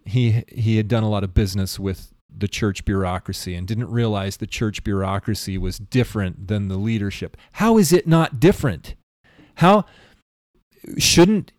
[0.05, 4.37] he he had done a lot of business with the church bureaucracy and didn't realize
[4.37, 7.35] the church bureaucracy was different than the leadership.
[7.53, 8.93] How is it not different?
[9.55, 9.85] How
[10.97, 11.51] shouldn't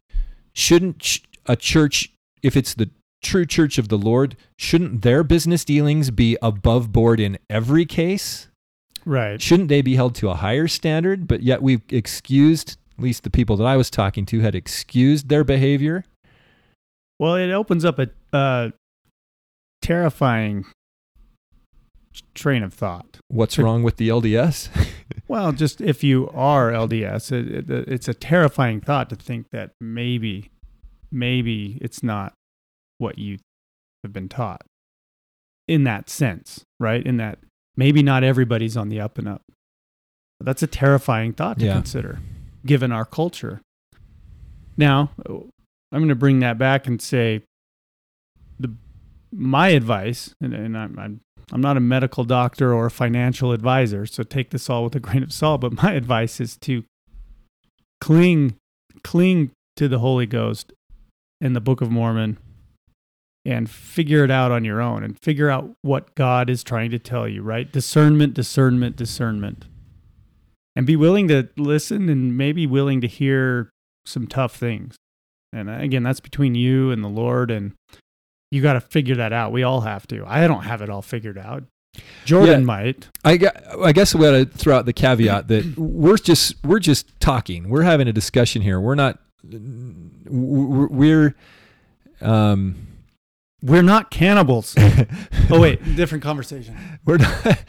[0.53, 2.91] shouldn't a church if it's the
[3.23, 8.49] true church of the Lord, shouldn't their business dealings be above board in every case?
[9.05, 9.41] right.
[9.41, 11.27] Shouldn't they be held to a higher standard?
[11.27, 15.29] But yet we've excused, at least the people that I was talking to had excused
[15.29, 16.05] their behavior.
[17.19, 18.71] Well, it opens up a uh,
[19.83, 20.67] terrifying
[22.35, 23.19] train of thought.
[23.29, 24.69] What's wrong with the LDS?
[25.27, 29.73] Well, just if you are LDS, it, it, it's a terrifying thought to think that
[29.79, 30.49] maybe,
[31.13, 32.33] maybe it's not
[32.97, 33.37] what you
[34.03, 34.63] have been taught
[35.67, 37.05] in that sense, right?
[37.05, 37.41] In that
[37.77, 39.43] maybe not everybody's on the up and up.
[40.41, 41.75] That's a terrifying thought to Yeah.
[41.75, 42.21] consider
[42.65, 43.61] given our culture.
[44.79, 45.51] Now, I'm
[45.93, 47.43] going to bring that back and say
[48.59, 48.73] the
[49.31, 51.21] my advice, and, and I'm, I'm
[51.53, 55.01] I'm not a medical doctor or a financial advisor, so take this all with a
[55.01, 55.61] grain of salt.
[55.61, 56.85] But my advice is to
[58.01, 58.57] cling,
[59.03, 60.73] cling to the Holy Ghost
[61.41, 62.39] and the Book of Mormon,
[63.45, 66.99] and figure it out on your own, and figure out what God is trying to
[66.99, 67.43] tell you.
[67.43, 67.71] Right?
[67.71, 69.65] Discernment, discernment, discernment,
[70.77, 73.71] and be willing to listen, and maybe willing to hear
[74.05, 74.97] some tough things.
[75.53, 77.73] And uh, again, that's between you and the Lord, and
[78.51, 79.53] you got to figure that out.
[79.53, 80.25] We all have to.
[80.27, 81.65] I don't have it all figured out.
[82.25, 82.67] Jordan Yeah.
[82.67, 83.09] might.
[83.25, 83.39] I,
[83.83, 87.69] I guess we got to throw out the caveat that we're just we're just talking.
[87.69, 88.81] We're having a discussion here.
[88.81, 89.19] We're not.
[89.45, 91.35] We're, we're
[92.21, 92.87] um,
[93.63, 94.75] We're not cannibals.
[95.51, 96.77] oh wait, different conversation.
[97.05, 97.59] we're not.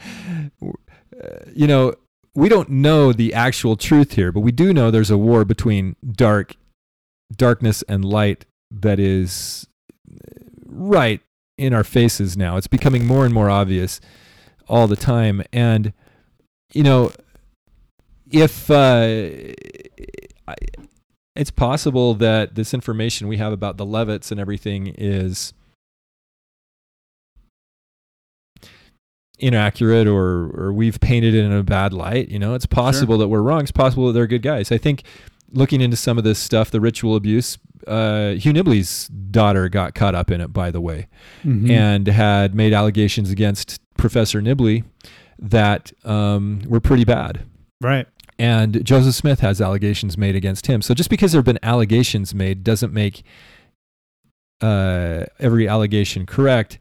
[1.54, 1.94] You know,
[2.34, 5.96] we don't know the actual truth here, but we do know there's a war between
[6.12, 6.56] dark,
[7.36, 9.66] darkness and light that is
[10.70, 11.20] right
[11.58, 12.56] in our faces now.
[12.56, 14.00] It's becoming more and more obvious
[14.68, 15.92] all the time, and
[16.72, 17.12] you know,
[18.30, 19.54] if uh,
[20.48, 20.54] I,
[21.36, 25.52] it's possible that this information we have about the Leavitts and everything is
[29.38, 32.28] inaccurate or or we've painted it in a bad light.
[32.28, 33.62] You know, it's possible that we're wrong.
[33.62, 34.70] It's possible that they're good guys.
[34.70, 35.02] I think
[35.52, 40.14] looking into some of this stuff, the ritual abuse, uh, Hugh Nibley's daughter got caught
[40.14, 41.08] up in it, by the way,
[41.44, 41.70] Mhm.
[41.70, 44.84] and had made allegations against Professor Nibley
[45.38, 47.40] that um, were pretty bad.
[47.80, 48.06] right.
[48.38, 50.80] And Joseph Smith has allegations made against him.
[50.80, 53.22] So just because there have been allegations made doesn't make
[54.62, 56.78] uh, every allegation correct.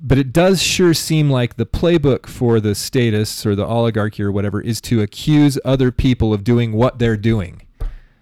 [0.00, 4.32] But it does sure seem like the playbook for the statists or the oligarchy or
[4.32, 7.62] whatever is to accuse other people of doing what they're doing.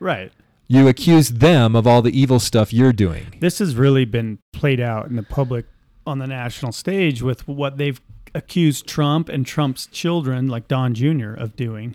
[0.03, 0.33] Right.
[0.67, 3.37] You accuse them of all the evil stuff you're doing.
[3.39, 5.67] This has really been played out in the public
[6.05, 8.01] on the national stage with what they've
[8.35, 11.95] accused Trump and Trump's children, like Don Jr., of doing.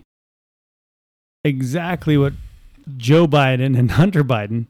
[1.44, 2.32] Exactly what
[2.96, 4.68] Joe Biden and Hunter Biden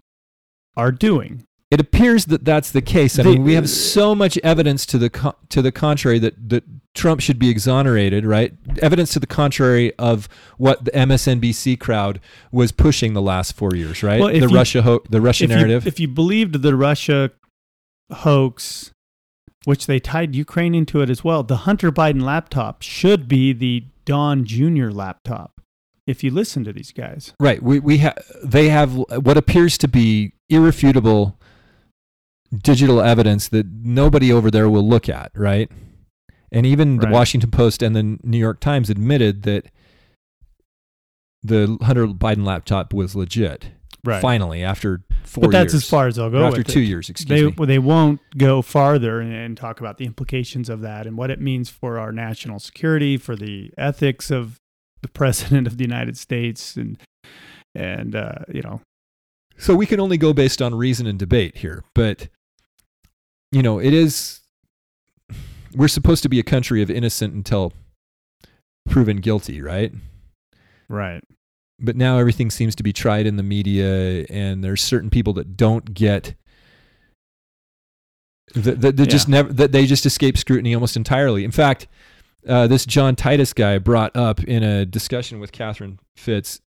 [0.75, 1.43] are doing.
[1.69, 3.19] It appears that that's the case.
[3.19, 6.49] I They- mean, we have so much evidence to the co- to the contrary that,
[6.49, 6.63] that
[6.95, 8.53] Trump should be exonerated, right?
[8.81, 12.21] Evidence to the contrary of what the MSNBC crowd
[12.53, 14.19] was pushing the last four years, right?
[14.19, 15.83] Well, the you- Russia ho- the Russia if narrative.
[15.83, 17.31] You, if you believed the Russia
[18.11, 18.91] hoax,
[19.65, 23.83] which they tied Ukraine into it as well, the Hunter Biden laptop should be the
[24.05, 24.89] Don Jr.
[24.89, 25.59] laptop.
[26.05, 27.61] If you listen to these guys, Right.
[27.61, 31.36] We we have they have what appears to be irrefutable
[32.55, 35.71] digital evidence that nobody over there will look at, right?
[36.51, 39.65] And even the Washington Post and the New York Times admitted that
[41.43, 43.71] the Hunter Biden laptop was legit.
[44.03, 44.21] Right.
[44.21, 45.83] Finally, after four but that's years.
[45.83, 46.45] as far as they'll go.
[46.45, 46.83] after two it.
[46.85, 47.53] years, excuse they me.
[47.57, 51.29] well, they won't go farther and, and talk about the implications of that and what
[51.29, 54.61] it means for our national security, for the ethics of
[55.01, 56.97] the president of the United States, and
[57.75, 58.79] and uh, you know,
[59.57, 62.29] So we can only go based on reason and debate here, but
[63.57, 64.41] you know, it is
[65.73, 67.73] we're supposed to be a country of innocent until
[68.87, 69.91] proven guilty, right?
[70.87, 71.23] right,
[71.79, 75.57] But now everything seems to be tried in the media and there's certain people that
[75.57, 76.35] don't get
[78.53, 81.43] that, that, that just never that they just escape scrutiny almost entirely.
[81.43, 81.87] In fact,
[82.47, 86.61] uh, this John Titus guy brought up in a discussion with Catherine Fitts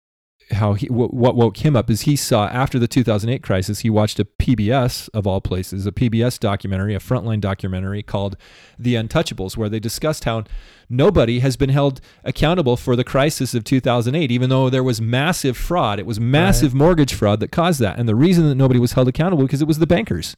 [0.51, 3.89] how he what, what woke him up is he saw after the 2008 crisis he
[3.89, 8.35] watched a PBS of all places a PBS documentary a frontline documentary called
[8.77, 10.43] The Untouchables where they discussed how
[10.89, 15.55] nobody has been held accountable for the crisis of 2008 even though there was massive
[15.55, 15.99] fraud.
[15.99, 17.99] It was massive mortgage fraud that caused that.
[17.99, 20.35] And the reason that nobody was held accountable because it was the bankers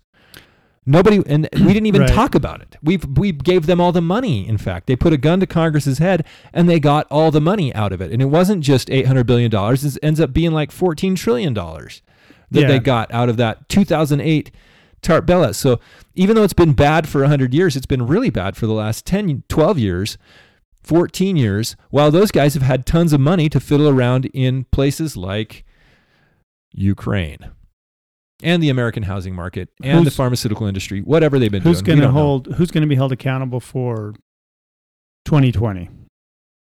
[0.85, 2.09] Nobody, and we didn't even Right.
[2.09, 2.75] talk about it.
[2.81, 4.47] We we gave them all the money.
[4.47, 7.73] In fact, they put a gun to Congress's head, and they got all the money
[7.75, 8.11] out of it.
[8.11, 11.53] And it wasn't just eight hundred billion dollars; it ends up being like fourteen trillion
[11.53, 12.01] dollars
[12.49, 12.67] that Yeah.
[12.67, 14.49] they got out of that two thousand eight
[15.03, 15.53] TARP bailout.
[15.55, 15.79] So
[16.15, 19.05] even though it's been bad for hundred years, it's been really bad for the last
[19.05, 20.17] 10, 12 years.
[20.83, 25.15] 14 years, while those guys have had tons of money to fiddle around in places
[25.15, 25.63] like
[26.71, 27.51] Ukraine
[28.43, 31.97] and the American housing market and the pharmaceutical industry, whatever they've been who's doing.
[31.97, 32.21] we going to don't know.
[32.21, 32.47] hold?
[32.55, 34.13] Who's going to be held accountable for
[35.25, 35.89] 2020?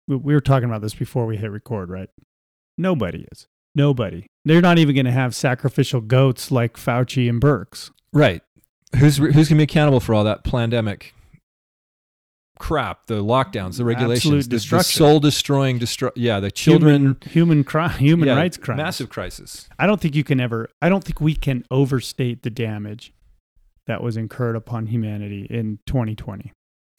[0.06, 2.09] We, we were talking about this before we hit record, right?
[2.76, 3.46] Nobody is.
[3.74, 4.26] Nobody.
[4.44, 7.90] They're not even going to have sacrificial goats like Fauci and Birx.
[8.12, 8.42] Right.
[8.98, 11.14] Who's who's going to be accountable for all that pandemic
[12.59, 17.62] crap, the lockdowns, the regulations, Absolute the, the soul destroying, destru- yeah, the children, human
[17.62, 18.78] human, cri- human yeah, rights crimes.
[18.78, 19.68] massive crisis.
[19.78, 20.68] I don't think you can ever.
[20.82, 23.12] I don't think we can overstate the damage
[23.86, 26.52] that was incurred upon humanity in 2020.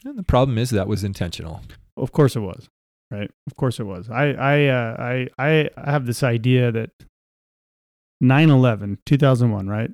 [0.05, 1.61] And the problem is that was intentional.
[1.97, 2.67] Of course it was,
[3.11, 3.29] right?
[3.47, 4.09] Of course it was.
[4.09, 4.95] I I uh,
[5.37, 6.91] I I have this idea that
[8.23, 9.91] 9/11, 2001, right?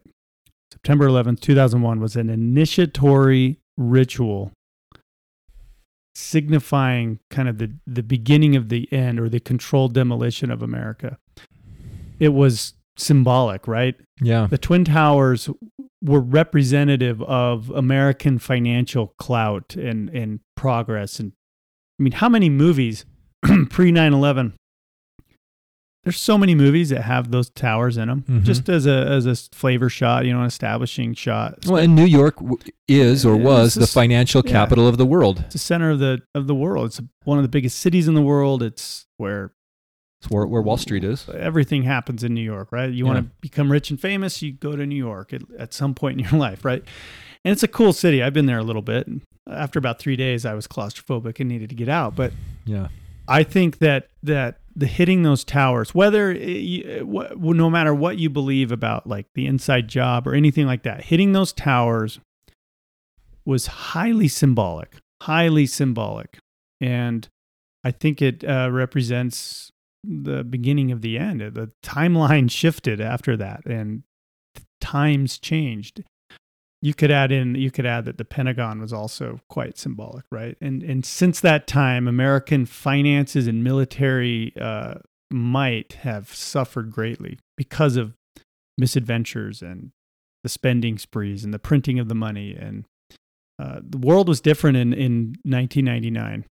[0.72, 4.52] September 11th, 2001 was an initiatory ritual
[6.16, 11.18] signifying kind of the the beginning of the end or the controlled demolition of America.
[12.20, 13.96] It was symbolic, right?
[14.22, 14.48] Yeah.
[14.50, 15.50] The Twin Towers
[16.02, 21.20] were representative of American financial clout and, and progress.
[21.20, 21.34] And
[22.00, 23.06] I mean, how many movies
[23.70, 24.54] pre 9 11?
[26.06, 28.44] There's so many movies that have those towers in them, Mhm.
[28.44, 31.66] just as a as a flavor shot, you know, an establishing shot.
[31.66, 32.36] Well, and New York
[32.88, 34.52] is or was it's the financial yeah.
[34.52, 35.40] capital of the world.
[35.46, 36.86] it's the center of the of the world.
[36.86, 38.62] It's one of the biggest cities in the world.
[38.64, 39.52] It's where
[40.22, 41.28] It's where, where Wall Street is.
[41.36, 42.92] everything happens in New York, right?
[42.92, 45.94] You want to become rich and famous, you go to New York at, at some
[45.96, 46.84] point in your life, right?
[47.44, 48.22] And it's a cool city.
[48.24, 49.08] I've been there a little bit.
[49.50, 52.16] After about three days, I was claustrophobic and needed to get out.
[52.16, 52.32] But
[52.66, 52.88] Yeah.
[53.28, 58.72] I think that that the hitting those towers, whether it, no matter what you believe
[58.72, 62.20] about like the inside job or anything like that, hitting those towers
[63.46, 66.40] was highly symbolic, highly symbolic,
[66.82, 67.30] and
[67.84, 69.72] I think it uh, represents
[70.04, 71.42] the beginning of the end.
[71.42, 74.04] The timeline shifted after that, and
[74.82, 76.04] times changed.
[76.86, 80.56] You could add in, you could add that the Pentagon was also quite symbolic, right?
[80.62, 85.00] And and since that time, American finances and military uh,
[85.32, 88.14] might have suffered greatly because of
[88.78, 89.94] misadventures and
[90.44, 92.56] the spending sprees and the printing of the money.
[92.56, 92.86] And
[93.58, 96.46] uh, the world was different in in 1999,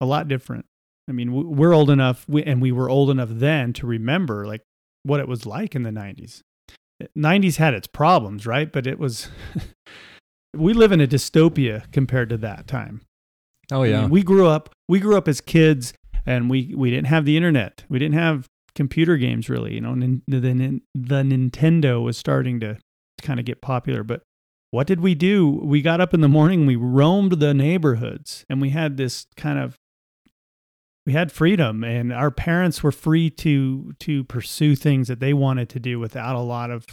[0.00, 0.64] a lot different.
[1.10, 4.62] I mean, we're old enough, and we were old enough then to remember like
[5.02, 6.40] what it was like in the 90s.
[7.16, 8.70] 90s had its problems, right?
[8.70, 9.28] But it was
[10.56, 13.02] we live in a dystopia compared to that time.
[13.70, 14.00] Oh, I yeah.
[14.02, 15.92] mean, we grew up we grew up as kids
[16.26, 17.84] and we we didn't have the internet.
[17.88, 22.78] We didn't have computer games really, you know, the the, the Nintendo was starting to
[23.22, 24.22] kind of get popular, but
[24.70, 25.60] what did we do?
[25.62, 29.58] We got up in the morning, we roamed the neighborhoods and we had this kind
[29.58, 29.76] of
[31.08, 35.70] we had freedom and our parents were free to to pursue things that they wanted
[35.70, 36.84] to do without a lot of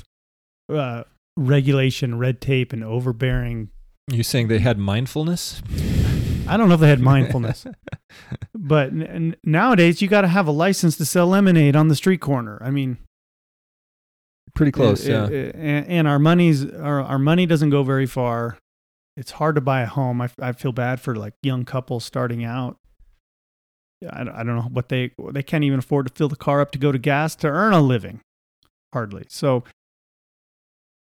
[0.69, 1.03] uh,
[1.35, 3.71] regulation, red tape and overbearing
[4.09, 5.61] you saying they had mindfulness?
[6.47, 7.65] I don't know if they had mindfulness,
[8.55, 12.21] but n- nowadays you got to have a license to sell lemonade on the street
[12.21, 12.57] corner.
[12.63, 12.97] I mean,
[14.53, 15.27] Pretty close, it- yeah.
[15.27, 18.57] it- and, and our money's our, our money doesn't go very far.
[19.17, 20.21] It's hard to buy a home.
[20.21, 22.77] I, I feel bad for like young couples starting out.
[24.11, 26.77] I, don't- know what they they can't even afford to fill the car up to
[26.79, 28.19] go to gas to earn a living,
[28.93, 29.23] hardly.
[29.29, 29.63] So,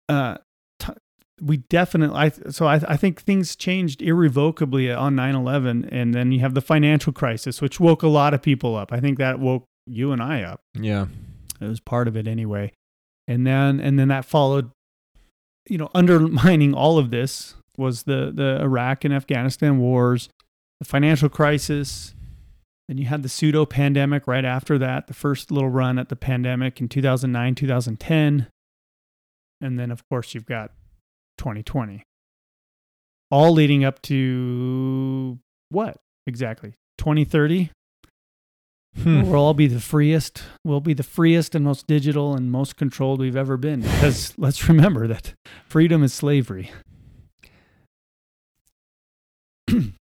[0.08, 0.36] uh,
[0.78, 0.92] t-
[1.40, 2.16] we definitely.
[2.16, 6.60] I so I I think things changed irrevocably on 9/11, and then you have the
[6.60, 8.92] financial crisis, which woke a lot of people up.
[8.92, 10.60] I think that woke you and I up.
[10.74, 11.06] yeah.
[11.60, 12.72] It was part of it anyway.
[13.28, 14.70] And then and then that followed
[15.68, 20.28] you know, undermining all of this was the the Iraq and Afghanistan wars,
[20.80, 22.14] the financial crisis.
[22.88, 26.16] Then you had the pseudo pandemic right after that, the first little run at the
[26.16, 28.46] pandemic in 2009, 2010.
[29.60, 30.72] And then of course you've got
[31.38, 32.02] 2020.
[33.30, 35.38] All leading up to
[35.70, 35.96] what
[36.26, 36.74] exactly?
[36.98, 37.70] 2030?
[39.02, 39.22] Hmm.
[39.22, 40.44] We'll all be the freest.
[40.62, 43.80] We'll be the freest and most digital and most controlled we've ever been.
[43.80, 45.34] Because let's remember that
[45.66, 46.70] freedom is slavery.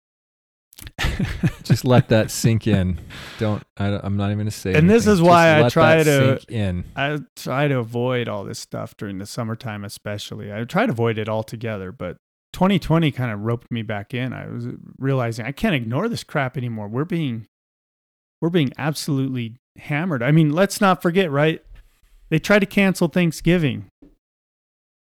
[1.63, 3.01] Just let that sink in.
[3.39, 3.63] Don't.
[3.77, 4.75] I, am not even going to say.
[4.75, 6.85] And this is why Just I try to- sink in.
[6.97, 10.53] I try to avoid all this stuff during the summertime, especially.
[10.53, 12.17] I try to avoid it altogether, but
[12.53, 14.33] 2020 kind of roped me back in.
[14.33, 14.69] I was
[14.99, 16.87] realizing I can't ignore this crap anymore.
[16.89, 17.47] We're being,
[18.41, 20.23] we're being absolutely hammered.
[20.23, 21.61] I mean, let's not forget, right?
[22.31, 23.87] They tried to cancel Thanksgiving.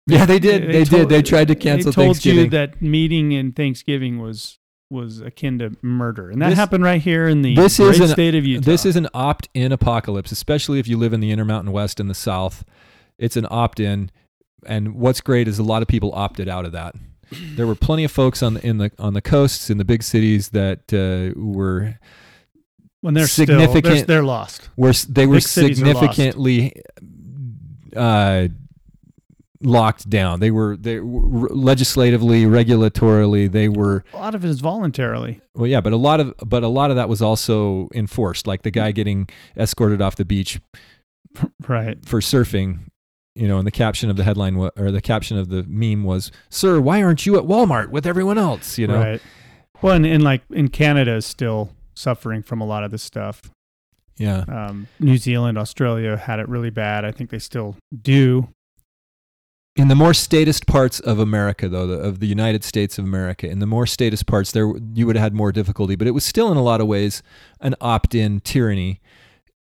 [0.06, 0.68] Yeah, they did.
[0.70, 1.08] They, told- did.
[1.08, 2.44] They tried to cancel They told Thanksgiving.
[2.44, 4.58] you that meeting in Thanksgiving was
[4.90, 8.00] was akin to murder, and that This- happened right here in the this great is
[8.00, 8.64] an- state of Utah.
[8.64, 12.14] This is an opt-in apocalypse, especially if you live in the Intermountain West and the
[12.14, 12.64] South.
[13.18, 14.10] It's an opt-in,
[14.66, 16.94] and what's great is a lot of people opted out of that.
[17.54, 20.02] There were plenty of folks on the in the on the coasts in the big
[20.02, 21.96] cities that uh, were
[23.02, 24.68] when they're still they're, significant- they're lost.
[24.76, 26.00] were they were Big cities are lost.
[26.16, 26.72] significantly
[27.94, 28.48] uh,
[29.62, 30.40] locked down.
[30.40, 35.40] They were they were legislatively, regulatorily, they were A lot of it is voluntarily.
[35.54, 38.62] well, yeah, but a lot of but a lot of that was also enforced, like
[38.62, 40.60] the guy getting escorted off the beach
[41.68, 41.98] Right.
[42.04, 42.80] for surfing.
[43.36, 46.02] You know, and the caption of the headline wa- or the caption of the meme
[46.04, 49.22] was, "Sir, why aren't you at Walmart with everyone else?" You know, Right.
[49.80, 53.42] Well, and, and like in Canada is still suffering from a lot of this stuff.
[54.18, 54.44] yeah.
[54.48, 57.04] Um, New Zealand, Australia had it really bad.
[57.04, 58.48] I think they still do.
[59.76, 63.48] In the more statist parts of America, though, the, of the United States of America,
[63.48, 66.24] in the more statist parts, there you would have had more difficulty, but it was
[66.24, 67.22] still in a lot of ways
[67.60, 69.00] an opt-in tyranny,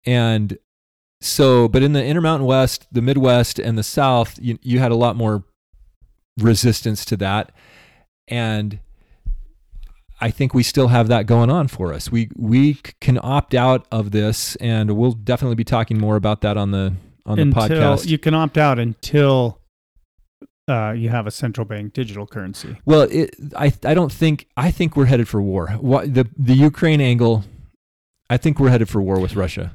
[0.04, 0.58] and
[1.20, 4.96] so, but in the Intermountain West, the Midwest, and the South, you, you had a
[4.96, 5.44] lot more
[6.38, 7.52] resistance to that,
[8.28, 8.78] and
[10.20, 12.10] I think we still have that going on for us.
[12.10, 16.56] We we can opt out of this, and we'll definitely be talking more about that
[16.56, 16.94] on the
[17.26, 18.06] on the until podcast.
[18.06, 19.60] you can opt out until
[20.68, 22.76] uh, you have a central bank digital currency.
[22.84, 25.68] Well, it, I I don't think I think we're headed for war.
[25.80, 27.44] What the the Ukraine angle?
[28.28, 29.72] I think we're headed for war with Russia.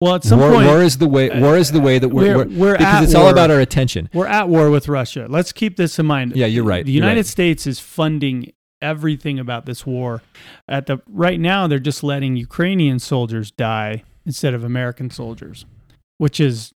[0.00, 1.30] Well, at some war, point, war is the way.
[1.40, 4.10] War is the way that we're, we're- we're, because it's all about our attention.
[4.12, 5.26] we're at war with Russia.
[5.30, 6.36] Let's keep this in mind.
[6.36, 6.84] Yeah, you're right.
[6.84, 7.26] The United right.
[7.26, 8.52] States is funding
[8.82, 10.20] everything about this war.
[10.68, 15.64] At the right now, they're just letting Ukrainian soldiers die instead of American soldiers,
[16.18, 16.74] which is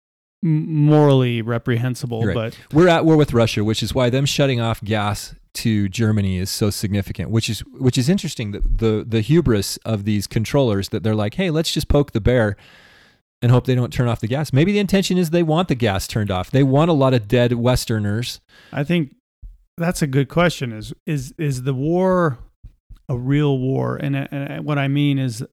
[0.45, 2.23] morally reprehensible.
[2.23, 5.89] You're But We're at war with Russia, which is why them shutting off gas to
[5.89, 7.31] Germany is so significant.
[7.31, 8.53] Which is which is interesting.
[8.53, 12.21] that the the hubris of these controllers that they're like, hey, let's just poke the
[12.21, 12.57] bear.
[13.43, 14.55] And hope they don't turn off the gas.
[14.55, 16.51] Maybe the intention is they want the gas turned off.
[16.51, 18.41] They want a lot of dead Westerners.
[18.73, 19.17] I think
[19.77, 20.73] that's a good question.
[20.73, 22.39] Is is is the war
[23.09, 23.97] a real war?
[23.97, 25.45] And, and what I mean is,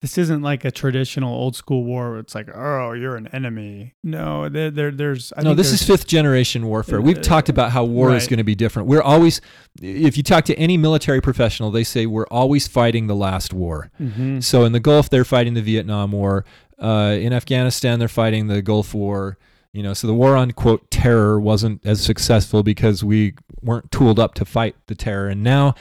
[0.00, 2.10] this isn't like a traditional old school war.
[2.12, 3.94] Where it's like, oh, you're an enemy.
[4.02, 5.32] No, there, there there's.
[5.36, 7.00] I no, think this is fifth generation warfare.
[7.00, 8.88] We've Uh, talked about how war is going to be different.
[8.88, 9.40] We're always,
[9.82, 13.90] if you talk to any military professional, they say we're always fighting the last war.
[14.00, 14.42] Mhm.
[14.42, 16.44] So in the Gulf, they're fighting the Vietnam War.
[16.78, 19.36] Uh, in Afghanistan, they're fighting the Gulf War.
[19.72, 24.18] You know, so the war on quote terror wasn't as successful because we weren't tooled
[24.18, 25.74] up to fight the terror, and now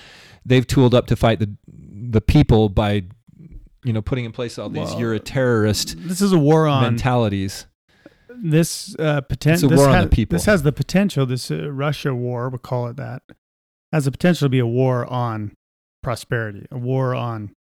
[0.45, 1.49] they've tooled up to fight the
[2.11, 3.03] the people by,
[3.83, 6.67] you know, putting in place all these Well, "you're a terrorist" This is a war
[6.67, 7.65] on mentalities.
[8.41, 9.69] this uh, potential.
[9.69, 10.35] the people.
[10.37, 11.25] This has the potential.
[11.25, 13.23] This uh, Russia war, we'll call it that,
[13.91, 15.55] has the potential to be a war on
[16.03, 17.53] prosperity, a war on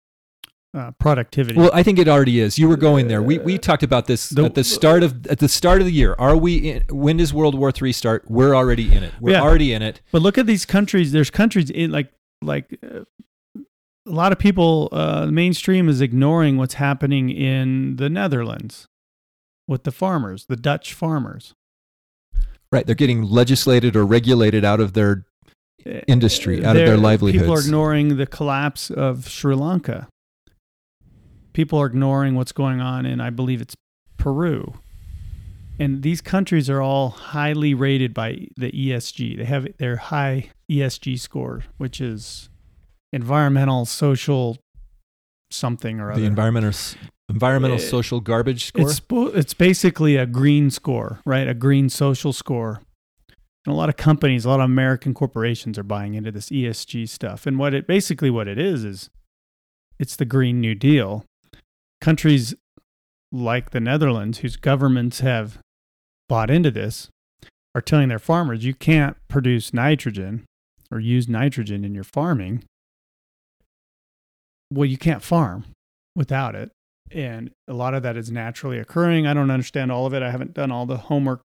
[0.74, 1.58] uh, productivity.
[1.60, 2.60] Well, I think it already is.
[2.60, 3.22] You were going there.
[3.22, 5.94] We we talked about this The- at the start of at the start of the
[5.94, 6.16] year.
[6.20, 6.58] Are we?
[6.72, 8.26] In, when does World War III start?
[8.30, 9.14] We're already in it.
[9.20, 9.42] We're Yeah.
[9.42, 10.02] already in it.
[10.12, 11.12] But look at these countries.
[11.12, 12.12] There's countries in like
[12.44, 13.00] like uh,
[14.08, 14.90] a lot of people.
[14.92, 18.88] Uh, the mainstream is ignoring what's happening in the Netherlands
[19.68, 21.54] with the farmers, the Dutch farmers.
[22.72, 22.86] Right.
[22.86, 25.26] They're getting legislated or regulated out of their
[26.08, 26.98] industry, out of their They're-
[27.34, 30.08] People are ignoring the collapse of Sri Lanka.
[31.54, 33.76] People are ignoring what's going on in, I believe it's
[34.18, 34.74] Peru.
[35.80, 39.38] And these countries are all highly rated by the ESG.
[39.38, 42.50] They have their high ESG score, which is
[43.14, 44.58] environmental, social,
[45.52, 46.22] something or other.
[46.22, 46.72] the environmental
[47.30, 48.90] environmental Uh, social garbage score.
[48.90, 49.02] It's
[49.36, 51.48] it's basically a green score, right?
[51.48, 52.82] A green social score.
[53.66, 57.08] And a lot of companies, a lot of American corporations are buying into this ESG
[57.10, 57.46] stuff.
[57.46, 59.10] And what it basically what it is is
[60.00, 61.26] it's the Green New Deal.
[62.00, 62.56] Countries
[63.32, 65.58] like the Netherlands, whose governments have
[66.30, 67.10] bought into this,
[67.76, 70.46] are telling their farmers you can't produce nitrogen
[70.90, 72.64] or use nitrogen in your farming.
[74.72, 75.66] Well, you can't farm
[76.16, 76.72] without it
[77.12, 79.28] and a lot of that is naturally occurring.
[79.28, 80.24] I don't understand all of it.
[80.24, 81.42] I haven't done all the homework,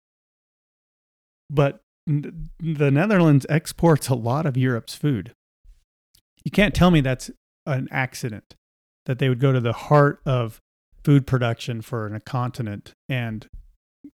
[1.49, 5.33] but the Netherlands exports a lot of Europe's food.
[6.45, 7.31] You can't tell me that's
[7.67, 8.55] an accident
[9.07, 10.59] that they would go to the heart of
[11.05, 13.47] food production for a continent and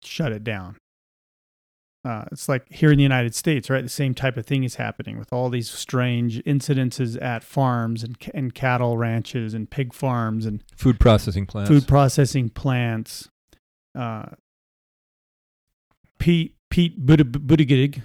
[0.03, 0.77] shut it down.
[2.03, 3.83] Uh, it's like here in the United States, right?
[3.83, 8.17] The same type of thing is happening with all these strange incidences at farms and,
[8.33, 11.69] and cattle ranches and pig farms and Food processing plants.
[11.69, 13.29] food processing plants.
[13.95, 14.25] Uh,
[16.19, 18.01] Pete Pete Buttigieg,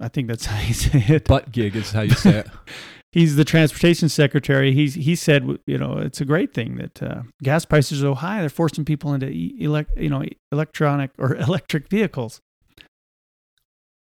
[0.00, 1.24] I think that's how you say it.
[1.24, 2.48] butt gig is how you say it.
[3.12, 4.72] He's the transportation secretary.
[4.72, 8.14] He's he said, you know, it's a great thing that uh, gas prices are so
[8.14, 8.40] high.
[8.40, 10.22] They're forcing people into e- elect, you know,
[10.52, 12.40] electronic or electric vehicles.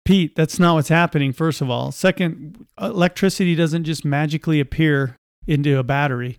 [0.05, 1.33] Pete, that's not what's happening.
[1.33, 5.17] First of all, second, electricity doesn't just magically appear
[5.47, 6.39] into a battery.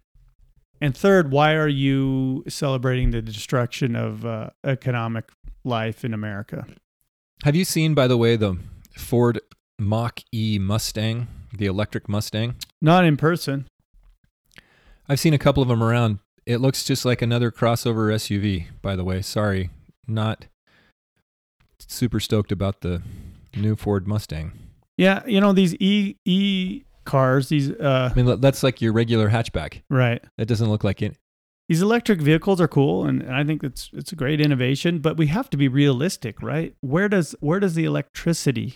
[0.81, 5.31] And third, why are you celebrating the destruction of uh, economic
[5.63, 6.67] life in America?
[7.43, 8.57] Have you seen, by the way, the
[8.95, 9.39] Ford
[9.79, 12.55] Mach E Mustang, the electric Mustang?
[12.81, 13.67] Not in person.
[15.09, 16.19] I've seen a couple of them around.
[16.45, 19.21] It looks just like another crossover SUV, by the way.
[19.21, 19.69] Sorry,
[20.07, 20.45] not
[21.79, 23.01] super stoked about the
[23.55, 24.51] new Ford Mustang.
[24.97, 27.49] Yeah, you know these e e cars.
[27.49, 29.81] These uh, I mean, that's like your regular hatchback.
[29.89, 30.23] right.
[30.37, 31.17] That doesn't look like it.
[31.67, 34.99] These electric vehicles are cool, and, and I think it's it's a great innovation.
[34.99, 36.75] But we have to be realistic, right?
[36.81, 38.75] Where does where does the electricity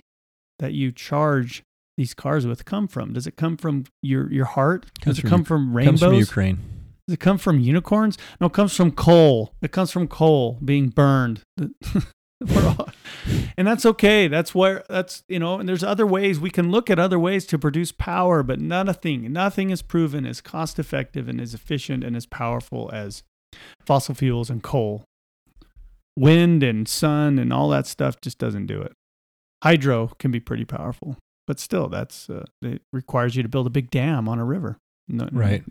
[0.57, 1.63] that you charge
[1.97, 3.13] these cars with come from?
[3.13, 4.87] Does it come from your your heart?
[5.01, 5.99] Comes Does it from come Uk- from rainbows?
[5.99, 6.59] Comes from Ukraine.
[7.07, 8.17] Does it come from unicorns?
[8.41, 9.53] No, it comes from coal.
[9.61, 11.41] It comes from coal being burned.
[12.55, 12.89] All-
[13.57, 14.27] and that's okay.
[14.27, 15.59] That's where that's you know.
[15.59, 19.31] And there's other ways we can look at other ways to produce power, but nothing,
[19.33, 23.23] nothing is proven as cost effective and as efficient and as powerful as
[23.85, 25.03] fossil fuels and coal.
[26.17, 28.93] Wind and sun and all that stuff just doesn't do it.
[29.63, 33.71] Hydro can be pretty powerful, but still, that's uh, it requires you to build a
[33.71, 34.77] big dam on a river.
[35.09, 35.63] No, Right.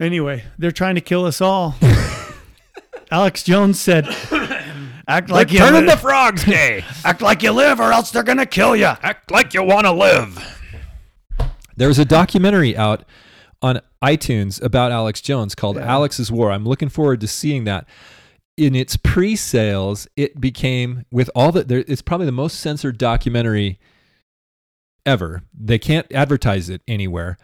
[0.00, 1.76] Anyway, they're trying to kill us all.
[3.10, 4.06] Alex Jones said,
[5.08, 6.84] "Act like you Turn li- into Frogs Day.
[7.04, 9.92] act like you live, or else they're gonna kill you." Act like you want to
[9.92, 10.60] live.
[11.76, 13.04] There's a documentary out
[13.60, 15.90] on iTunes about Alex Jones called Yeah.
[15.90, 16.52] Alex's War.
[16.52, 17.88] I'm looking forward to seeing that.
[18.56, 23.80] In its pre-sales, it became with all the there, it's probably the most censored documentary
[25.04, 25.42] ever.
[25.58, 27.36] They can't advertise it anywhere.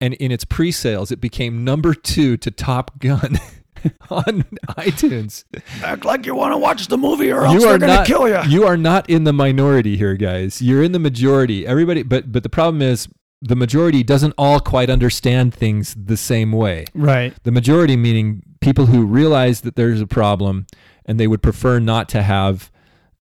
[0.00, 3.38] And in its pre-sales, it became number 2 to Top Gun
[4.10, 5.44] on iTunes.
[5.82, 8.08] Act like you want to watch the movie, or else you are not,
[8.48, 10.60] You are not in the minority here, guys.
[10.62, 11.66] You're in the majority.
[11.66, 13.08] Everybody, but but the problem is
[13.42, 16.86] the majority doesn't all quite understand things the same way.
[16.94, 17.34] Right.
[17.44, 20.66] The majority meaning people who realize that there's a problem
[21.04, 22.70] and they would prefer not to have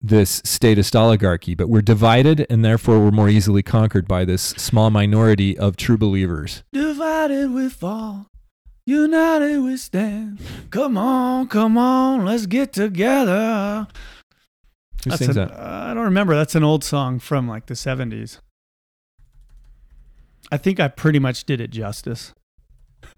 [0.01, 4.91] this statist oligarchy, but we're divided and therefore we're more easily conquered by this small
[4.91, 6.63] minority of true believers.
[6.73, 8.27] Divided we fall,
[8.87, 10.41] united we stand.
[10.71, 13.87] Come on, come on, let's get together.
[15.05, 15.59] Who That's sings an- that?
[15.59, 16.35] I don't remember.
[16.35, 18.39] That's an old song from like the 70s.
[20.51, 22.33] I think I pretty much did it justice.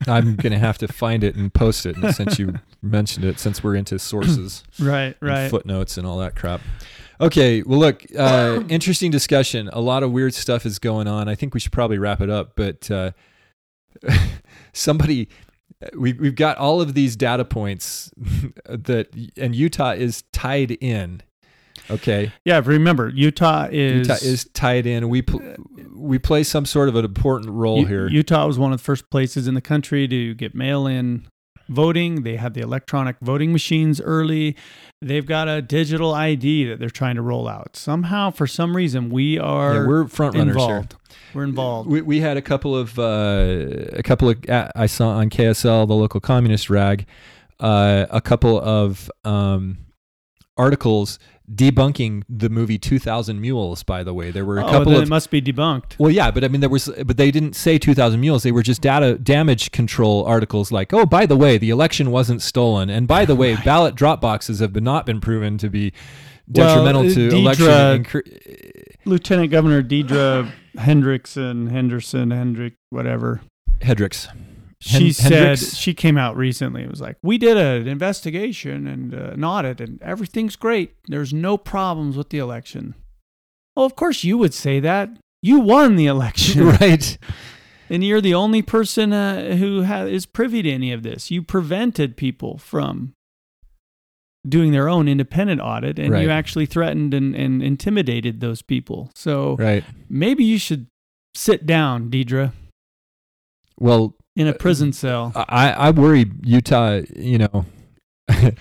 [0.07, 3.39] I'm going to have to find it and post it and since you mentioned it
[3.39, 4.65] since we're into sources.
[4.81, 5.51] Right, and right.
[5.51, 6.61] footnotes and all that crap.
[7.21, 9.71] Okay, well, look, uh, interesting discussion.
[9.73, 11.29] A lot of weird stuff is going on.
[11.29, 13.13] I think we should probably wrap it up, but uh,
[14.73, 15.29] somebody.
[15.95, 18.11] We, we've got all of these data points
[18.67, 21.23] that, and Utah is tied in.
[21.91, 25.09] Okay, Yeah, remember, Utah is Utah is tied in.
[25.09, 28.09] We pl- uh, we play some sort of an important role U- here.
[28.09, 31.29] Utah was one of the first places in the country to get mail-in
[31.69, 32.23] voting.
[32.23, 34.57] They had the electronic voting machines early.
[35.03, 37.77] They've got a digital ID that they're trying to roll out.
[37.77, 40.89] Somehow, for some reason, we are yeah, we're front runners here.
[41.35, 41.91] We're involved.
[41.91, 45.87] We, we had a couple of uh, a couple of uh, I saw on KSL
[45.87, 47.07] the local communist rag
[47.61, 49.79] uh, a couple of um,
[50.57, 51.19] articles
[51.53, 54.31] debunking the movie 2000 Mules by the way.
[54.31, 55.99] There were a oh, couple of it must be debunked.
[55.99, 58.43] well yeah but I mean there was but they didn't say 2000 Mules.
[58.43, 62.43] They were just data damage control articles like oh by the way the election wasn't
[62.43, 62.91] stolen.
[62.91, 65.93] And by the way ballot drop boxes have been, not been proven to be
[66.51, 73.41] detrimental uh, to Deidre- election incre- Lieutenant Governor Deidre Hendrickson, Henderson, Hendrick, whatever.
[73.81, 74.29] Hedricks
[74.81, 75.77] She Hen- said Hendricks?
[75.77, 76.83] she came out recently.
[76.83, 80.95] It was like we did an investigation and uh, an audit, and everything's great.
[81.09, 82.95] There's no problems with the election.
[83.75, 85.11] Well, of course you would say that.
[85.43, 87.17] You won the election, right
[87.89, 91.31] and you're the only person uh, who ha- is privy to any of this.
[91.31, 93.13] You prevented people from
[94.49, 96.25] doing their own independent audit, and Right.
[96.25, 99.11] you actually threatened and, and intimidated those people.
[99.15, 100.87] So right maybe you should
[101.35, 102.53] sit down, Deidre,
[103.79, 105.33] well in a uh, prison cell.
[105.35, 107.65] I, I worry Utah, you know,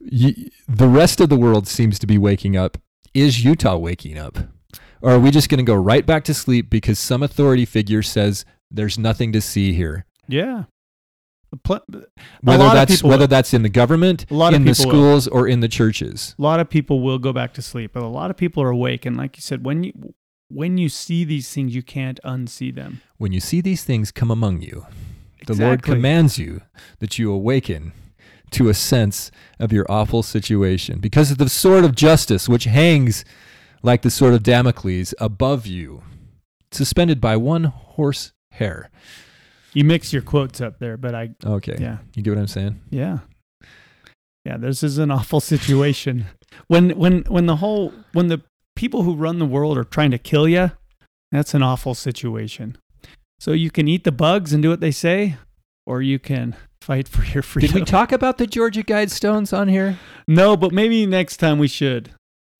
[0.00, 0.34] you,
[0.68, 2.76] the rest of the world seems to be waking up.
[3.14, 4.38] Is Utah waking up?
[5.02, 8.02] Or are we just going to go right back to sleep because some authority figure
[8.02, 10.04] says there's nothing to see here?
[10.28, 10.64] Yeah.
[11.64, 11.80] Pl-
[12.42, 13.26] Whether that's whether will.
[13.26, 14.92] that's in the government, A lot of in the people will.
[14.92, 16.36] schools, or in the churches.
[16.38, 18.70] A lot of people will go back to sleep, but a lot of people are
[18.70, 19.04] awake.
[19.04, 20.14] And like you said, when you
[20.48, 23.00] when you see these things, you can't unsee them.
[23.18, 24.86] When you see these things come among you,
[25.56, 26.60] the Lord commands you
[26.98, 27.92] that you awaken
[28.52, 33.24] to a sense of your awful situation because of the sword of justice which hangs
[33.82, 36.02] like the sword of Damocles above you,
[36.72, 38.90] suspended by one horse hair.
[39.72, 41.76] You mix your quotes up there, but I Okay.
[41.80, 42.80] yeah You get what I'm saying?
[42.90, 43.18] yeah
[44.44, 44.56] yeah.
[44.56, 46.26] This is an awful situation.
[46.66, 48.40] when when when the whole when the
[48.74, 50.72] people who run the world are trying to kill you,
[51.30, 52.76] that's an awful situation.
[53.40, 55.36] So you can eat the bugs and do what they say,
[55.86, 57.72] or you can fight for your freedom.
[57.72, 59.98] Did we talk about the Georgia Guidestones on here?
[60.28, 62.10] no, but maybe next time we should.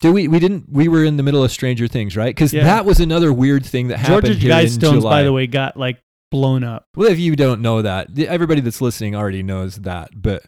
[0.00, 0.26] Did we?
[0.28, 0.64] We didn't.
[0.72, 2.34] We were in the middle of Stranger Things, right?
[2.34, 2.64] Because Yeah.
[2.64, 5.10] that was another weird thing that happened Georgia here in Guidestones, July.
[5.10, 5.98] by the way, got like
[6.30, 6.86] blown up.
[6.96, 10.10] Well, if you don't know that, everybody that's listening already knows that.
[10.14, 10.44] But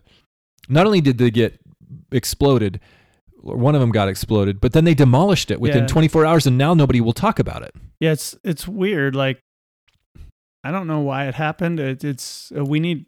[0.71, 1.61] not only did they get
[2.11, 2.81] exploded,
[3.43, 5.87] one of them got exploded, but then they demolished it within Yeah.
[5.89, 7.75] 24 hours, and now nobody will talk about it.
[8.01, 9.15] Yeah, it's it's weird.
[9.15, 9.39] Like
[10.65, 11.81] I don't know why it happened.
[11.81, 13.07] It, it's uh, we need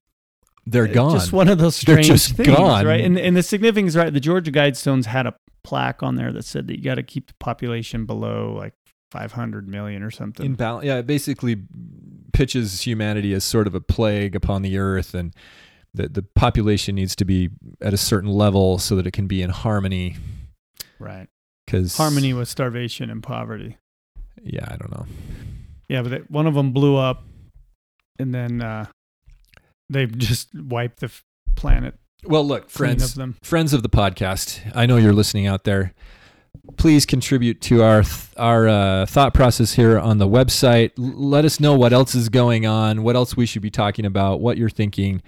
[0.67, 1.13] They're gone.
[1.13, 2.87] Just one of those They're strange just things, gone.
[2.87, 3.01] right?
[3.05, 4.13] And and the significance, right?
[4.13, 7.29] The Georgia Guidestones had a plaque on there that said that you got to keep
[7.29, 8.75] the population below like
[9.13, 10.45] 500 million or something.
[10.45, 10.85] in balance.
[10.85, 11.57] Yeah, it basically
[12.33, 15.33] pitches humanity as sort of a plague upon the earth, and
[15.95, 17.51] the the population needs to be
[17.81, 20.17] at a certain level so that it can be in harmony.
[20.99, 21.29] right.
[21.67, 23.79] Because Harmony with starvation and poverty.
[24.43, 25.07] Yeah, I don't know.
[25.89, 27.25] Yeah, but it, one of them blew up,
[28.19, 28.87] and then uh,
[29.91, 31.25] they just wiped the f-
[31.57, 31.95] planet.
[32.25, 33.37] Well, look, friends, of them.
[33.43, 35.93] friends of the podcast, I know you're listening out there.
[36.79, 40.93] Please contribute to our th- our uh, thought process here on the website.
[40.99, 44.07] L- let us know what else is going on, what else we should be talking
[44.07, 45.21] about, what you're thinking.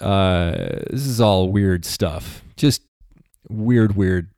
[0.00, 2.42] Uh, this is all weird stuff.
[2.56, 2.82] Just
[3.48, 4.30] weird, weird,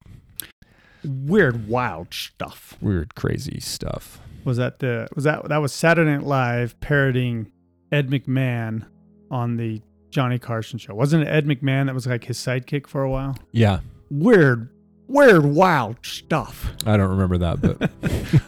[1.05, 2.77] Weird, wild stuff.
[2.81, 4.21] weird, crazy stuff.
[4.45, 7.51] Was that the was that that was Saturday Night Live parodying
[7.91, 8.87] Ed McMahon
[9.31, 9.81] on the
[10.11, 10.95] Johnny Carson show?
[10.95, 13.37] Wasn't it Ed McMahon that was like his sidekick for a while?
[13.53, 13.81] Yeah,
[14.11, 14.69] Weird,
[15.09, 16.73] weird, wild stuff.
[16.87, 17.91] I don't remember that, but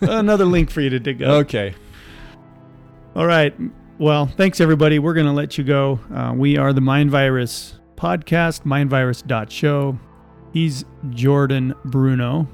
[0.09, 1.31] Another link for you to dig up.
[1.47, 1.75] okay.
[3.15, 3.55] All right.
[3.99, 4.99] Well, thanks everybody.
[4.99, 5.99] We're going to let you go.
[6.15, 9.99] Uh, we are the Mind Virus podcast, mindvirus.show.
[10.53, 12.47] He's Jordan Bruno.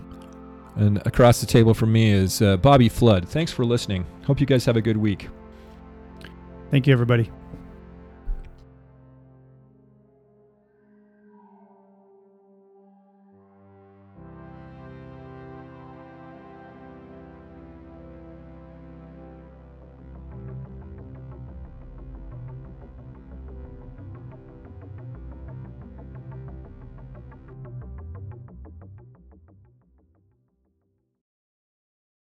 [0.77, 3.28] And across the table from me is uh, Bobby Flood.
[3.28, 4.07] Thanks for listening.
[4.27, 5.28] Hope you guys have a good week.
[6.70, 7.31] Thank you, everybody.